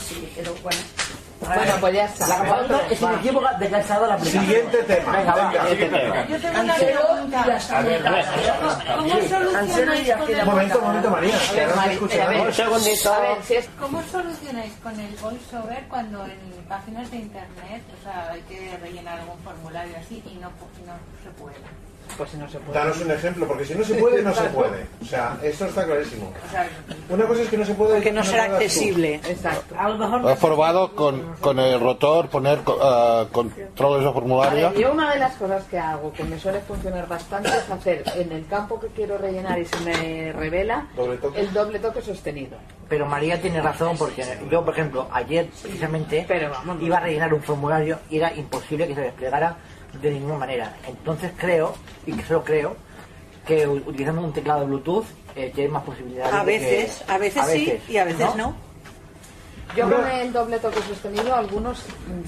Bueno. 1.42 1.74
Pues 1.80 1.94
ya 1.94 2.06
está. 2.06 2.28
La 2.28 2.38
campanita 2.38 2.88
es 2.89 3.02
inequívoca 3.02 3.54
de 3.54 3.68
que 3.68 3.76
ha 3.76 3.80
instalado 3.80 4.08
la 4.08 4.14
aplicación. 4.14 4.46
Siguiente 4.46 4.84
tema. 4.84 5.12
Venga, 5.18 5.36
va. 5.36 5.52
Venga. 5.52 6.28
Yo 6.28 6.39
tengo 6.39 6.62
una 6.62 6.76
pregunta. 6.76 7.60
¿Cómo 8.96 9.10
solucionáis 9.28 10.14
con 10.14 10.30
el... 10.30 10.39
Un 10.42 10.46
momento, 10.46 10.78
un 10.78 10.86
momento, 10.86 11.10
María. 11.10 11.36
Un 12.46 12.54
segundito. 12.54 13.16
¿Cómo 13.80 14.04
solucionáis 14.04 14.74
con 14.84 15.00
el 15.00 15.16
voiceover 15.18 15.84
cuando 15.89 16.26
en 16.26 16.39
páginas 16.70 17.10
de 17.12 17.18
internet, 17.18 17.84
o 18.00 18.04
sea, 18.04 18.32
hay 18.32 18.42
que 18.42 18.78
rellenar 18.78 19.20
algún 19.20 19.39
formulario 19.39 19.96
así 19.98 20.24
y 20.26 20.36
no, 20.36 20.50
y 20.50 20.86
no 20.86 20.94
se 21.24 21.30
puede? 21.42 21.56
Pues 22.18 22.30
si 22.30 22.38
no 22.38 22.47
se 22.49 22.59
puede. 22.59 22.78
Danos 22.80 22.99
un 23.01 23.12
ejemplo, 23.12 23.47
porque 23.47 23.66
si 23.66 23.76
no 23.76 23.84
se 23.84 23.95
puede, 23.95 24.22
no 24.22 24.34
se 24.34 24.43
puede. 24.45 24.86
O 25.01 25.05
sea, 25.05 25.38
esto 25.43 25.66
está 25.66 25.86
clarísimo. 25.86 26.32
Una 27.09 27.26
cosa 27.26 27.41
es 27.41 27.49
que 27.49 27.57
no 27.57 27.66
se 27.66 27.74
puede. 27.74 27.93
Porque 27.95 28.12
no 28.12 28.24
será 28.24 28.45
puedas 28.45 28.59
tú. 28.59 28.66
accesible. 28.66 29.16
Exacto. 29.28 29.76
A 29.78 29.89
lo 29.89 29.97
mejor 29.97 30.38
probado 30.38 30.95
con, 30.95 31.34
con 31.39 31.59
el 31.59 31.80
rotor, 31.80 32.28
poner 32.30 32.59
co- 32.59 32.78
ah, 32.82 33.26
controles 33.32 34.05
de 34.05 34.12
formulario. 34.14 34.70
ver, 34.72 34.80
yo 34.80 34.91
una 34.91 35.14
de 35.14 35.20
las 35.20 35.34
cosas 35.36 35.64
que 35.66 35.78
hago, 35.80 36.12
que 36.14 36.24
me 36.24 36.38
suele 36.39 36.59
funcionar 36.62 37.07
bastante, 37.07 37.49
es 37.49 37.70
hacer 37.70 38.03
en 38.16 38.32
el 38.32 38.45
campo 38.47 38.80
que 38.80 38.88
quiero 38.88 39.18
rellenar 39.18 39.59
y 39.59 39.66
se 39.66 39.80
me 39.82 40.34
revela 40.34 40.88
Doble 40.95 41.18
toque. 41.18 41.39
el 41.39 41.53
doble 41.53 41.80
toque 41.80 42.01
sostenido. 42.01 42.57
Pero 42.89 43.05
María 43.05 43.41
tiene 43.41 43.62
razón 43.62 43.97
porque 43.97 44.24
yo, 44.49 44.66
por 44.66 44.74
ejemplo, 44.74 45.07
ayer 45.14 45.47
precisamente 45.62 46.26
Pero 46.28 46.49
vamos, 46.51 46.82
iba 46.82 46.97
a 46.97 46.99
rellenar 46.99 47.34
un 47.34 47.41
formulario 47.41 47.99
y 48.09 48.18
era 48.18 48.34
imposible 48.36 48.86
que 48.88 48.95
se 48.95 49.01
desplegara 49.01 49.55
de 50.02 50.12
ninguna 50.12 50.38
manera. 50.38 50.76
Entonces 50.88 51.32
creo, 51.38 51.74
y 52.06 52.14
que 52.14 52.24
solo 52.24 52.44
creo, 52.44 52.76
que 53.46 53.68
utilizando 53.68 54.22
un 54.22 54.34
teclado 54.34 54.66
Bluetooth 54.68 55.06
eh, 55.36 55.52
tienes 55.54 55.72
más 55.74 55.84
posibilidades. 55.84 56.34
A 56.34 56.46
de 56.46 56.60
que- 56.60 56.60
veces, 56.60 57.04
a 57.08 57.18
veces 57.18 57.46
sí 57.52 57.80
y 57.89 57.98
a 57.98 58.06
veces 58.06 58.36
no. 58.36 58.56
Yo 59.76 59.89
con 59.89 60.06
el 60.08 60.34
doble 60.34 60.60
toque 60.60 60.82
sostenido, 60.82 61.34
algunos 61.34 61.86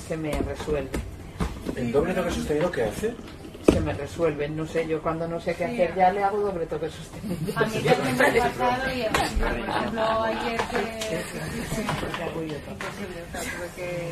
se 0.08 0.16
me 0.18 0.32
resuelven. 0.42 0.90
¿El 1.76 1.92
doble 1.92 2.14
toque 2.14 2.32
sostenido 2.32 2.72
qué 2.72 2.84
hace? 2.84 3.14
Se 3.72 3.80
me 3.80 3.94
resuelven, 3.94 4.56
no 4.58 4.66
sé, 4.68 4.86
yo 4.88 5.02
cuando 5.02 5.28
no 5.28 5.40
sé 5.40 5.56
qué 5.56 5.68
Sí. 5.68 5.74
hacer 5.82 5.96
ya 5.96 6.12
le 6.12 6.24
hago 6.24 6.38
doble 6.40 6.66
toque 6.66 6.90
sostenido. 6.90 7.36
a 7.56 7.66
mí 7.66 7.80
también 7.80 8.18
me 8.18 8.28
ha 8.42 8.44
pasado 8.44 8.94
y, 8.94 9.04
por 9.14 9.48
ejemplo, 9.70 10.24
ayer 10.24 10.62
que 10.70 11.24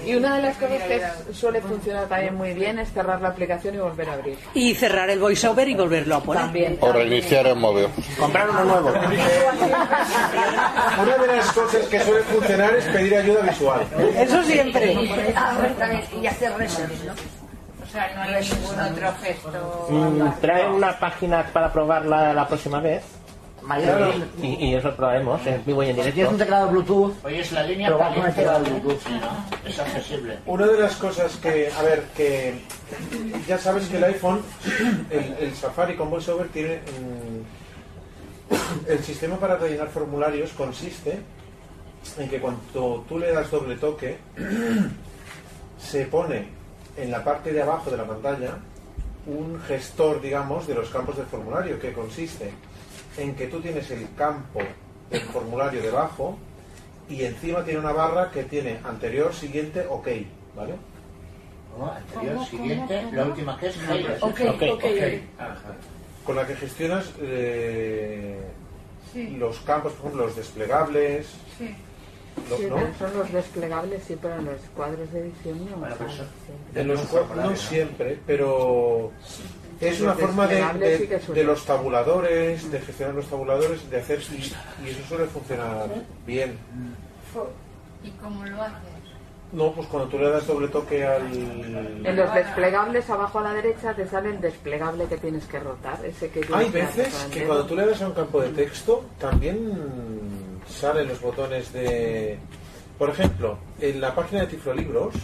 Y 0.06 0.16
una 0.16 0.38
de 0.38 0.42
las 0.44 0.58
cosas 0.58 0.82
que 0.84 1.02
suele 1.34 1.62
funcionar 1.62 2.08
también 2.08 2.36
muy 2.36 2.54
bien 2.54 2.80
es 2.80 2.92
cerrar 2.92 3.22
la 3.22 3.30
aplicación 3.30 3.76
y 3.76 3.80
volver 3.80 4.10
a 4.10 4.14
abrir. 4.14 4.38
Y 4.54 4.74
cerrar 4.74 5.10
el 5.10 5.20
voiceover 5.20 5.68
y 5.70 5.76
volverlo 5.76 6.16
a 6.16 6.24
poner. 6.24 6.44
También. 6.44 6.78
O 6.82 6.92
reiniciar 6.92 7.48
el 7.48 7.56
móvil. 7.56 7.88
Comprar 8.20 8.50
uno 8.50 8.64
nuevo. 8.64 8.90
Una 11.02 11.18
de 11.18 11.28
las 11.28 11.52
cosas 11.52 11.86
que 11.88 12.00
suele 12.00 12.24
funcionar 12.24 12.74
es 12.76 12.86
pedir 12.86 13.16
ayuda 13.16 13.42
visual. 13.42 13.82
Eso 14.16 14.44
siempre. 14.44 14.96
Ah, 15.36 15.58
y 16.22 16.26
hacer 16.28 16.58
research, 16.58 17.04
¿no? 17.06 17.41
O 17.92 17.94
sea, 17.94 18.10
no 18.16 18.22
hay 18.22 18.50
ningún 18.50 18.80
otro 18.80 19.14
gesto. 19.22 19.88
Mm, 19.90 20.40
Trae 20.40 20.70
una 20.70 20.98
página 20.98 21.44
para 21.52 21.74
probarla 21.74 22.34
la 22.34 22.48
próxima 22.48 22.80
vez. 22.80 23.04
Claro. 23.66 24.12
Y, 24.42 24.66
y 24.66 24.76
eso 24.76 24.96
probaremos 24.96 25.46
en 25.46 25.64
vivo 25.66 25.84
y 25.84 25.90
en 25.90 25.96
Si 25.98 26.02
tienes 26.02 26.16
directo. 26.16 26.34
un 26.34 26.40
teclado 26.40 26.68
Bluetooth, 26.70 27.14
Oye, 27.26 27.42
es 27.42 27.52
la 27.52 27.64
línea 27.64 27.90
probar 27.90 28.16
con 28.16 28.26
el 28.26 28.34
teclado 28.34 28.64
de 28.64 28.70
Bluetooth. 28.72 29.02
sí, 29.04 29.20
¿no? 29.22 29.70
Es 29.70 29.80
accesible. 29.80 30.40
Una 30.48 30.66
de 30.68 30.80
las 30.80 30.96
cosas 30.96 31.36
que, 31.38 31.70
a 31.72 31.82
ver, 31.84 32.04
que 32.18 32.60
ya 33.48 33.58
sabes 33.60 33.88
que 33.88 33.98
el 33.98 34.04
iPhone, 34.06 34.42
el, 35.12 35.36
el 35.40 35.54
Safari 35.56 35.96
con 35.96 36.10
VoiceOver 36.10 36.48
tiene 36.48 36.78
mm, 36.78 38.88
el 38.90 39.04
sistema 39.04 39.36
para 39.38 39.58
rellenar 39.58 39.90
formularios 39.90 40.52
consiste 40.54 41.20
en 42.18 42.30
que 42.30 42.40
cuando 42.40 43.06
tú 43.08 43.20
le 43.20 43.32
das 43.32 43.52
doble 43.52 43.76
toque 43.76 44.18
se 45.78 46.06
pone 46.06 46.48
en 46.98 47.12
la 47.12 47.24
parte 47.24 47.52
de 47.54 47.62
abajo 47.62 47.90
de 47.90 47.98
la 47.98 48.06
pantalla 48.06 48.58
un 49.28 49.62
gestor, 49.62 50.22
digamos, 50.22 50.68
de 50.68 50.74
los 50.76 50.90
campos 50.90 51.16
del 51.18 51.26
formulario 51.28 51.80
que 51.80 51.94
consiste 51.94 52.52
en 53.18 53.36
que 53.36 53.48
tú 53.48 53.60
tienes 53.62 53.90
el 53.92 54.08
campo 54.16 54.60
del 55.10 55.22
formulario 55.22 55.82
debajo 55.82 56.38
y 57.10 57.24
encima 57.24 57.64
tiene 57.64 57.80
una 57.80 57.92
barra 57.92 58.32
que 58.32 58.44
tiene 58.44 58.80
anterior, 58.84 59.34
siguiente, 59.34 59.86
ok, 59.88 60.08
¿vale? 60.56 60.74
¿No? 61.78 61.92
Anterior, 61.92 62.46
siguiente, 62.46 63.04
la 63.12 63.26
última 63.26 63.58
que 63.58 63.68
es 63.68 63.78
Jairo. 63.78 64.14
Ok, 64.22 64.42
ok. 64.74 64.84
Ajá. 65.38 65.56
Con 66.26 66.36
la 66.36 66.46
que 66.48 66.56
gestionas 66.56 67.12
eh, 67.22 68.40
Sí. 69.14 69.36
los 69.38 69.60
campos, 69.60 69.92
por 69.94 70.06
ejemplo, 70.08 70.26
los 70.28 70.36
desplegables, 70.38 71.28
Sí. 71.58 71.76
Sí, 72.58 72.68
son 73.00 73.18
los 73.18 73.32
desplegables, 73.32 74.04
sí, 74.04 74.18
pero 74.22 74.36
en 74.36 74.46
los 74.46 74.62
cuadros 74.76 75.12
de 75.12 75.22
edición 75.22 75.70
no. 75.70 75.78
Bueno. 75.78 75.96
En 76.76 76.88
los 76.88 77.02
formulario, 77.02 77.52
no 77.52 77.58
siempre, 77.58 78.20
pero 78.26 79.12
es 79.80 80.02
una 80.02 80.14
forma 80.14 80.48
de, 80.48 81.44
los 81.44 81.66
tabuladores, 81.66 82.72
de 82.72 82.80
gestionar 82.80 83.16
los 83.16 83.28
tabuladores, 83.28 83.90
de 83.90 84.00
hacer 84.00 84.22
y, 84.32 84.54
y 84.86 84.90
eso 84.90 85.02
suele 85.08 85.26
funcionar 85.26 85.88
bien. 86.26 86.58
¿Y 88.04 88.10
cómo 88.12 88.46
lo 88.46 88.62
haces? 88.62 89.02
No, 89.52 89.74
pues 89.74 89.88
cuando 89.88 90.08
tú 90.08 90.18
le 90.18 90.30
das 90.30 90.48
doble 90.48 90.70
toque 90.70 91.06
al 91.06 91.28
En 91.34 92.16
los 92.16 92.34
desplegables 92.34 93.10
abajo 93.10 93.40
a 93.40 93.44
la 93.44 93.54
derecha 93.54 93.94
te 93.94 94.08
sale 94.08 94.30
el 94.30 94.40
desplegable 94.40 95.06
que 95.06 95.18
tienes 95.18 95.46
que 95.46 95.60
rotar. 95.60 96.04
Ese 96.06 96.30
que 96.30 96.42
Hay 96.54 96.70
veces 96.70 97.28
que 97.34 97.44
cuando 97.44 97.66
tú 97.66 97.76
le 97.76 97.86
das 97.86 98.02
a 98.02 98.08
un 98.08 98.14
campo 98.14 98.42
de 98.42 98.50
texto 98.50 99.04
también 99.20 100.31
salen 100.68 101.08
los 101.08 101.22
botones 101.22 101.72
de... 101.74 102.38
Por 102.98 103.10
ejemplo, 103.10 103.58
en 103.80 104.00
la 104.00 104.14
página 104.14 104.42
de 104.42 104.48
Tiflolibros, 104.48 105.16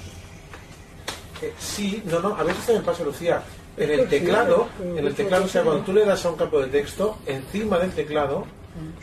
eh, 1.42 1.54
sí, 1.60 2.02
no, 2.06 2.20
no, 2.20 2.36
a 2.36 2.44
veces 2.44 2.66
también 2.66 2.84
pasa, 2.84 3.04
Lucía, 3.04 3.44
en 3.78 3.92
el 3.92 4.08
teclado, 4.10 4.68
en 4.82 5.06
el 5.06 5.14
teclado, 5.14 5.46
o 5.46 5.48
sea, 5.48 5.64
cuando 5.64 5.84
tú 5.84 5.94
le 5.94 6.04
das 6.04 6.26
a 6.26 6.32
un 6.32 6.38
campo 6.38 6.60
de 6.60 6.68
texto, 6.68 7.20
encima 7.28 7.78
del 7.78 7.92
teclado 7.92 8.46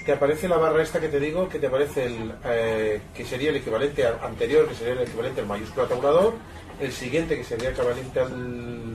te 0.04 0.12
aparece 0.12 0.48
la 0.48 0.56
barra 0.56 0.82
esta 0.82 1.00
que 1.00 1.08
te 1.08 1.18
digo, 1.18 1.48
que 1.48 1.58
te 1.58 1.66
aparece 1.66 2.06
el, 2.06 2.32
eh, 2.44 3.00
que 3.14 3.24
sería 3.24 3.50
el 3.50 3.56
equivalente 3.56 4.06
al 4.06 4.18
anterior, 4.22 4.68
que 4.68 4.74
sería 4.74 4.94
el 4.94 5.00
equivalente 5.00 5.40
al 5.40 5.46
mayúscula 5.46 5.86
tabulador, 5.86 6.34
el 6.80 6.92
siguiente 6.92 7.36
que 7.36 7.44
sería 7.44 7.68
el 7.68 7.74
equivalente 7.74 8.20
al 8.20 8.93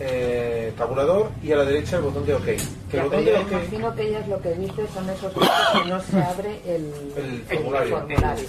eh, 0.00 0.72
tabulador 0.76 1.30
y 1.42 1.52
a 1.52 1.56
la 1.56 1.64
derecha 1.64 1.96
el 1.96 2.02
botón 2.02 2.26
de 2.26 2.34
OK. 2.34 2.44
Que 2.44 2.96
el 2.98 3.02
botón 3.04 3.24
de 3.24 3.34
OK 3.36 3.50
imagino 3.52 3.94
que 3.94 4.02
ellas 4.02 4.28
lo 4.28 4.40
que 4.42 4.52
dicen 4.54 4.86
son 4.92 5.08
esos 5.10 5.32
que 5.32 5.88
no 5.88 6.00
se 6.00 6.22
abre 6.22 6.60
el, 6.66 6.92
El 7.16 7.42
formulario. 7.48 7.96
formulario. 7.98 8.44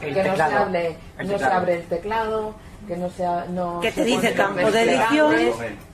El 0.00 0.14
que 0.14 0.22
no 0.24 0.36
se, 0.36 0.96
El 1.18 1.28
no 1.28 1.38
se 1.38 1.44
abre 1.44 1.74
el 1.76 1.82
teclado, 1.84 2.54
que 2.86 2.96
no 2.96 3.10
se, 3.10 3.24
ha- 3.24 3.46
no 3.46 3.80
Que 3.80 3.90
se 3.90 4.02
te 4.02 4.06
dice 4.06 4.32
campo 4.34 4.70
de 4.70 4.82
edición. 4.82 5.34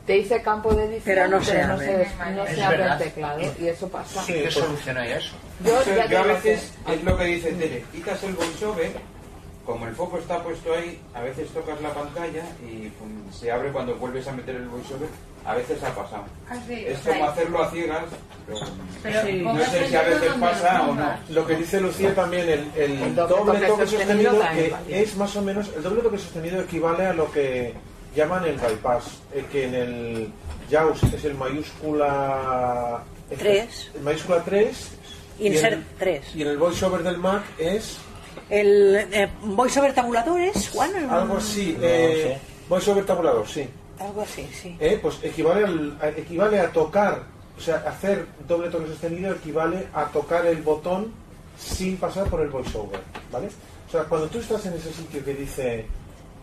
Te 0.06 0.12
dice 0.14 0.42
campo 0.42 0.74
de 0.74 0.84
edición, 0.84 1.02
Pero 1.04 1.28
no 1.28 1.42
se 1.44 1.52
pero 1.52 1.66
no 1.68 1.74
abre. 1.74 1.86
se, 1.86 2.30
no 2.32 2.46
se 2.46 2.52
Es 2.52 2.58
abre 2.60 2.84
el 2.84 2.98
teclado. 2.98 3.40
Y 3.60 3.66
eso 3.68 3.88
pasa. 3.88 4.22
¿Y 4.28 4.42
qué 4.42 4.50
solucionáis 4.50 5.12
eso? 5.16 5.34
Yo 5.64 5.78
O 5.78 5.82
sea, 5.82 5.94
ya 5.96 6.06
yo 6.10 6.18
a 6.18 6.22
veces, 6.24 6.72
que- 6.86 6.94
es 6.94 7.04
lo 7.04 7.16
que 7.16 7.24
dice 7.24 7.52
Tere, 7.52 7.84
quitas 7.92 8.22
el 8.24 8.32
voiceover, 8.34 8.90
como 9.64 9.86
el 9.86 9.94
foco 9.94 10.18
está 10.18 10.42
puesto 10.42 10.72
ahí, 10.74 11.00
a 11.14 11.20
veces 11.20 11.48
tocas 11.50 11.80
la 11.80 11.92
pantalla 11.92 12.44
y 12.62 12.88
pum, 12.88 13.08
se 13.32 13.50
abre 13.50 13.70
cuando 13.70 13.94
vuelves 13.96 14.26
a 14.26 14.32
meter 14.32 14.56
el 14.56 14.68
voiceover, 14.68 15.08
a 15.44 15.54
veces 15.54 15.82
ha 15.82 15.94
pasado. 15.94 16.24
Ah, 16.48 16.56
sí, 16.66 16.84
Es 16.86 16.98
o 17.00 17.02
sea, 17.02 17.12
como 17.14 17.28
hacerlo 17.30 17.62
a 17.62 17.70
ciegas, 17.70 18.04
pero, 18.46 18.58
Pero 19.02 19.52
no 19.54 19.64
sé 19.64 19.88
si 19.88 19.96
a 19.96 20.02
veces 20.02 20.32
pasa 20.40 20.86
o 20.88 20.94
no. 20.94 21.12
Lo 21.28 21.46
que 21.46 21.56
dice 21.56 21.80
Lucía 21.80 22.14
también, 22.14 22.48
el, 22.48 22.70
el 22.76 23.02
El 23.02 23.14
doble 23.14 23.36
doble 23.36 23.66
toque 23.66 23.66
toque 23.66 23.86
sostenido 23.86 24.32
que 24.32 24.70
vale. 24.70 25.02
es 25.02 25.16
más 25.16 25.36
o 25.36 25.42
menos, 25.42 25.70
el 25.76 25.82
doble 25.82 26.02
toque 26.02 26.18
sostenido 26.18 26.60
equivale 26.60 27.06
a 27.06 27.12
lo 27.12 27.30
que 27.30 27.74
llaman 28.14 28.44
el 28.44 28.56
bypass, 28.56 29.20
el 29.34 29.44
que 29.46 29.64
en 29.66 29.74
el 29.74 30.32
JAWS 30.70 31.02
es 31.14 31.24
el 31.24 31.34
mayúscula 31.34 33.02
Tres. 33.38 33.90
el 33.94 34.02
mayúscula 34.02 34.42
3 34.44 34.90
Insert 35.38 35.72
y 35.72 35.76
en, 35.76 35.86
3. 35.98 36.36
y 36.36 36.42
en 36.42 36.48
el 36.48 36.58
voiceover 36.58 37.02
del 37.02 37.18
Mac 37.18 37.42
es 37.58 37.98
El 38.48 38.96
eh, 39.12 39.28
voiceover 39.42 39.94
tabuladores, 39.94 40.70
Juan. 40.70 40.90
algo 41.10 41.36
así, 41.36 41.76
eh, 41.80 42.38
voiceover 42.68 43.04
tabulador, 43.04 43.46
sí. 43.46 43.68
Algo 43.98 44.22
así, 44.22 44.48
sí. 44.52 44.76
Eh, 44.80 44.98
pues 45.02 45.18
equivale, 45.22 45.64
al- 45.64 45.98
a, 46.00 46.08
equivale 46.08 46.58
a 46.60 46.72
tocar, 46.72 47.22
o 47.56 47.60
sea, 47.60 47.76
hacer 47.86 48.26
doble 48.48 48.70
toque 48.70 48.86
sostenido 48.86 49.34
equivale 49.34 49.86
a 49.92 50.06
tocar 50.06 50.46
el 50.46 50.62
botón 50.62 51.12
sin 51.58 51.96
pasar 51.98 52.26
por 52.28 52.40
el 52.40 52.48
voiceover, 52.48 53.00
¿vale? 53.30 53.48
O 53.88 53.90
sea, 53.90 54.04
cuando 54.04 54.28
tú 54.28 54.38
estás 54.38 54.64
en 54.66 54.74
ese 54.74 54.92
sitio 54.92 55.22
que 55.24 55.34
dice 55.34 55.86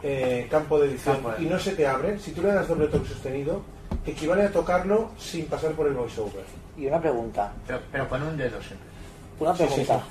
eh, 0.04 0.48
campo 0.52 0.78
de 0.80 0.88
edición 0.90 1.16
Campo 1.16 1.32
de- 1.32 1.44
y 1.44 1.48
no 1.48 1.58
se 1.60 1.72
te 1.72 1.88
abre, 1.88 2.20
si 2.20 2.32
tú 2.32 2.44
le 2.44 2.50
das 2.54 2.68
doble 2.68 2.88
toque 2.88 3.10
sostenido, 3.10 3.64
equivale 4.06 4.44
a 4.44 4.52
tocarlo 4.52 5.10
sin 5.18 5.46
pasar 5.48 5.72
por 5.72 5.88
el 5.88 5.94
voiceover. 5.94 6.44
Y 6.78 6.86
una 6.86 7.02
pregunta. 7.02 7.52
Pero, 7.66 7.80
pero 7.92 8.08
con 8.08 8.22
un 8.22 8.38
dedo 8.38 8.62
siempre. 8.62 8.88
Una 9.40 9.56
Sí, 9.56 9.64
sí, 9.70 9.84
pregunta. 9.86 10.04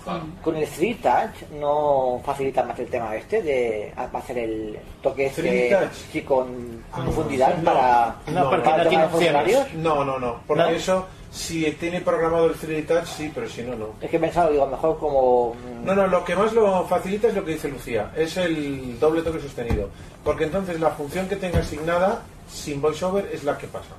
Con 0.42 0.56
el 0.56 0.68
3 0.68 1.00
Touch 1.02 1.50
no 1.58 2.20
facilita 2.24 2.62
más 2.62 2.78
el 2.78 2.86
tema 2.86 3.16
este 3.16 3.42
de 3.42 3.92
para 3.96 4.18
hacer 4.18 4.38
el 4.38 4.78
toque 5.02 5.26
este 5.26 5.70
3D 5.70 5.80
Touch. 5.80 5.92
sí, 6.12 6.20
con 6.22 6.84
profundidad 6.94 7.60
para, 7.64 8.16
no, 8.28 8.50
porque 8.50 8.64
para 8.70 8.84
no 8.84 8.90
tema 8.90 9.02
de 9.02 9.08
formularios? 9.08 9.60
opciones. 9.62 9.84
No, 9.84 10.04
no, 10.04 10.18
no. 10.20 10.40
Porque 10.46 10.62
¿No? 10.62 10.68
eso, 10.68 11.06
si 11.32 11.68
tiene 11.72 12.00
programado 12.02 12.46
el 12.46 12.54
3D 12.54 12.86
Touch, 12.86 13.06
sí, 13.06 13.32
pero 13.34 13.48
si 13.48 13.62
no, 13.62 13.74
no. 13.74 13.88
Es 14.00 14.08
que 14.10 14.16
he 14.16 14.20
pensado, 14.20 14.52
digo, 14.52 14.64
mejor 14.68 14.96
como... 14.98 15.54
mm, 15.54 15.84
No, 15.84 15.94
no, 15.96 16.06
lo 16.06 16.24
que 16.24 16.36
más 16.36 16.52
lo 16.52 16.84
facilita 16.86 17.26
es 17.26 17.34
lo 17.34 17.44
que 17.44 17.52
dice 17.54 17.68
Lucía, 17.68 18.12
es 18.16 18.36
el 18.36 18.96
doble 19.00 19.22
toque 19.22 19.40
sostenido. 19.40 19.88
Porque 20.22 20.44
entonces 20.44 20.78
la 20.80 20.90
función 20.90 21.28
que 21.28 21.34
tenga 21.34 21.58
asignada 21.58 22.22
sin 22.48 22.80
voiceover 22.80 23.28
es 23.32 23.42
la 23.42 23.58
que 23.58 23.66
pasa. 23.66 23.94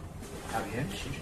Está 0.47 0.59
bien, 0.71 0.88
sí, 0.91 1.09
sí. 1.11 1.19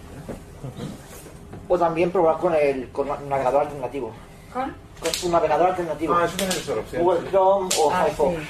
O 1.68 1.78
también 1.78 2.12
probar 2.12 2.38
con 2.38 2.54
el 2.54 2.90
con 2.92 3.10
un 3.10 3.30
navegador 3.30 3.62
alternativo. 3.64 4.12
¿Con? 4.54 4.64
Con 5.00 5.12
un 5.26 5.32
navegador 5.32 5.70
alternativo. 5.70 6.14
Ah, 6.16 6.26
eso 6.26 6.38
también 6.38 6.60
es 6.60 6.70
otra 6.70 6.82
opción. 6.82 7.04
Google 7.04 7.30
Chrome 7.30 7.70
o 7.80 7.92
Ah, 7.92 8.04
Firefox. 8.06 8.36
sí, 8.38 8.48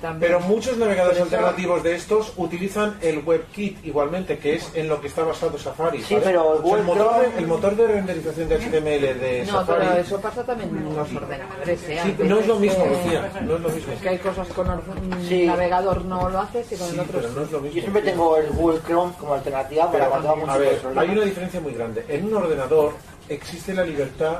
también. 0.00 0.20
Pero 0.32 0.40
muchos 0.40 0.76
navegadores 0.76 1.16
eso- 1.18 1.24
alternativos 1.24 1.82
de 1.82 1.94
estos 1.94 2.32
utilizan 2.36 2.96
el 3.02 3.18
WebKit 3.24 3.84
igualmente, 3.84 4.38
que 4.38 4.54
es 4.54 4.70
en 4.74 4.88
lo 4.88 5.00
que 5.00 5.08
está 5.08 5.24
basado 5.24 5.58
Safari. 5.58 6.02
Sí, 6.02 6.14
¿vale? 6.14 6.26
pero 6.26 6.54
el 6.54 6.60
O 6.64 6.68
sea, 6.68 6.76
el, 6.78 6.84
motor 6.84 7.20
de, 7.32 7.38
el 7.38 7.46
motor 7.46 7.76
de 7.76 7.86
renderización 7.86 8.48
de 8.48 8.56
HTML 8.58 9.14
de 9.20 9.44
No, 9.46 9.52
Safari... 9.52 9.86
pero 9.88 10.00
eso 10.00 10.20
pasa 10.20 10.44
también 10.44 10.70
en 10.70 10.84
los 10.96 11.12
ordenadores. 11.14 11.82
¿eh? 11.88 12.00
Sí, 12.02 12.16
no 12.24 12.38
es 12.38 12.46
lo 12.46 12.56
mismo, 12.58 12.84
que- 12.84 12.90
Lucía, 12.90 13.30
no 13.42 13.54
es 13.56 13.60
lo 13.60 13.68
mismo. 13.68 13.92
Es 13.92 14.00
que 14.00 14.08
hay 14.08 14.18
cosas 14.18 14.48
con 14.48 14.68
or- 14.68 14.82
un 14.88 15.26
Sí. 15.28 15.46
navegador 15.46 16.04
no 16.04 16.28
lo 16.28 16.38
haces 16.40 16.70
y 16.72 16.76
con 16.76 16.88
Sí, 16.88 16.94
el 16.94 17.00
otro 17.00 17.20
pero 17.20 17.32
no 17.32 17.42
es 17.42 17.50
lo 17.50 17.60
mismo. 17.60 17.74
Yo 17.76 17.80
siempre 17.82 18.02
tengo 18.02 18.36
el 18.36 18.50
Google 18.50 18.80
Chrome 18.86 19.12
como 19.18 19.34
alternativa 19.34 19.86
para 19.86 19.98
Pero, 19.98 20.10
cuando 20.10 20.28
hago 20.30 20.42
un 20.44 20.50
a 20.50 20.56
ver, 20.56 20.80
hay 20.96 21.08
una 21.10 21.22
diferencia 21.24 21.60
muy 21.60 21.72
grande. 21.72 22.04
En 22.08 22.26
un 22.26 22.34
ordenador 22.34 22.92
existe 23.28 23.72
la 23.74 23.84
libertad 23.84 24.38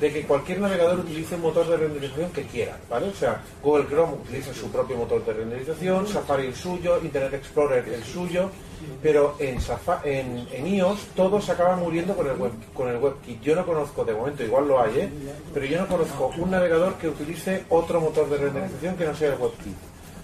de 0.00 0.12
que 0.12 0.22
cualquier 0.22 0.60
navegador 0.60 1.00
utilice 1.00 1.34
un 1.34 1.42
motor 1.42 1.66
de 1.66 1.76
renderización 1.76 2.30
que 2.30 2.42
quiera, 2.44 2.76
¿vale? 2.88 3.08
O 3.08 3.14
sea, 3.14 3.40
Google 3.62 3.86
Chrome 3.88 4.12
utiliza 4.14 4.54
su 4.54 4.70
propio 4.70 4.96
motor 4.96 5.24
de 5.24 5.32
renderización, 5.32 6.06
Safari 6.06 6.46
el 6.46 6.54
suyo, 6.54 7.00
Internet 7.02 7.34
Explorer 7.34 7.88
el 7.88 8.04
suyo, 8.04 8.48
pero 9.02 9.34
en, 9.40 9.60
Safa- 9.60 10.00
en, 10.04 10.46
en 10.52 10.66
iOS 10.68 11.08
todos 11.16 11.48
acaban 11.50 11.80
muriendo 11.80 12.14
con 12.14 12.28
el, 12.28 12.36
web, 12.36 12.52
con 12.74 12.88
el 12.88 12.96
WebKit. 12.98 13.40
Yo 13.42 13.56
no 13.56 13.66
conozco, 13.66 14.04
de 14.04 14.14
momento 14.14 14.44
igual 14.44 14.68
lo 14.68 14.80
hay, 14.80 15.00
¿eh? 15.00 15.08
Pero 15.52 15.66
yo 15.66 15.80
no 15.80 15.88
conozco 15.88 16.32
un 16.38 16.50
navegador 16.52 16.94
que 16.94 17.08
utilice 17.08 17.64
otro 17.68 18.00
motor 18.00 18.30
de 18.30 18.36
renderización 18.38 18.96
que 18.96 19.04
no 19.04 19.16
sea 19.16 19.32
el 19.34 19.40
WebKit. 19.40 19.76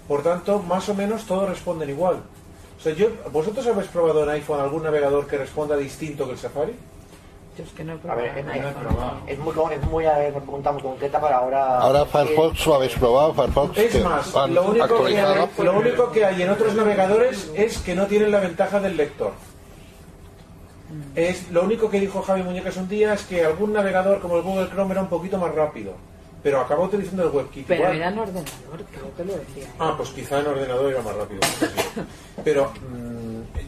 Por 0.07 0.23
tanto, 0.23 0.59
más 0.59 0.87
o 0.87 0.93
menos 0.93 1.25
todos 1.25 1.49
responden 1.49 1.89
igual. 1.89 2.21
O 2.79 2.81
sea, 2.81 2.93
yo, 2.93 3.09
¿vosotros 3.31 3.65
habéis 3.67 3.89
probado 3.89 4.23
en 4.23 4.29
iPhone 4.29 4.59
algún 4.61 4.83
navegador 4.83 5.27
que 5.27 5.37
responda 5.37 5.75
distinto 5.75 6.25
que 6.25 6.31
el 6.33 6.37
Safari? 6.37 6.73
Yo 7.57 7.63
es 7.63 7.69
que 7.71 7.83
no 7.85 7.93
he 7.93 7.95
A 7.95 7.99
probado. 7.99 8.21
ver, 8.21 8.37
es, 8.37 8.45
es- 9.27 9.39
muy, 9.39 9.53
con- 9.53 9.71
es 9.71 9.81
muy, 9.83 10.05
a 10.05 10.17
ver, 10.17 10.33
pregunta 10.33 10.71
muy 10.73 10.81
concreta, 10.81 11.21
pero 11.21 11.35
ahora... 11.35 11.77
Ahora 11.79 12.05
Firefox 12.05 12.67
lo 12.67 12.75
habéis 12.75 12.93
probado, 12.95 13.33
Firefox 13.33 13.77
Es 13.77 13.91
que 13.95 14.01
más, 14.03 14.33
lo 14.49 14.63
único, 14.67 15.05
que 15.05 15.17
hay, 15.21 15.47
lo 15.63 15.79
único 15.79 16.11
que 16.11 16.25
hay 16.25 16.41
en 16.41 16.49
otros 16.49 16.75
navegadores 16.75 17.49
es 17.55 17.77
que 17.77 17.95
no 17.95 18.07
tienen 18.07 18.31
la 18.31 18.41
ventaja 18.41 18.79
del 18.81 18.97
lector. 18.97 19.31
Es 21.15 21.49
lo 21.51 21.63
único 21.63 21.89
que 21.89 21.99
dijo 21.99 22.21
Javi 22.21 22.43
Muñecas 22.43 22.77
un 22.77 22.87
día 22.87 23.13
es 23.13 23.23
que 23.23 23.43
algún 23.45 23.73
navegador 23.73 24.19
como 24.19 24.37
el 24.37 24.43
Google 24.43 24.69
Chrome 24.69 24.91
era 24.91 25.01
un 25.01 25.07
poquito 25.09 25.37
más 25.37 25.53
rápido, 25.55 25.93
pero 26.43 26.61
acabó 26.61 26.83
utilizando 26.83 27.23
el 27.23 27.29
WebKit. 27.29 27.67
Pero 27.67 27.81
igual. 27.83 27.95
era 27.97 28.07
en 28.09 28.19
ordenador, 28.19 28.85
creo 28.91 29.15
que 29.15 29.23
lo 29.25 29.33
decía. 29.37 29.67
Ah, 29.79 29.93
pues 29.97 30.09
quizá 30.09 30.39
en 30.41 30.47
ordenador 30.47 30.91
era 30.91 31.01
más 31.01 31.15
rápido. 31.15 31.39
Pero 32.43 32.71
mm, 32.91 33.24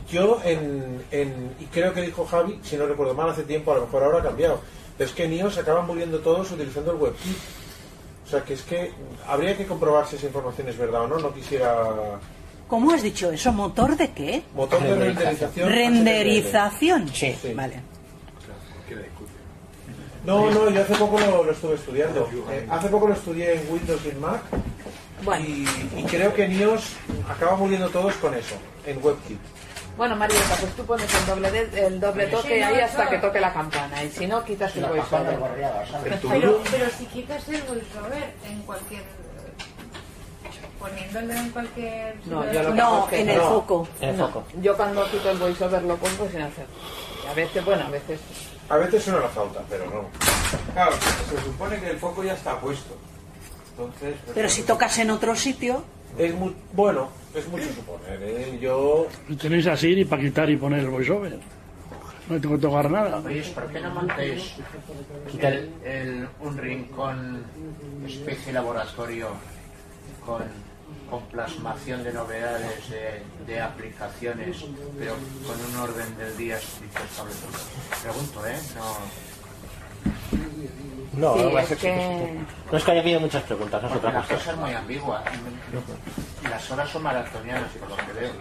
yo 0.10 0.40
en, 0.44 1.04
en- 1.12 1.56
y 1.60 1.66
creo 1.66 1.94
que 1.94 2.02
dijo 2.02 2.26
Javi, 2.26 2.60
si 2.64 2.76
no 2.78 2.86
recuerdo 2.86 3.14
mal, 3.14 3.30
hace 3.30 3.44
tiempo, 3.44 3.72
a 3.72 3.76
lo 3.76 3.82
mejor 3.82 4.04
ahora 4.04 4.20
ha 4.20 4.24
cambiado. 4.24 4.60
Pero 4.98 5.10
es 5.10 5.16
que 5.16 5.26
en 5.26 5.34
iOS 5.34 5.58
acaban 5.60 5.86
muriendo 5.86 6.20
todos 6.20 6.52
utilizando 6.52 6.92
el 6.92 6.98
WebKit. 6.98 7.38
O 8.26 8.30
sea 8.30 8.44
que 8.44 8.54
es 8.56 8.62
que 8.64 8.92
habría 9.28 9.56
que 9.56 9.66
comprobar 9.66 10.06
si 10.08 10.16
esa 10.18 10.26
información 10.28 10.68
es 10.68 10.78
verdad 10.78 11.04
o 11.04 11.08
no. 11.08 11.18
No 11.20 11.34
quisiera 11.34 12.20
¿Cómo 12.68 12.92
has 12.92 13.02
dicho 13.02 13.32
eso? 13.32 13.54
¿Motor 13.54 13.96
de 13.96 14.12
qué? 14.12 14.44
motor 14.54 14.82
de 14.84 14.96
renderización. 14.96 15.70
Renderización. 15.70 17.08
Sí. 17.10 17.36
Vale. 17.56 17.80
No, 20.26 20.52
no, 20.52 20.70
yo 20.70 20.82
hace 20.82 20.96
poco 20.96 21.18
lo, 21.20 21.44
lo 21.46 21.52
estuve 21.52 21.76
estudiando. 21.76 22.28
Eh, 22.52 22.68
hace 22.70 22.90
poco 22.90 23.08
lo 23.08 23.14
estudié 23.14 23.54
en 23.62 23.72
Windows 23.72 24.02
y 24.06 24.10
en 24.10 24.20
Mac. 24.20 24.42
Y, 25.48 25.66
y 26.00 26.04
creo 26.04 26.34
que 26.34 26.44
en 26.44 26.52
iOS 26.60 26.94
acaban 27.30 27.58
muriendo 27.60 27.90
todos 27.90 28.14
con 28.16 28.34
eso, 28.34 28.56
en 28.86 28.98
WebKit. 29.02 29.40
Bueno, 29.98 30.16
Marieta, 30.16 30.56
pues 30.60 30.74
tú 30.76 30.86
pones 30.86 31.12
el 31.14 31.26
doble, 31.26 31.52
de- 31.52 31.88
el 31.88 32.00
doble 32.00 32.28
toque 32.28 32.56
Sí, 32.56 32.60
no, 32.62 32.68
ahí 32.68 32.80
hasta 32.80 33.10
que 33.10 33.18
toque 33.18 33.40
la 33.40 33.52
campana. 33.52 34.04
Y 34.04 34.12
si 34.12 34.28
no, 34.28 34.44
quitas 34.46 34.76
el 34.76 34.86
voiceover. 34.86 35.40
Pero, 36.30 36.62
pero 36.72 36.90
si 36.96 37.06
quitas 37.08 37.48
el 37.50 37.62
voiceover 37.64 38.34
en 38.48 38.62
cualquier. 38.62 39.04
poniéndolo 40.80 41.34
en 41.34 41.50
cualquier. 41.50 42.16
No, 42.28 42.46
yo 42.54 42.62
lo 42.64 42.70
que 42.70 42.76
No, 42.76 42.86
hago 42.86 43.04
es 43.06 43.10
que- 43.10 43.22
en 43.22 43.30
el 43.30 43.38
no. 43.38 43.50
foco. 43.50 43.88
En 44.00 44.10
el 44.10 44.18
No, 44.18 44.28
foco. 44.28 44.44
Yo 44.62 44.78
cuando 44.78 45.10
quito 45.10 45.32
el 45.32 45.38
voiceover 45.40 45.82
lo 45.84 45.96
pongo 45.98 46.30
sin 46.30 46.42
hacer. 46.42 46.68
A 47.30 47.34
veces, 47.34 47.66
bueno, 47.66 47.86
a 47.88 47.90
veces. 47.90 48.20
A 48.70 48.78
veces 48.78 49.04
suena 49.04 49.20
la 49.22 49.30
flauta, 49.30 49.62
pero 49.68 49.86
no. 49.86 50.06
Claro, 50.74 50.92
se 51.30 51.42
supone 51.44 51.80
que 51.80 51.90
el 51.90 51.98
foco 51.98 52.24
ya 52.24 52.34
está 52.34 52.60
puesto. 52.60 52.96
Entonces. 53.72 54.16
pues, 54.24 54.36
Pero 54.36 54.50
si 54.50 54.62
tocas 54.64 54.98
en 55.00 55.10
otro 55.10 55.36
sitio, 55.36 55.84
Es 56.18 56.34
muy, 56.36 56.56
bueno, 56.74 57.10
es 57.36 57.48
mucho 57.48 57.66
suponer. 57.74 58.20
¿eh? 58.24 58.58
Yo 58.62 59.08
Y 59.30 59.36
tenéis 59.36 59.68
a 59.68 59.78
Siri 59.78 60.06
para 60.06 60.22
quitar 60.22 60.50
y 60.50 60.58
poner 60.58 60.80
el 60.80 60.90
voiceover. 60.90 61.38
No 62.30 62.42
tengo 62.42 62.56
que 62.56 62.62
tocar 62.62 62.90
nada. 62.92 63.22
Oye, 63.26 63.42
¿por 63.54 63.68
qué 63.68 63.80
no 63.80 63.90
montáis 63.92 64.56
el, 65.40 65.72
el- 65.86 66.28
un 66.42 66.58
rincón 66.58 67.44
especie 68.06 68.52
laboratorio 68.52 69.30
con, 70.26 70.42
con 71.10 71.22
plasmación 71.28 72.04
de 72.04 72.12
novedades 72.12 72.90
de, 72.90 73.22
de 73.46 73.62
aplicaciones, 73.62 74.58
pero 75.00 75.14
con 75.46 75.66
un 75.70 75.76
orden 75.90 76.18
del 76.18 76.36
día 76.36 76.58
estable? 76.58 77.34
Pregunto, 78.04 78.46
¿eh? 78.46 78.58
No, 78.76 78.98
No, 81.18 81.36
Sí, 81.36 81.44
no, 81.44 81.52
va 81.54 81.60
a 81.60 81.64
es 81.64 81.70
ser- 81.70 81.78
que- 81.80 82.38
no 82.72 82.78
es 82.78 82.84
que 82.84 82.92
haya 82.92 83.02
habido 83.02 83.20
muchas 83.20 83.44
preguntas, 83.44 83.82
no 83.82 83.90
es 83.90 83.96
otra 83.96 84.12
la 84.12 84.22
cosa. 84.22 84.34
cosa 84.36 84.52
es 84.52 84.58
muy 84.58 84.74
ambigua. 84.74 85.24
Las 86.50 86.72
horas 86.72 86.90
son 86.90 87.04
maratonianas, 87.04 87.70
por 87.80 87.90
lo 87.90 87.96
que 87.98 88.14
veo. 88.14 88.32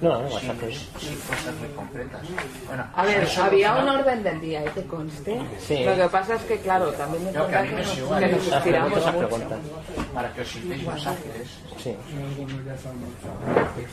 No, 0.00 0.20
no, 0.22 0.28
sin, 0.28 0.48
bastante. 0.48 0.74
sin 0.74 1.16
cosas 1.20 1.54
muy 1.60 1.68
concretas. 1.76 2.20
Bueno, 2.66 2.84
A 2.94 3.04
ver, 3.04 3.22
eso 3.22 3.44
había 3.44 3.74
no- 3.74 3.82
un 3.82 3.88
orden 4.00 4.22
del 4.22 4.40
día, 4.40 4.64
¿eh? 4.64 4.70
que 4.74 4.82
conste. 4.84 5.40
Sí. 5.60 5.84
Lo 5.84 5.94
que 5.94 6.08
pasa 6.08 6.34
es 6.34 6.42
que, 6.42 6.58
claro, 6.58 6.90
también 6.92 7.28
es 7.28 7.34
No, 7.34 7.46
que 7.46 7.56
a 7.56 7.62
mí 7.62 7.68
que 7.68 7.74
me 7.76 7.82
nos, 7.82 7.98
igual, 7.98 8.20
que 8.24 8.32
nos 8.36 8.46
estiramos 8.48 8.92
preguntas, 8.92 9.58
mucho. 9.62 10.12
Para 10.12 10.32
que 10.32 10.40
os 10.40 10.48
sintáis 10.48 10.82
más 10.84 11.06
ágiles. 11.06 11.48
Sí. 11.82 11.96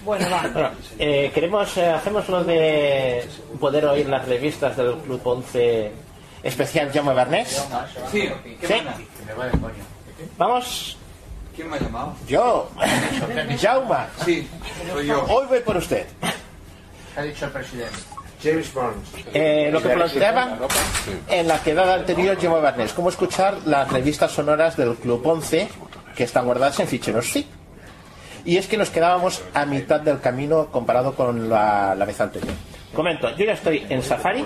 Bueno, 0.04 0.30
va. 0.30 0.42
Bueno, 0.52 0.70
eh, 0.98 1.32
queremos, 1.34 1.78
eh, 1.78 1.88
hacemos 1.90 2.28
lo 2.30 2.44
de 2.44 3.28
poder 3.60 3.86
oír 3.86 4.10
las 4.10 4.28
revistas 4.28 4.76
del 4.78 4.96
Club 5.00 5.22
11 5.24 5.92
especial 6.44 6.92
Jaume 6.94 7.14
Bernés. 7.14 7.66
Sí, 8.12 8.30
¿qué 8.60 8.68
¿Sí? 8.68 8.74
manda? 8.76 8.98
Que 8.98 9.26
me 9.26 9.34
va 9.34 9.46
de 9.46 9.52
coño. 9.52 9.84
Vamos. 10.38 10.98
¿Quién 11.56 11.70
me 11.70 11.78
ha 11.78 11.80
llamado? 11.80 12.14
Yo, 12.28 12.70
Jaume. 13.62 13.96
Sí, 14.26 14.48
soy 14.92 15.08
yo. 15.08 15.26
Hoy 15.26 15.46
voy 15.48 15.60
por 15.60 15.78
usted. 15.78 16.08
¿Qué 17.14 17.20
ha 17.20 17.24
dicho 17.24 17.46
el 17.46 17.52
presidente? 17.52 17.98
James 18.42 18.74
Barnes. 18.74 19.08
Eh, 19.34 19.70
lo 19.72 19.82
que 19.82 19.90
planteaba 19.90 20.58
en 21.30 21.48
la 21.48 21.62
quedada 21.62 21.94
anterior 21.96 22.40
Jaume 22.42 22.60
Bernés, 22.62 22.94
cómo 22.94 23.10
escuchar 23.10 23.58
las 23.66 23.92
revistas 23.92 24.32
sonoras 24.32 24.78
del 24.78 24.96
Club 24.96 25.26
11 25.26 25.70
que 26.16 26.24
están 26.24 26.46
guardadas 26.46 26.80
en 26.80 26.88
ficheros 26.88 27.32
zip. 27.32 27.48
Y 28.44 28.58
es 28.58 28.66
que 28.66 28.78
nos 28.78 28.90
quedábamos 28.90 29.44
a 29.54 29.66
mitad 29.68 30.00
del 30.02 30.20
camino 30.20 30.68
comparado 30.72 31.14
con 31.14 31.48
la, 31.50 31.94
la 31.94 32.06
vez 32.06 32.20
anterior. 32.20 32.54
Comento, 32.94 33.30
yo 33.38 33.46
ya 33.46 33.54
estoy 33.54 33.86
en 33.90 34.04
Safari. 34.04 34.46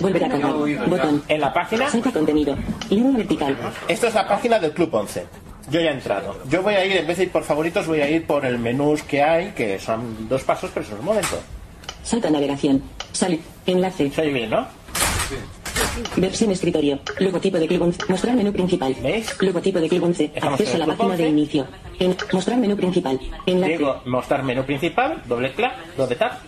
Volver 0.00 0.24
a 0.24 0.28
cargar. 0.28 0.52
Botón. 0.86 1.22
En 1.28 1.40
la 1.40 1.52
página. 1.52 1.88
Salta 1.88 2.12
contenido. 2.12 2.56
Línea 2.90 3.16
vertical. 3.16 3.56
Esto 3.88 4.06
es 4.06 4.14
la 4.14 4.28
página 4.28 4.58
del 4.58 4.72
Club 4.72 4.94
11. 4.94 5.26
Yo 5.70 5.80
ya 5.80 5.90
he 5.90 5.94
entrado. 5.94 6.36
Yo 6.48 6.62
voy 6.62 6.74
a 6.74 6.84
ir, 6.84 6.96
en 6.96 7.06
vez 7.06 7.18
de 7.18 7.24
ir 7.24 7.30
por 7.30 7.44
favoritos, 7.44 7.86
voy 7.86 8.00
a 8.00 8.08
ir 8.08 8.26
por 8.26 8.44
el 8.44 8.58
menús 8.58 9.02
que 9.02 9.22
hay, 9.22 9.50
que 9.52 9.78
son 9.78 10.28
dos 10.28 10.42
pasos, 10.42 10.70
pero 10.72 10.86
son 10.86 10.98
un 11.00 11.04
momento. 11.06 11.38
Salta 12.02 12.30
navegación. 12.30 12.82
Sal. 13.12 13.38
Enlace. 13.66 14.10
Soy 14.10 14.32
bien, 14.32 14.50
¿no? 14.50 14.66
Versión 16.16 16.50
escritorio. 16.52 17.00
Logotipo 17.18 17.58
de 17.58 17.66
Club 17.66 17.82
11. 17.82 18.00
Mostrar 18.08 18.36
menú 18.36 18.52
principal. 18.52 18.96
Logotipo 19.40 19.80
de 19.80 19.88
Club 19.88 20.04
11. 20.04 20.32
Estamos 20.34 20.60
Acceso 20.60 20.76
a 20.76 20.86
la 20.86 20.86
página 20.86 21.16
de 21.16 21.24
11. 21.24 21.28
inicio. 21.28 21.66
En, 21.98 22.16
mostrar 22.32 22.58
menú 22.58 22.76
principal. 22.76 23.20
Enlace. 23.46 23.78
Digo, 23.78 24.00
mostrar 24.06 24.42
menú 24.42 24.64
principal, 24.64 25.22
doble 25.26 25.52
clic, 25.52 25.72
doble 25.96 26.16
tap. 26.16 26.40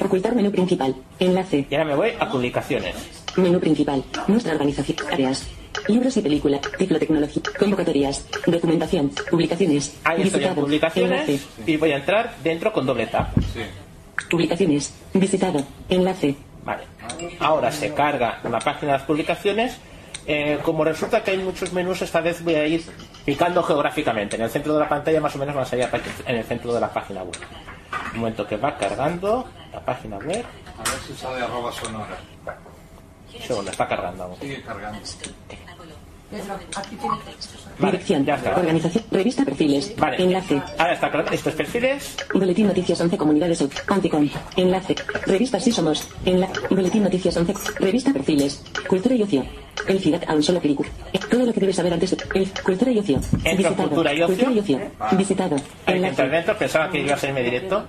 Ocultar 0.00 0.34
menú 0.34 0.50
principal. 0.50 0.94
Enlace. 1.18 1.66
Y 1.70 1.74
ahora 1.74 1.84
me 1.84 1.94
voy 1.94 2.10
a 2.18 2.28
publicaciones. 2.30 2.94
Menú 3.36 3.60
principal. 3.60 4.02
Nuestra 4.28 4.52
organización. 4.54 4.96
Áreas. 5.12 5.46
Libros 5.88 6.16
y 6.16 6.20
película. 6.22 6.60
Ciclo 6.78 6.98
tecnología. 6.98 7.42
Convocatorias. 7.58 8.26
Documentación. 8.46 9.10
Publicaciones. 9.30 9.96
Ahí 10.04 10.22
estoy 10.22 10.40
en 10.42 10.48
Visitado. 10.48 10.60
publicaciones 10.62 11.28
Enlace. 11.28 11.40
y 11.66 11.76
voy 11.76 11.92
a 11.92 11.96
entrar 11.96 12.34
dentro 12.42 12.72
con 12.72 12.86
doble 12.86 13.06
tap. 13.06 13.28
Publicaciones. 14.30 14.94
Visitado. 15.14 15.62
Enlace. 15.88 16.34
Vale. 16.64 16.82
Ahora 17.38 17.70
se 17.72 17.92
carga 17.94 18.40
la 18.44 18.58
página 18.58 18.92
de 18.92 18.98
las 18.98 19.06
publicaciones. 19.06 19.76
Eh, 20.26 20.58
como 20.62 20.84
resulta 20.84 21.22
que 21.24 21.32
hay 21.32 21.38
muchos 21.38 21.72
menús, 21.72 22.02
esta 22.02 22.20
vez 22.20 22.42
voy 22.44 22.54
a 22.54 22.66
ir 22.66 22.82
picando 23.24 23.62
geográficamente. 23.62 24.36
En 24.36 24.42
el 24.42 24.50
centro 24.50 24.74
de 24.74 24.80
la 24.80 24.88
pantalla 24.88 25.20
más 25.20 25.34
o 25.34 25.38
menos 25.38 25.54
van 25.54 25.64
a 25.64 25.66
salir 25.66 25.88
en 26.26 26.36
el 26.36 26.44
centro 26.44 26.72
de 26.72 26.80
la 26.80 26.92
página 26.92 27.22
web. 27.22 27.36
Un 28.14 28.20
momento 28.20 28.46
que 28.46 28.56
va 28.56 28.76
cargando 28.76 29.46
la 29.72 29.80
página 29.80 30.18
web. 30.18 30.44
A 30.78 30.90
ver 30.90 31.00
si 31.06 31.14
sale 31.14 31.42
arroba 31.42 31.72
sonora. 31.72 32.16
Un 33.34 33.42
segundo, 33.42 33.70
está 33.70 33.88
cargando. 33.88 34.36
Sigue 34.40 34.62
cargando. 34.62 34.98
Dirección. 37.78 38.24
ya 38.24 38.34
está. 38.36 38.56
Organización. 38.56 39.04
Revista 39.10 39.44
perfiles. 39.44 39.94
Vale. 39.96 40.22
Enlace. 40.22 40.62
Ahora 40.78 40.92
está 40.92 41.10
cargando 41.10 41.32
estos 41.32 41.54
perfiles. 41.54 42.16
Boletín 42.32 42.66
Noticias 42.66 43.00
11 43.00 43.16
Comunidades 43.16 43.62
Out. 43.62 43.72
Anticom. 43.88 44.28
Enlace. 44.56 44.94
Revista 45.26 45.58
Sí 45.58 45.72
Somos. 45.72 46.06
Enlace. 46.24 46.60
Boletín 46.68 47.02
Noticias 47.02 47.36
11. 47.36 47.54
Revista 47.80 48.12
Perfiles. 48.12 48.62
Cultura 48.88 49.14
y 49.14 49.22
ocio. 49.22 49.44
Felicidad 49.86 50.22
a 50.26 50.34
un 50.34 50.42
solo 50.42 50.60
clic. 50.60 50.78
Todo 51.30 51.46
lo 51.46 51.52
que 51.52 51.60
debes 51.60 51.76
saber 51.76 51.92
antes 51.94 52.10
de... 52.10 52.18
El, 52.34 52.50
cultura 52.62 52.90
y 52.92 52.98
ocio. 52.98 53.16
Entro 53.16 53.56
Visitado. 53.56 53.88
Cultura 53.88 54.14
y 54.14 54.22
Ocio. 54.22 54.36
Cultura 54.36 54.52
y 54.52 54.58
ocio. 54.58 54.80
Visitado. 55.12 55.56
Enlace. 55.86 56.08
entrar 56.08 56.30
dentro, 56.30 56.58
pensaba 56.58 56.90
que 56.90 57.00
iba 57.00 57.14
a 57.14 57.18
serme 57.18 57.42
directo. 57.42 57.88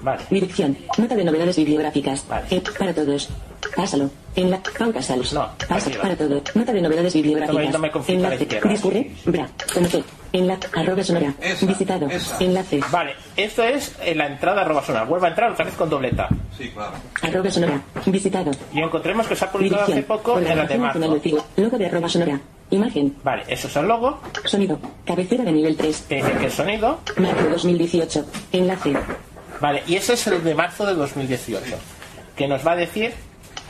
Vale. 0.00 0.22
Dirección. 0.30 0.76
Nota 0.96 1.14
de 1.16 1.24
novedades 1.24 1.56
bibliográficas. 1.56 2.24
Eh, 2.50 2.62
para 2.78 2.94
todos. 2.94 3.28
Pásalo. 3.74 4.10
En 4.36 4.50
la... 4.50 4.60
Pau 4.78 4.92
Casals. 4.92 5.32
No. 5.32 5.48
Arriba. 5.68 6.02
Para 6.02 6.16
todo. 6.16 6.42
Nota 6.54 6.72
de 6.72 6.82
novedades 6.82 7.14
bibliográficas. 7.14 7.72
No 7.72 7.78
me 7.78 7.90
confunda 7.90 8.28
a 8.28 8.30
la 8.30 8.36
Enlace. 8.36 8.68
Discurre. 8.68 9.10
Bra. 9.24 9.48
Conocer. 9.74 10.04
Enlace. 10.32 10.68
Arroba 10.74 11.02
sonora. 11.02 11.34
Visitado. 11.62 12.08
Enlace. 12.40 12.80
Vale, 12.90 13.14
esto 13.36 13.64
es 13.64 13.96
eh, 14.02 14.14
la 14.14 14.26
entrada 14.26 14.62
arroba 14.62 14.82
sonar. 14.84 15.06
Vuelvo 15.06 15.26
a 15.26 15.30
entrar 15.30 15.50
otra 15.52 15.64
vez 15.64 15.74
con 15.74 15.90
doble 15.90 16.12
tap. 16.12 16.30
Sí, 16.56 16.70
claro. 16.70 16.94
Arroba 17.22 17.50
sonora. 17.50 17.80
Visitado. 18.06 18.50
Y 18.72 18.80
encontremos 18.80 19.26
que 19.26 19.34
se 19.34 19.44
ha 19.44 19.50
publicado 19.50 19.84
hace 19.84 20.02
poco 20.02 20.38
en 20.38 20.56
la 20.56 20.64
de 20.64 20.78
marzo. 20.78 20.98
Logo 21.56 21.78
de 21.78 21.86
arroba 21.86 22.08
sonora. 22.08 22.40
Imagen. 22.70 23.16
Vale, 23.24 23.44
eso 23.48 23.66
es 23.66 23.76
el 23.76 23.88
logo. 23.88 24.20
Sonido. 24.44 24.78
Cabecera 25.04 25.42
de 25.42 25.52
nivel 25.52 25.76
3. 25.76 26.04
Que 26.08 26.16
dice 26.16 26.32
que 26.32 26.44
el 26.44 26.52
sonido. 26.52 27.00
Marzo 27.16 27.48
2018. 27.50 28.24
Enlace. 28.52 28.92
Vale, 29.60 29.82
y 29.86 29.96
ese 29.96 30.14
es 30.14 30.26
el 30.26 30.42
de 30.42 30.54
marzo 30.54 30.86
de 30.86 30.94
2018. 30.94 31.64
Que 32.36 32.46
nos 32.46 32.66
va 32.66 32.72
a 32.72 32.76
decir 32.76 33.12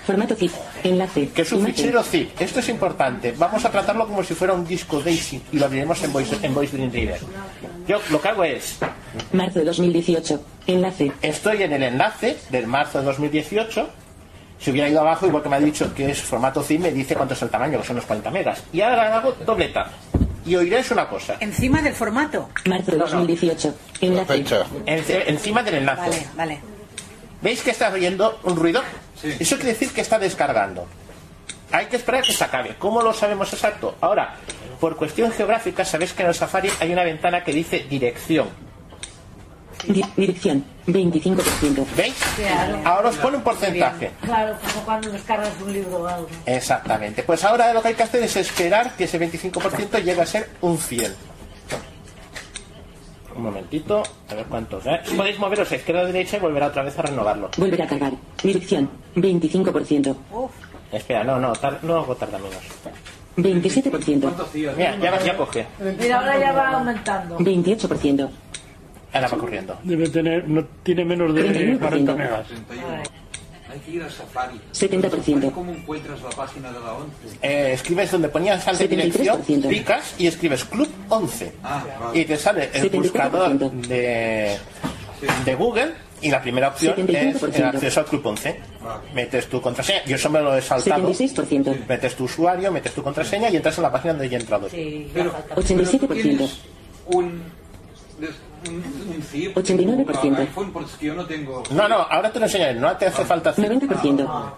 Formato 0.09 0.35
zip. 0.35 0.51
Enlace. 0.85 1.29
que 1.29 1.43
es 1.43 1.53
un 1.53 1.67
fichero 1.67 2.03
zip. 2.03 2.31
Esto 2.41 2.61
es 2.61 2.69
importante. 2.71 3.35
Vamos 3.37 3.63
a 3.67 3.71
tratarlo 3.71 4.07
como 4.07 4.25
si 4.25 4.33
fuera 4.33 4.55
un 4.55 4.67
disco 4.67 5.01
DAISY 5.01 5.43
y 5.53 5.59
lo 5.59 5.67
abriremos 5.67 6.03
en 6.03 6.13
Voice, 6.15 6.35
en 6.41 6.55
Voice 6.55 6.75
Dream 6.75 6.91
Reader. 6.91 7.21
Yo 7.87 8.01
lo 8.11 8.19
que 8.19 8.29
hago 8.29 8.43
es 8.43 8.79
Marzo 9.35 9.59
de 9.59 9.67
2018. 9.67 10.43
Enlace. 10.67 11.13
Estoy 11.21 11.63
en 11.63 11.75
el 11.75 11.83
enlace 11.83 12.39
del 12.49 12.67
marzo 12.67 13.01
de 13.01 13.05
2018. 13.05 13.87
Si 14.59 14.71
hubiera 14.71 14.89
ido 14.89 15.01
abajo, 15.01 15.27
igual 15.27 15.43
que 15.43 15.51
me 15.51 15.57
ha 15.57 15.61
dicho 15.61 15.93
que 15.95 16.11
es 16.11 16.23
formato 16.23 16.63
zip, 16.63 16.81
me 16.81 16.91
dice 16.91 17.15
cuánto 17.15 17.35
es 17.35 17.43
el 17.43 17.51
tamaño, 17.51 17.79
que 17.79 17.87
son 17.87 17.97
unos 17.97 18.07
40 18.07 18.31
megas. 18.31 18.65
Y 18.73 18.81
ahora 18.81 19.15
hago 19.15 19.33
doble 19.45 19.69
tap. 19.69 19.89
Y 20.49 20.57
oiréis 20.57 20.91
una 20.91 21.07
cosa. 21.09 21.37
Encima 21.41 21.83
del 21.83 21.93
formato. 21.95 22.49
Marzo 22.67 22.93
de 22.93 22.97
2018. 22.99 23.75
Enlace. 24.01 24.35
En- 24.87 25.05
encima 25.35 25.63
del 25.63 25.75
enlace. 25.75 26.01
Vale, 26.11 26.27
vale. 26.37 26.61
¿Veis 27.43 27.63
que 27.63 27.71
está 27.71 27.91
oyendo 27.93 28.41
un 28.45 28.57
ruido? 28.57 28.83
Eso 29.23 29.57
quiere 29.57 29.73
decir 29.73 29.91
que 29.93 30.01
está 30.01 30.19
descargando. 30.19 30.87
Hay 31.71 31.87
que 31.87 31.97
esperar 31.97 32.23
a 32.23 32.27
que 32.27 32.33
se 32.33 32.43
acabe. 32.43 32.77
¿Cómo 32.79 33.03
lo 33.03 33.13
sabemos 33.13 33.53
exacto? 33.53 33.97
Ahora, 34.01 34.37
por 34.81 34.97
cuestión 34.97 35.31
geográfica, 35.33 35.85
sabéis 35.85 36.15
que 36.15 36.23
en 36.23 36.29
el 36.29 36.35
Safari 36.35 36.71
hay 36.81 36.93
una 36.93 37.05
ventana 37.05 37.45
que 37.45 37.53
dice 37.53 37.85
dirección. 37.91 38.49
Di- 39.87 40.05
dirección. 40.17 40.65
25%. 40.87 41.85
¿Veis? 41.97 42.15
Ahora 42.85 43.09
os 43.11 43.17
pone 43.17 43.37
un 43.37 43.43
porcentaje. 43.43 44.11
Claro, 44.23 44.57
como 44.61 44.85
cuando 44.85 45.11
descargas 45.11 45.53
un 45.65 45.73
libro 45.73 45.99
o 45.99 46.07
algo. 46.07 46.29
Exactamente. 46.47 47.23
Pues 47.23 47.45
ahora 47.45 47.73
lo 47.73 47.83
que 47.83 47.89
hay 47.89 47.95
que 47.95 48.03
hacer 48.03 48.23
es 48.23 48.37
esperar 48.37 48.97
que 48.97 49.05
ese 49.05 49.19
25% 49.21 50.03
llegue 50.03 50.21
a 50.21 50.27
ser 50.27 50.49
un 50.63 50.79
100. 50.79 51.15
Un 53.37 53.43
momentito, 53.45 54.03
a 54.31 54.35
ver 54.35 54.47
cuántos. 54.47 54.85
¿eh? 54.87 55.01
Podéis 55.17 55.39
moveros 55.39 55.71
a 55.71 55.77
izquierda 55.77 56.01
a 56.03 56.05
derecha 56.07 56.39
y 56.39 56.41
volver 56.41 56.63
otra 56.65 56.83
vez 56.83 56.99
a 56.99 57.03
renovarlo. 57.03 57.51
Volver 57.57 57.83
a 57.83 57.87
cargar. 57.87 58.13
Dirección. 58.43 58.91
25%. 59.15 60.17
Espera, 60.91 61.23
no, 61.23 61.39
no, 61.39 61.53
tar- 61.53 61.79
no 61.83 61.99
hago 61.99 62.17
tarda 62.17 62.39
menos. 62.39 62.57
27%. 63.37 64.75
Mira, 64.77 64.97
ya, 64.99 65.23
ya 65.23 65.37
coge. 65.37 65.67
Mira, 66.01 66.19
ahora 66.19 66.39
ya 66.41 66.53
va 66.53 66.69
aumentando. 66.71 67.39
28%. 67.39 68.29
Ahora 69.25 69.29
va 69.37 69.39
corriendo. 69.39 69.79
Debe 69.83 70.09
tener, 70.09 70.49
no 70.49 70.65
tiene 70.83 71.05
menos 71.05 71.35
de 71.35 71.43
31%. 71.43 71.79
40 71.79 72.15
megas. 72.15 72.47
Hay 73.71 73.79
que 73.81 73.91
ir 73.91 74.03
al 74.03 74.11
Safari. 74.11 74.59
70%. 74.73 75.53
¿Cómo 75.53 75.73
encuentras 75.73 76.23
la 76.23 76.31
página 76.31 76.73
de 76.73 76.81
la 76.81 76.95
11? 76.95 77.11
Eh, 77.43 77.73
escribes 77.75 78.11
donde 78.11 78.29
ponías 78.31 78.65
sal 78.65 78.79
de 78.79 78.89
dirección, 78.89 79.43
picas 79.69 80.15
y 80.19 80.27
escribes 80.27 80.65
Club 80.65 80.89
11. 81.11 81.53
Ah, 81.63 81.85
vale. 82.01 82.19
Y 82.19 82.25
te 82.25 82.37
sale 82.39 82.71
el 82.73 82.91
74%. 82.91 82.97
buscador 83.03 83.59
de, 83.59 84.57
de 85.45 85.55
Google 85.55 85.93
y 86.23 86.31
la 86.31 86.41
primera 86.41 86.69
opción 86.69 86.95
es 86.97 87.43
el 87.43 87.53
75%. 87.53 87.65
acceso 87.75 88.01
al 88.01 88.07
Club 88.07 88.27
11. 88.27 88.61
Metes 89.15 89.47
tu 89.49 89.61
contraseña, 89.61 90.03
yo 90.07 90.17
eso 90.17 90.31
me 90.31 90.41
lo 90.41 90.57
he 90.57 90.63
saltado. 90.63 91.11
76%. 91.13 91.87
Metes 91.87 92.15
tu 92.17 92.25
usuario, 92.25 92.73
metes 92.73 92.93
tu 92.95 93.03
contraseña 93.03 93.51
y 93.51 93.57
entras 93.57 93.77
en 93.77 93.83
la 93.83 93.93
página 93.93 94.15
donde 94.15 94.31
ya 94.31 94.39
he 94.39 94.41
entrado. 94.41 94.69
Pero, 95.13 95.35
87%. 95.57 96.49
un, 97.09 97.43
des- 98.19 98.31
un, 98.69 99.15
un 99.15 99.23
zip, 99.23 99.57
89%. 99.57 100.25
un 100.25 100.37
iPhone, 100.37 100.73
porque 100.73 100.91
es 100.91 100.97
que 100.97 101.07
yo 101.07 101.15
no 101.15 101.27
tengo... 101.27 101.63
No, 101.71 101.89
no, 101.89 101.97
ahora 101.97 102.33
te 102.33 102.39
lo 102.39 102.47
enseñaré, 102.47 102.75
no 102.75 102.97
te 102.97 103.07
hace 103.07 103.25
falta 103.25 103.51
hacer. 103.51 103.71
90%. 103.73 104.53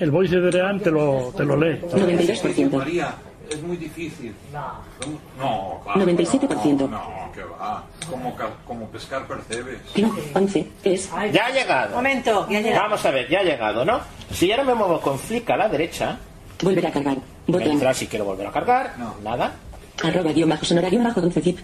El 0.00 0.10
voice 0.10 0.34
de 0.40 0.50
Dream 0.50 0.80
te 0.80 0.90
lo, 0.90 1.32
te 1.36 1.44
lo 1.44 1.56
lee. 1.56 1.80
92%. 1.80 2.70
María, 2.72 3.14
es 3.48 3.62
muy 3.62 3.76
difícil. 3.76 4.34
No, 5.38 5.80
claro, 5.84 6.00
97%. 6.00 6.78
No, 6.78 6.88
no, 6.88 7.32
que 7.32 7.44
va. 7.44 7.84
Como, 8.10 8.36
como 8.66 8.86
pescar 8.88 9.26
percebes. 9.26 9.80
Club 9.94 10.18
11 10.34 10.68
es. 10.84 11.10
Ya 11.32 11.46
ha 11.46 11.50
llegado. 11.50 11.94
Momento, 11.96 12.48
ya 12.50 12.58
ha 12.58 12.62
llegado. 12.62 12.82
Vamos 12.82 13.06
a 13.06 13.10
ver, 13.10 13.28
ya 13.28 13.40
ha 13.40 13.44
llegado, 13.44 13.84
¿no? 13.84 14.00
Si 14.32 14.50
ahora 14.50 14.64
me 14.64 14.74
muevo 14.74 15.00
con 15.00 15.18
flick 15.18 15.48
a 15.50 15.56
la 15.56 15.68
derecha, 15.68 16.18
Volver 16.62 16.86
a 16.86 16.90
cargar. 16.92 17.18
Botón. 17.46 17.94
si 17.94 18.06
quiero 18.06 18.24
volver 18.24 18.46
a 18.46 18.52
cargar, 18.52 18.94
nada. 19.22 19.52
Arroba 20.02 20.32
guion 20.32 20.48
bajo 20.48 20.64
sonora 20.64 20.88
guion 20.88 21.04
bajo 21.04 21.20
12 21.20 21.40
zip. 21.40 21.58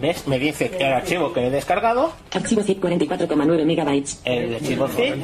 ¿Ves? 0.00 0.28
Me 0.28 0.38
dice 0.38 0.70
el 0.78 0.92
archivo 0.92 1.32
que 1.32 1.46
he 1.46 1.50
descargado, 1.50 2.12
Archivo 2.32 2.62
zip 2.62 2.80
44,9 2.82 3.64
megabytes. 3.64 4.20
el 4.24 4.54
archivo 4.54 4.86
zip, 4.88 5.14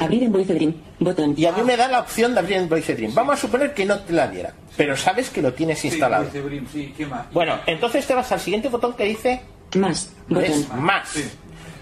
Abrir 0.00 0.24
en 0.24 0.32
Voice 0.32 0.52
Dream. 0.54 0.74
Botón. 0.98 1.34
y 1.38 1.46
a 1.46 1.52
mí 1.52 1.62
me 1.62 1.76
da 1.76 1.88
la 1.88 2.00
opción 2.00 2.34
de 2.34 2.40
abrir 2.40 2.58
en 2.58 2.68
Voice 2.68 2.94
Dream. 2.94 3.14
Vamos 3.14 3.34
a 3.34 3.40
suponer 3.40 3.72
que 3.72 3.86
no 3.86 3.98
te 4.00 4.12
la 4.12 4.28
diera, 4.28 4.52
pero 4.76 4.94
sabes 4.96 5.30
que 5.30 5.40
lo 5.40 5.54
tienes 5.54 5.82
instalado. 5.86 6.26
Sí, 6.30 6.38
Dream, 6.38 6.66
sí, 6.70 6.92
¿qué 6.96 7.06
más? 7.06 7.32
Bueno, 7.32 7.58
entonces 7.66 8.06
te 8.06 8.14
vas 8.14 8.30
al 8.30 8.40
siguiente 8.40 8.68
botón 8.68 8.92
que 8.94 9.04
dice 9.04 9.40
Más. 9.76 10.12
¿ves? 10.28 10.66
Botón. 10.66 10.82
más. 10.82 11.14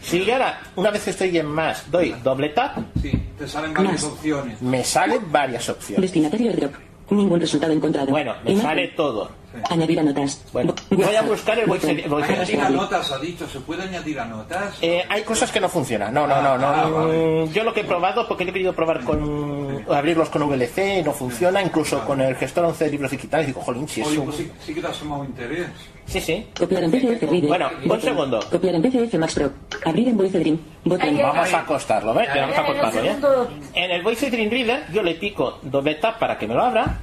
Si 0.01 0.25
yo 0.25 0.33
ahora, 0.33 0.61
una 0.77 0.91
vez 0.93 1.09
estoy 1.09 1.37
en 1.37 1.47
más, 1.47 1.91
doy 1.91 2.15
doble 2.23 2.51
tap, 2.51 2.79
Sí, 3.03 3.11
te 3.37 3.49
salen 3.49 3.75
varias 3.75 3.95
Más. 3.95 4.05
opciones. 4.05 4.63
me 4.63 4.85
salen 4.85 5.33
varias 5.33 5.69
opciones. 5.69 6.03
Destinatario 6.03 6.51
airdrop. 6.53 6.73
Ningún 7.11 7.41
resultado 7.41 7.73
encontrado. 7.73 8.09
Bueno, 8.09 8.35
me 8.45 8.53
Imagen. 8.53 8.69
sale 8.69 8.89
todo. 8.89 9.31
Añadir 9.71 9.99
a 9.99 10.03
notas. 10.03 10.45
Bueno, 10.53 10.75
voy 10.91 11.15
a 11.17 11.23
buscar 11.23 11.59
el 11.59 11.67
voice, 11.69 11.87
Botón. 11.87 11.99
el 12.05 12.11
voice 12.11 12.33
Añadir 12.35 12.61
a 12.61 12.69
notas, 12.71 13.11
ha 13.13 13.19
dicho. 13.19 13.49
¿Se 13.49 13.61
puede 13.61 13.83
añadir 13.83 14.21
a 14.21 14.25
notas? 14.27 14.77
Eh, 14.83 15.03
hay 15.09 15.23
cosas 15.23 15.51
que 15.51 15.59
no 15.59 15.69
funcionan. 15.69 16.13
No, 16.13 16.27
no, 16.27 16.41
no, 16.43 16.59
no. 16.59 16.67
Ah, 16.67 16.89
vale. 16.89 17.47
Mm, 17.47 17.53
Yo 17.53 17.65
lo 17.65 17.73
que 17.73 17.81
he 17.81 17.85
probado, 17.85 18.29
porque 18.29 18.45
lo 18.45 18.51
he 18.51 18.53
querido 18.53 18.75
probar 18.75 19.03
con 19.05 19.85
abrirlos 19.91 20.29
con 20.29 20.43
VLC, 20.43 21.03
no 21.05 21.13
funciona, 21.13 21.63
incluso 21.63 22.05
con 22.05 22.21
el 22.21 22.37
gestor 22.37 22.67
11 22.67 22.85
de 22.85 22.91
libros 22.91 23.11
digitales, 23.11 23.47
digo, 23.47 23.61
jolín, 23.63 23.89
si 23.89 24.03
es 24.03 24.07
Oye, 24.09 24.19
un... 24.19 24.25
pues 24.27 24.37
sí, 24.37 24.51
sí 24.67 24.75
que 24.75 24.83
te 24.83 24.89
tomado 24.89 25.25
interés. 25.25 25.67
Sí, 26.09 26.21
sí. 26.23 26.47
Copiar 26.59 26.85
en 26.85 26.91
PDF 26.91 27.21
Reader. 27.23 27.49
Bueno, 27.49 27.71
un 27.83 27.89
Botón. 27.89 28.01
segundo. 28.01 28.41
Copiar 28.51 28.75
en 28.77 28.83
PDF 28.83 29.15
Max 29.19 29.35
Pro. 29.35 29.53
Abrir 29.85 30.09
en 30.09 30.17
Voice 30.17 30.39
Dream. 30.39 30.59
Botón. 30.85 31.17
Vamos 31.19 31.53
a 31.53 31.59
acostarlo, 31.61 32.15
¿ves? 32.15 32.29
Ahí, 32.31 32.41
Vamos 32.41 32.57
a 32.57 32.61
ahí, 32.63 32.67
en 32.67 32.73
el 32.73 32.79
acostarlo, 32.81 33.07
¿ya? 33.09 33.15
segundo- 33.17 33.51
En 33.75 33.91
el 33.91 34.03
Voice 34.03 34.31
Dream 34.31 34.51
Reader 34.51 34.85
yo 34.93 35.03
le 35.03 35.15
pico 35.17 35.59
doble 35.63 35.97
tap 35.97 36.19
para 36.19 36.39
que 36.39 36.47
me 36.49 36.55
lo 36.55 36.63
abra. 36.65 36.99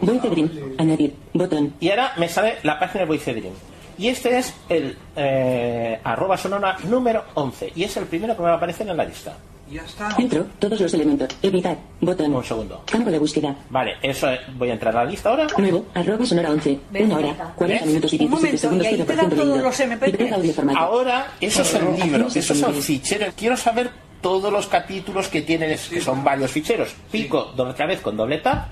Voice 0.00 0.28
Dream. 0.28 0.50
Añadir. 0.78 1.14
Botón. 1.34 1.74
y 1.80 1.90
ahora 1.90 2.12
me 2.16 2.28
sale 2.28 2.56
la 2.62 2.78
página 2.78 3.00
de 3.00 3.06
Voice 3.06 3.32
Dream. 3.34 3.52
Y 3.98 4.08
este 4.08 4.38
es 4.38 4.54
el 4.68 4.96
eh, 5.16 5.98
arroba 6.04 6.36
sonora 6.36 6.76
número 6.88 7.24
11 7.34 7.72
y 7.74 7.84
es 7.84 7.96
el 7.96 8.04
primero 8.06 8.34
que 8.36 8.42
me 8.42 8.48
va 8.48 8.54
a 8.54 8.56
aparecer 8.56 8.88
en 8.88 8.96
la 8.96 9.04
lista. 9.04 9.36
Ya 9.70 9.82
está. 9.82 10.10
Filtro. 10.12 10.46
Todos 10.58 10.80
los 10.80 10.94
elementos. 10.94 11.28
Editar. 11.42 11.76
Botón. 12.00 12.32
Un 12.34 12.42
segundo. 12.44 12.82
Campo 12.90 13.10
de 13.10 13.18
búsqueda. 13.18 13.54
Vale, 13.68 13.96
eso 14.02 14.30
es- 14.30 14.40
voy 14.56 14.70
a 14.70 14.72
entrar 14.74 14.96
a 14.96 15.04
la 15.04 15.10
lista 15.10 15.28
ahora. 15.28 15.46
Nuevo. 15.58 15.84
Arroba 15.94 16.24
sonora 16.24 16.50
11. 16.52 16.78
¿Ves? 16.90 17.02
Una 17.04 17.16
hora. 17.18 17.52
40 17.54 17.84
¿Ves? 17.84 17.86
minutos 17.86 18.12
y 18.14 18.16
Un 18.16 18.18
17 18.20 18.28
momento, 18.30 18.58
segundos. 18.58 18.84
y 18.86 18.88
ahí 18.88 18.96
te 18.96 19.04
0% 19.04 19.16
dan 19.16 19.30
todos 19.30 19.62
los 19.62 19.80
MP3. 19.80 20.06
Librería 20.12 20.36
audio 20.36 20.52
formato. 20.54 20.78
Ahora, 20.78 21.26
eso 21.40 21.62
es 21.62 21.74
el 21.74 21.80
libro, 21.84 21.98
Acciones 22.24 22.36
esos 22.36 22.56
son 22.58 22.74
ficheros. 22.76 23.34
Quiero 23.36 23.56
saber 23.58 23.90
todos 24.22 24.50
los 24.50 24.66
capítulos 24.68 25.28
que 25.28 25.42
tienen, 25.42 25.76
que 25.90 26.00
son 26.00 26.24
varios 26.24 26.50
ficheros. 26.50 26.94
Pico 27.10 27.52
doble- 27.54 27.72
otra 27.72 27.86
vez 27.86 28.00
con 28.00 28.16
doble 28.16 28.38
tap 28.38 28.70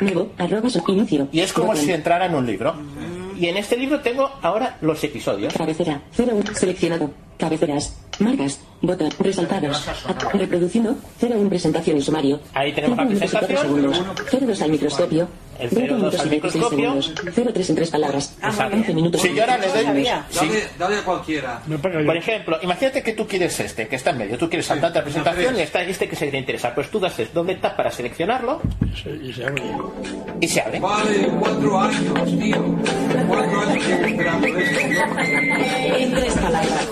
Nuevo. 0.00 0.32
Arroba 0.38 0.68
son- 0.68 0.82
Inicio. 0.88 1.28
y 1.30 1.38
es 1.40 1.52
como 1.52 1.68
Botón. 1.68 1.84
si 1.84 1.92
entrara 1.92 2.26
en 2.26 2.34
un 2.34 2.44
libro. 2.44 2.74
Y 3.38 3.46
en 3.46 3.56
este 3.56 3.76
libro 3.76 4.00
tengo 4.00 4.30
ahora 4.42 4.78
los 4.80 5.02
episodios. 5.04 5.52
Cabecera. 5.54 6.00
01. 6.16 6.54
Seleccionado. 6.54 7.10
Cabeceras. 7.38 7.96
Marcas. 8.20 8.60
Botón. 8.82 9.10
Resaltados. 9.18 9.82
Reproduciendo. 10.32 10.96
01. 11.20 11.48
Presentación 11.48 11.96
y 11.96 12.02
sumario. 12.02 12.40
Ahí 12.52 12.72
tenemos 12.72 12.98
la 12.98 13.04
5 13.06 13.14
minutos 13.14 13.28
y 13.28 13.32
4 13.32 13.48
presentación. 13.48 13.92
segundos. 13.94 14.46
02 14.48 14.62
al 14.62 14.70
microscopio. 14.70 15.28
El 15.58 15.68
20 15.70 15.88
02 15.94 15.98
minutos 15.98 16.20
al 16.20 16.26
y 16.26 16.30
16 16.30 16.54
microscopio. 16.64 17.02
segundos. 17.02 17.52
03 17.54 17.70
en 17.70 17.76
tres 17.76 17.90
palabras. 17.90 18.36
Exacto. 18.42 18.76
11 18.76 18.94
minutos. 18.94 19.20
Si 19.22 19.34
yo 19.34 19.40
ahora 19.42 19.58
le 19.58 19.66
doy... 19.68 20.04
Dale, 20.04 20.64
dale 20.78 20.96
a 20.98 21.02
cualquiera. 21.04 21.62
Por 21.80 22.16
ejemplo, 22.16 22.58
imagínate 22.62 23.02
que 23.02 23.12
tú 23.14 23.26
quieres 23.26 23.58
este, 23.60 23.88
que 23.88 23.96
está 23.96 24.10
en 24.10 24.18
medio. 24.18 24.36
Tú 24.38 24.48
quieres 24.48 24.66
saltarte 24.66 24.98
la 24.98 25.04
presentación 25.04 25.56
y 25.56 25.60
está 25.62 25.82
este 25.82 26.08
que 26.08 26.16
se 26.16 26.26
te 26.30 26.36
interesa. 26.38 26.74
Pues 26.74 26.90
tú 26.90 27.00
das 27.00 27.16
doble 27.32 27.54
tap 27.56 27.76
para 27.76 27.90
seleccionarlo 27.90 28.60
Sí, 29.02 29.10
y 29.22 29.32
se 29.32 29.46
abre. 29.46 29.62
y 30.40 30.48
se 30.48 30.60
abre. 30.60 30.80
Vale, 30.80 31.28
cuatro 31.40 31.80
años, 31.80 32.38
tío. 32.38 32.64
Cuatro 33.28 33.60
años 33.60 33.84
esperando 33.86 34.46
esto. 34.46 34.80
En 35.96 36.12
tres 36.14 36.34
palabras. 36.34 36.88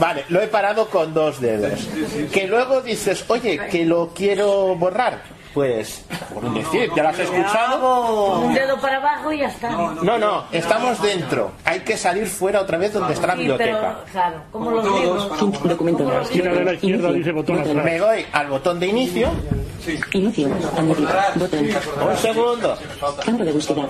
Vale, 0.00 0.24
lo 0.34 0.42
he 0.42 0.48
parado 0.48 0.88
con 0.88 1.14
dos 1.14 1.40
dedos. 1.40 1.88
Que 2.32 2.48
luego 2.48 2.82
dices, 2.82 3.24
oye, 3.28 3.56
que 3.70 3.84
lo 3.84 4.10
quiero 4.12 4.74
borrar. 4.74 5.22
Pues, 5.54 6.04
por 6.34 6.44
un 6.44 6.54
decir, 6.54 6.90
ya 6.96 7.02
lo 7.04 7.08
has 7.10 7.18
escuchado. 7.20 8.40
Un 8.40 8.54
dedo 8.54 8.76
para 8.80 8.96
abajo 8.96 9.32
y 9.32 9.38
ya 9.38 9.46
está. 9.46 9.70
No, 9.70 10.18
no, 10.18 10.44
estamos 10.50 11.00
dentro. 11.00 11.52
Hay 11.64 11.80
que 11.80 11.96
salir 11.96 12.26
fuera 12.26 12.60
otra 12.60 12.76
vez 12.76 12.92
donde 12.92 13.14
está 13.14 13.28
la 13.28 13.34
biblioteca. 13.36 14.00
claro, 14.10 14.42
como 14.50 14.70
los 14.72 14.84
libros. 15.00 15.28
Documento. 15.64 16.08
A 16.10 16.14
la 16.14 16.22
esquina 16.22 16.50
de 16.52 16.64
la 16.64 16.72
izquierda 16.74 16.98
Inicio. 17.10 17.12
dice 17.18 17.32
botón 17.32 17.56
Botón. 17.58 17.70
atrás. 17.78 17.84
Me 17.84 17.98
doy 17.98 18.26
al 18.32 18.46
botón 18.48 18.80
de 18.80 18.86
inicio. 18.88 19.28
Inicio. 20.12 20.48
Botón. 21.36 21.68
Un 22.10 22.16
segundo. 22.16 22.76
Campo 23.24 23.44
de 23.44 23.52
búsqueda. 23.52 23.86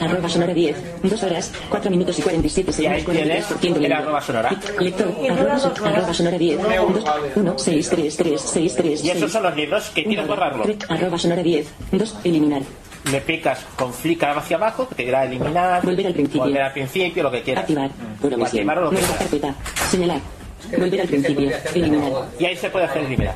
Arroba 0.00 0.28
sonora 0.28 0.54
10. 0.54 0.76
2 1.02 1.22
horas, 1.22 1.52
4 1.68 1.90
minutos 1.90 2.18
y 2.18 2.22
47 2.22 2.82
Y 2.82 2.86
ahí 2.86 3.00
segundos. 3.00 3.22
tienes 3.22 3.46
43% 3.46 3.76
el 3.76 3.82
leído. 3.82 3.96
arroba 3.98 4.20
sonora. 4.22 4.50
Lector. 4.80 5.06
Arroba, 5.30 5.58
so- 5.58 5.72
arroba 5.84 6.14
sonora 6.14 6.38
10. 6.38 6.62
2, 6.62 7.04
1, 7.36 7.54
6, 7.58 7.90
3, 7.90 8.16
3, 8.16 8.40
6, 8.40 8.74
3, 8.76 9.04
Y 9.04 9.10
esos 9.10 9.30
son 9.30 9.42
los 9.42 9.54
libros 9.54 9.90
que 9.90 10.04
quieres 10.04 10.26
borrarlo. 10.26 10.64
Arroba 10.88 11.18
sonora 11.18 11.42
10. 11.42 11.66
2, 11.92 12.16
eliminar. 12.24 12.62
Le 13.10 13.20
picas 13.20 13.60
con 13.76 13.92
flick 13.92 14.22
hacia 14.24 14.56
abajo, 14.56 14.88
que 14.88 14.94
te 14.96 15.02
dirá 15.04 15.24
eliminar. 15.24 15.82
Volver 15.84 16.06
al 16.08 16.12
principio. 16.14 16.42
Volver 16.42 16.62
al 16.62 16.72
principio, 16.72 17.22
lo 17.22 17.30
que 17.30 17.42
quieras. 17.42 17.62
Activar. 17.62 17.90
Programación. 18.20 18.68
activar 18.70 18.78
o 18.78 18.80
lo 18.82 18.90
que 18.90 18.96
Nueva 18.96 19.08
quieras. 19.16 19.30
carpeta. 19.30 19.88
Señalar. 19.90 20.20
Volver 20.76 21.00
al 21.00 21.08
principio. 21.08 21.50
Eliminar. 21.74 22.12
Y 22.38 22.44
ahí 22.44 22.56
se 22.56 22.70
puede 22.70 22.84
hacer 22.86 23.02
eliminar. 23.04 23.34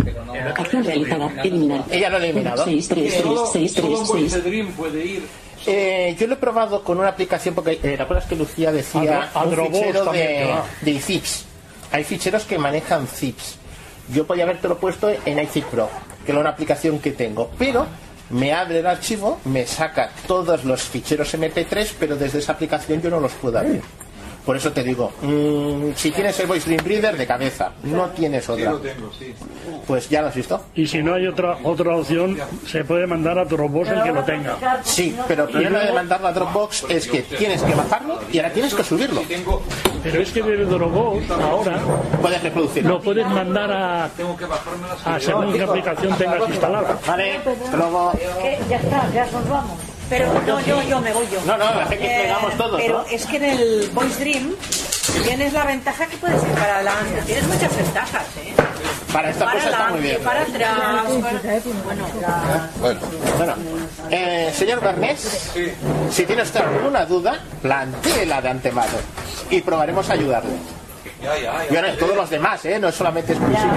Acción 0.56 0.84
realizada. 0.84 1.32
Eliminar. 1.42 1.84
Ella 1.90 2.10
lo 2.10 2.16
ha 2.16 2.24
eliminado. 2.24 2.64
6, 2.64 2.88
3, 2.88 3.08
3, 3.12 3.22
Solo, 3.22 3.46
6, 3.46 3.72
solo 3.72 3.88
3, 3.98 4.08
Voice 4.08 4.30
6. 4.30 4.44
Dream 4.44 4.72
puede 4.72 5.04
ir 5.06 5.22
Eh, 5.66 6.16
yo 6.18 6.26
lo 6.26 6.34
he 6.34 6.36
probado 6.38 6.82
con 6.82 6.98
una 6.98 7.08
aplicación 7.08 7.54
porque 7.54 7.72
eh, 7.74 7.78
¿te 7.96 8.02
acuerdas 8.02 8.26
que 8.26 8.34
Lucía 8.34 8.72
decía 8.72 9.30
Adro- 9.32 9.66
un 9.68 9.72
fichero 9.72 10.04
de, 10.12 10.50
de 10.82 11.00
zips? 11.00 11.44
Hay 11.92 12.02
ficheros 12.04 12.44
que 12.44 12.58
manejan 12.58 13.06
zips. 13.06 13.58
Yo 14.12 14.26
podía 14.26 14.42
habértelo 14.42 14.76
puesto 14.78 15.08
en 15.24 15.38
iZip 15.38 15.64
Pro, 15.66 15.88
que 16.24 16.32
es 16.32 16.38
una 16.38 16.50
aplicación 16.50 16.98
que 16.98 17.12
tengo, 17.12 17.50
pero 17.58 17.86
me 18.30 18.52
abre 18.52 18.80
el 18.80 18.86
archivo, 18.86 19.40
me 19.44 19.66
saca 19.66 20.10
todos 20.26 20.64
los 20.64 20.82
ficheros 20.82 21.34
MP3, 21.34 21.92
pero 21.98 22.16
desde 22.16 22.38
esa 22.38 22.52
aplicación 22.52 23.02
yo 23.02 23.10
no 23.10 23.20
los 23.20 23.32
puedo 23.32 23.58
abrir. 23.58 23.82
Por 24.44 24.56
eso 24.56 24.72
te 24.72 24.82
digo, 24.82 25.12
mm, 25.22 25.92
si 25.94 26.10
tienes 26.10 26.38
el 26.40 26.46
Voice 26.48 26.68
Dream 26.68 26.84
Reader 26.84 27.16
de 27.16 27.26
cabeza, 27.26 27.70
no 27.84 28.08
tienes 28.10 28.44
Sí, 28.44 28.50
otra. 28.52 28.70
lo 28.72 28.78
tengo, 28.78 29.10
sí. 29.16 29.32
Pues 29.86 30.08
ya 30.08 30.20
lo 30.22 30.28
has 30.28 30.34
visto. 30.34 30.60
Y 30.74 30.86
si 30.86 31.00
no 31.02 31.14
hay 31.14 31.26
otra 31.28 31.58
otra 31.62 31.96
opción, 31.96 32.36
se 32.66 32.84
puede 32.84 33.06
mandar 33.06 33.38
a 33.38 33.44
Dropbox 33.44 33.88
el 33.90 34.02
que 34.02 34.12
lo 34.12 34.24
tenga. 34.24 34.80
Sí, 34.82 35.16
pero 35.28 35.44
el 35.44 35.50
problema 35.50 35.78
de 35.80 35.92
mandarlo 35.92 36.26
a 36.26 36.32
Dropbox 36.32 36.86
es 36.88 37.06
que 37.06 37.22
tienes 37.22 37.62
que 37.62 37.74
bajarlo 37.74 38.18
y 38.32 38.38
ahora 38.38 38.52
tienes 38.52 38.74
que 38.74 38.82
subirlo. 38.82 39.22
Pero 40.02 40.20
es 40.20 40.30
que 40.32 40.42
desde 40.42 40.64
Dropbox 40.64 41.30
ahora 41.30 41.78
puedes 42.20 42.42
reproducirlo. 42.42 42.88
lo 42.94 43.00
puedes 43.00 43.26
mandar 43.28 43.70
a, 43.70 44.04
a 44.06 45.20
según 45.20 45.52
qué 45.52 45.62
aplicación 45.62 46.16
tengas 46.18 46.48
instalada. 46.48 46.98
Vale, 47.06 47.40
luego. 47.76 48.12
Que 48.40 48.58
ya 48.68 48.76
está, 48.76 49.08
ya 49.12 49.24
nos 49.26 49.48
vamos. 49.48 49.78
Pero 50.12 50.30
no, 50.46 50.60
yo, 50.60 50.82
yo 50.82 51.00
me 51.00 51.10
voy 51.14 51.26
yo. 51.32 51.40
No, 51.46 51.56
no, 51.56 51.64
hace 51.64 51.96
que 51.96 52.06
pegamos 52.06 52.54
todos, 52.58 52.78
Pero 52.80 52.98
¿no? 52.98 53.04
es 53.10 53.24
que 53.24 53.36
en 53.38 53.44
el 53.44 53.90
Voice 53.94 54.20
Dream 54.20 54.54
tienes 55.24 55.54
la 55.54 55.64
ventaja 55.64 56.04
que 56.06 56.18
puedes 56.18 56.42
ir 56.42 56.50
para 56.50 56.74
adelante. 56.76 57.22
Tienes 57.24 57.44
muchas 57.48 57.74
ventajas, 57.74 58.24
¿eh? 58.36 58.52
Para 59.10 59.30
esta 59.30 59.44
para 59.46 59.58
cosa 59.58 59.70
está 59.70 59.86
muy 59.88 60.00
bien. 60.00 60.20
para 60.22 60.42
atrás. 60.42 60.78
para- 60.78 61.02
Bueno, 61.02 62.06
la- 62.20 62.70
Bueno, 62.78 63.00
bueno. 63.38 63.54
Eh, 64.10 64.52
señor 64.54 64.80
Bernés, 64.82 65.50
si 66.10 66.24
tiene 66.26 66.42
usted 66.42 66.60
alguna 66.60 67.06
duda, 67.06 67.40
plantéela 67.62 68.42
de 68.42 68.48
antemano 68.50 68.92
y 69.48 69.62
probaremos 69.62 70.10
a 70.10 70.12
ayudarle. 70.12 70.52
Ya, 71.22 71.38
ya, 71.38 71.52
Y 71.70 71.76
ahora 71.76 71.96
todos 71.96 72.16
los 72.16 72.28
demás, 72.28 72.62
¿eh? 72.66 72.78
No 72.78 72.88
es 72.88 72.94
solamente 72.94 73.32
exclusivo. 73.32 73.72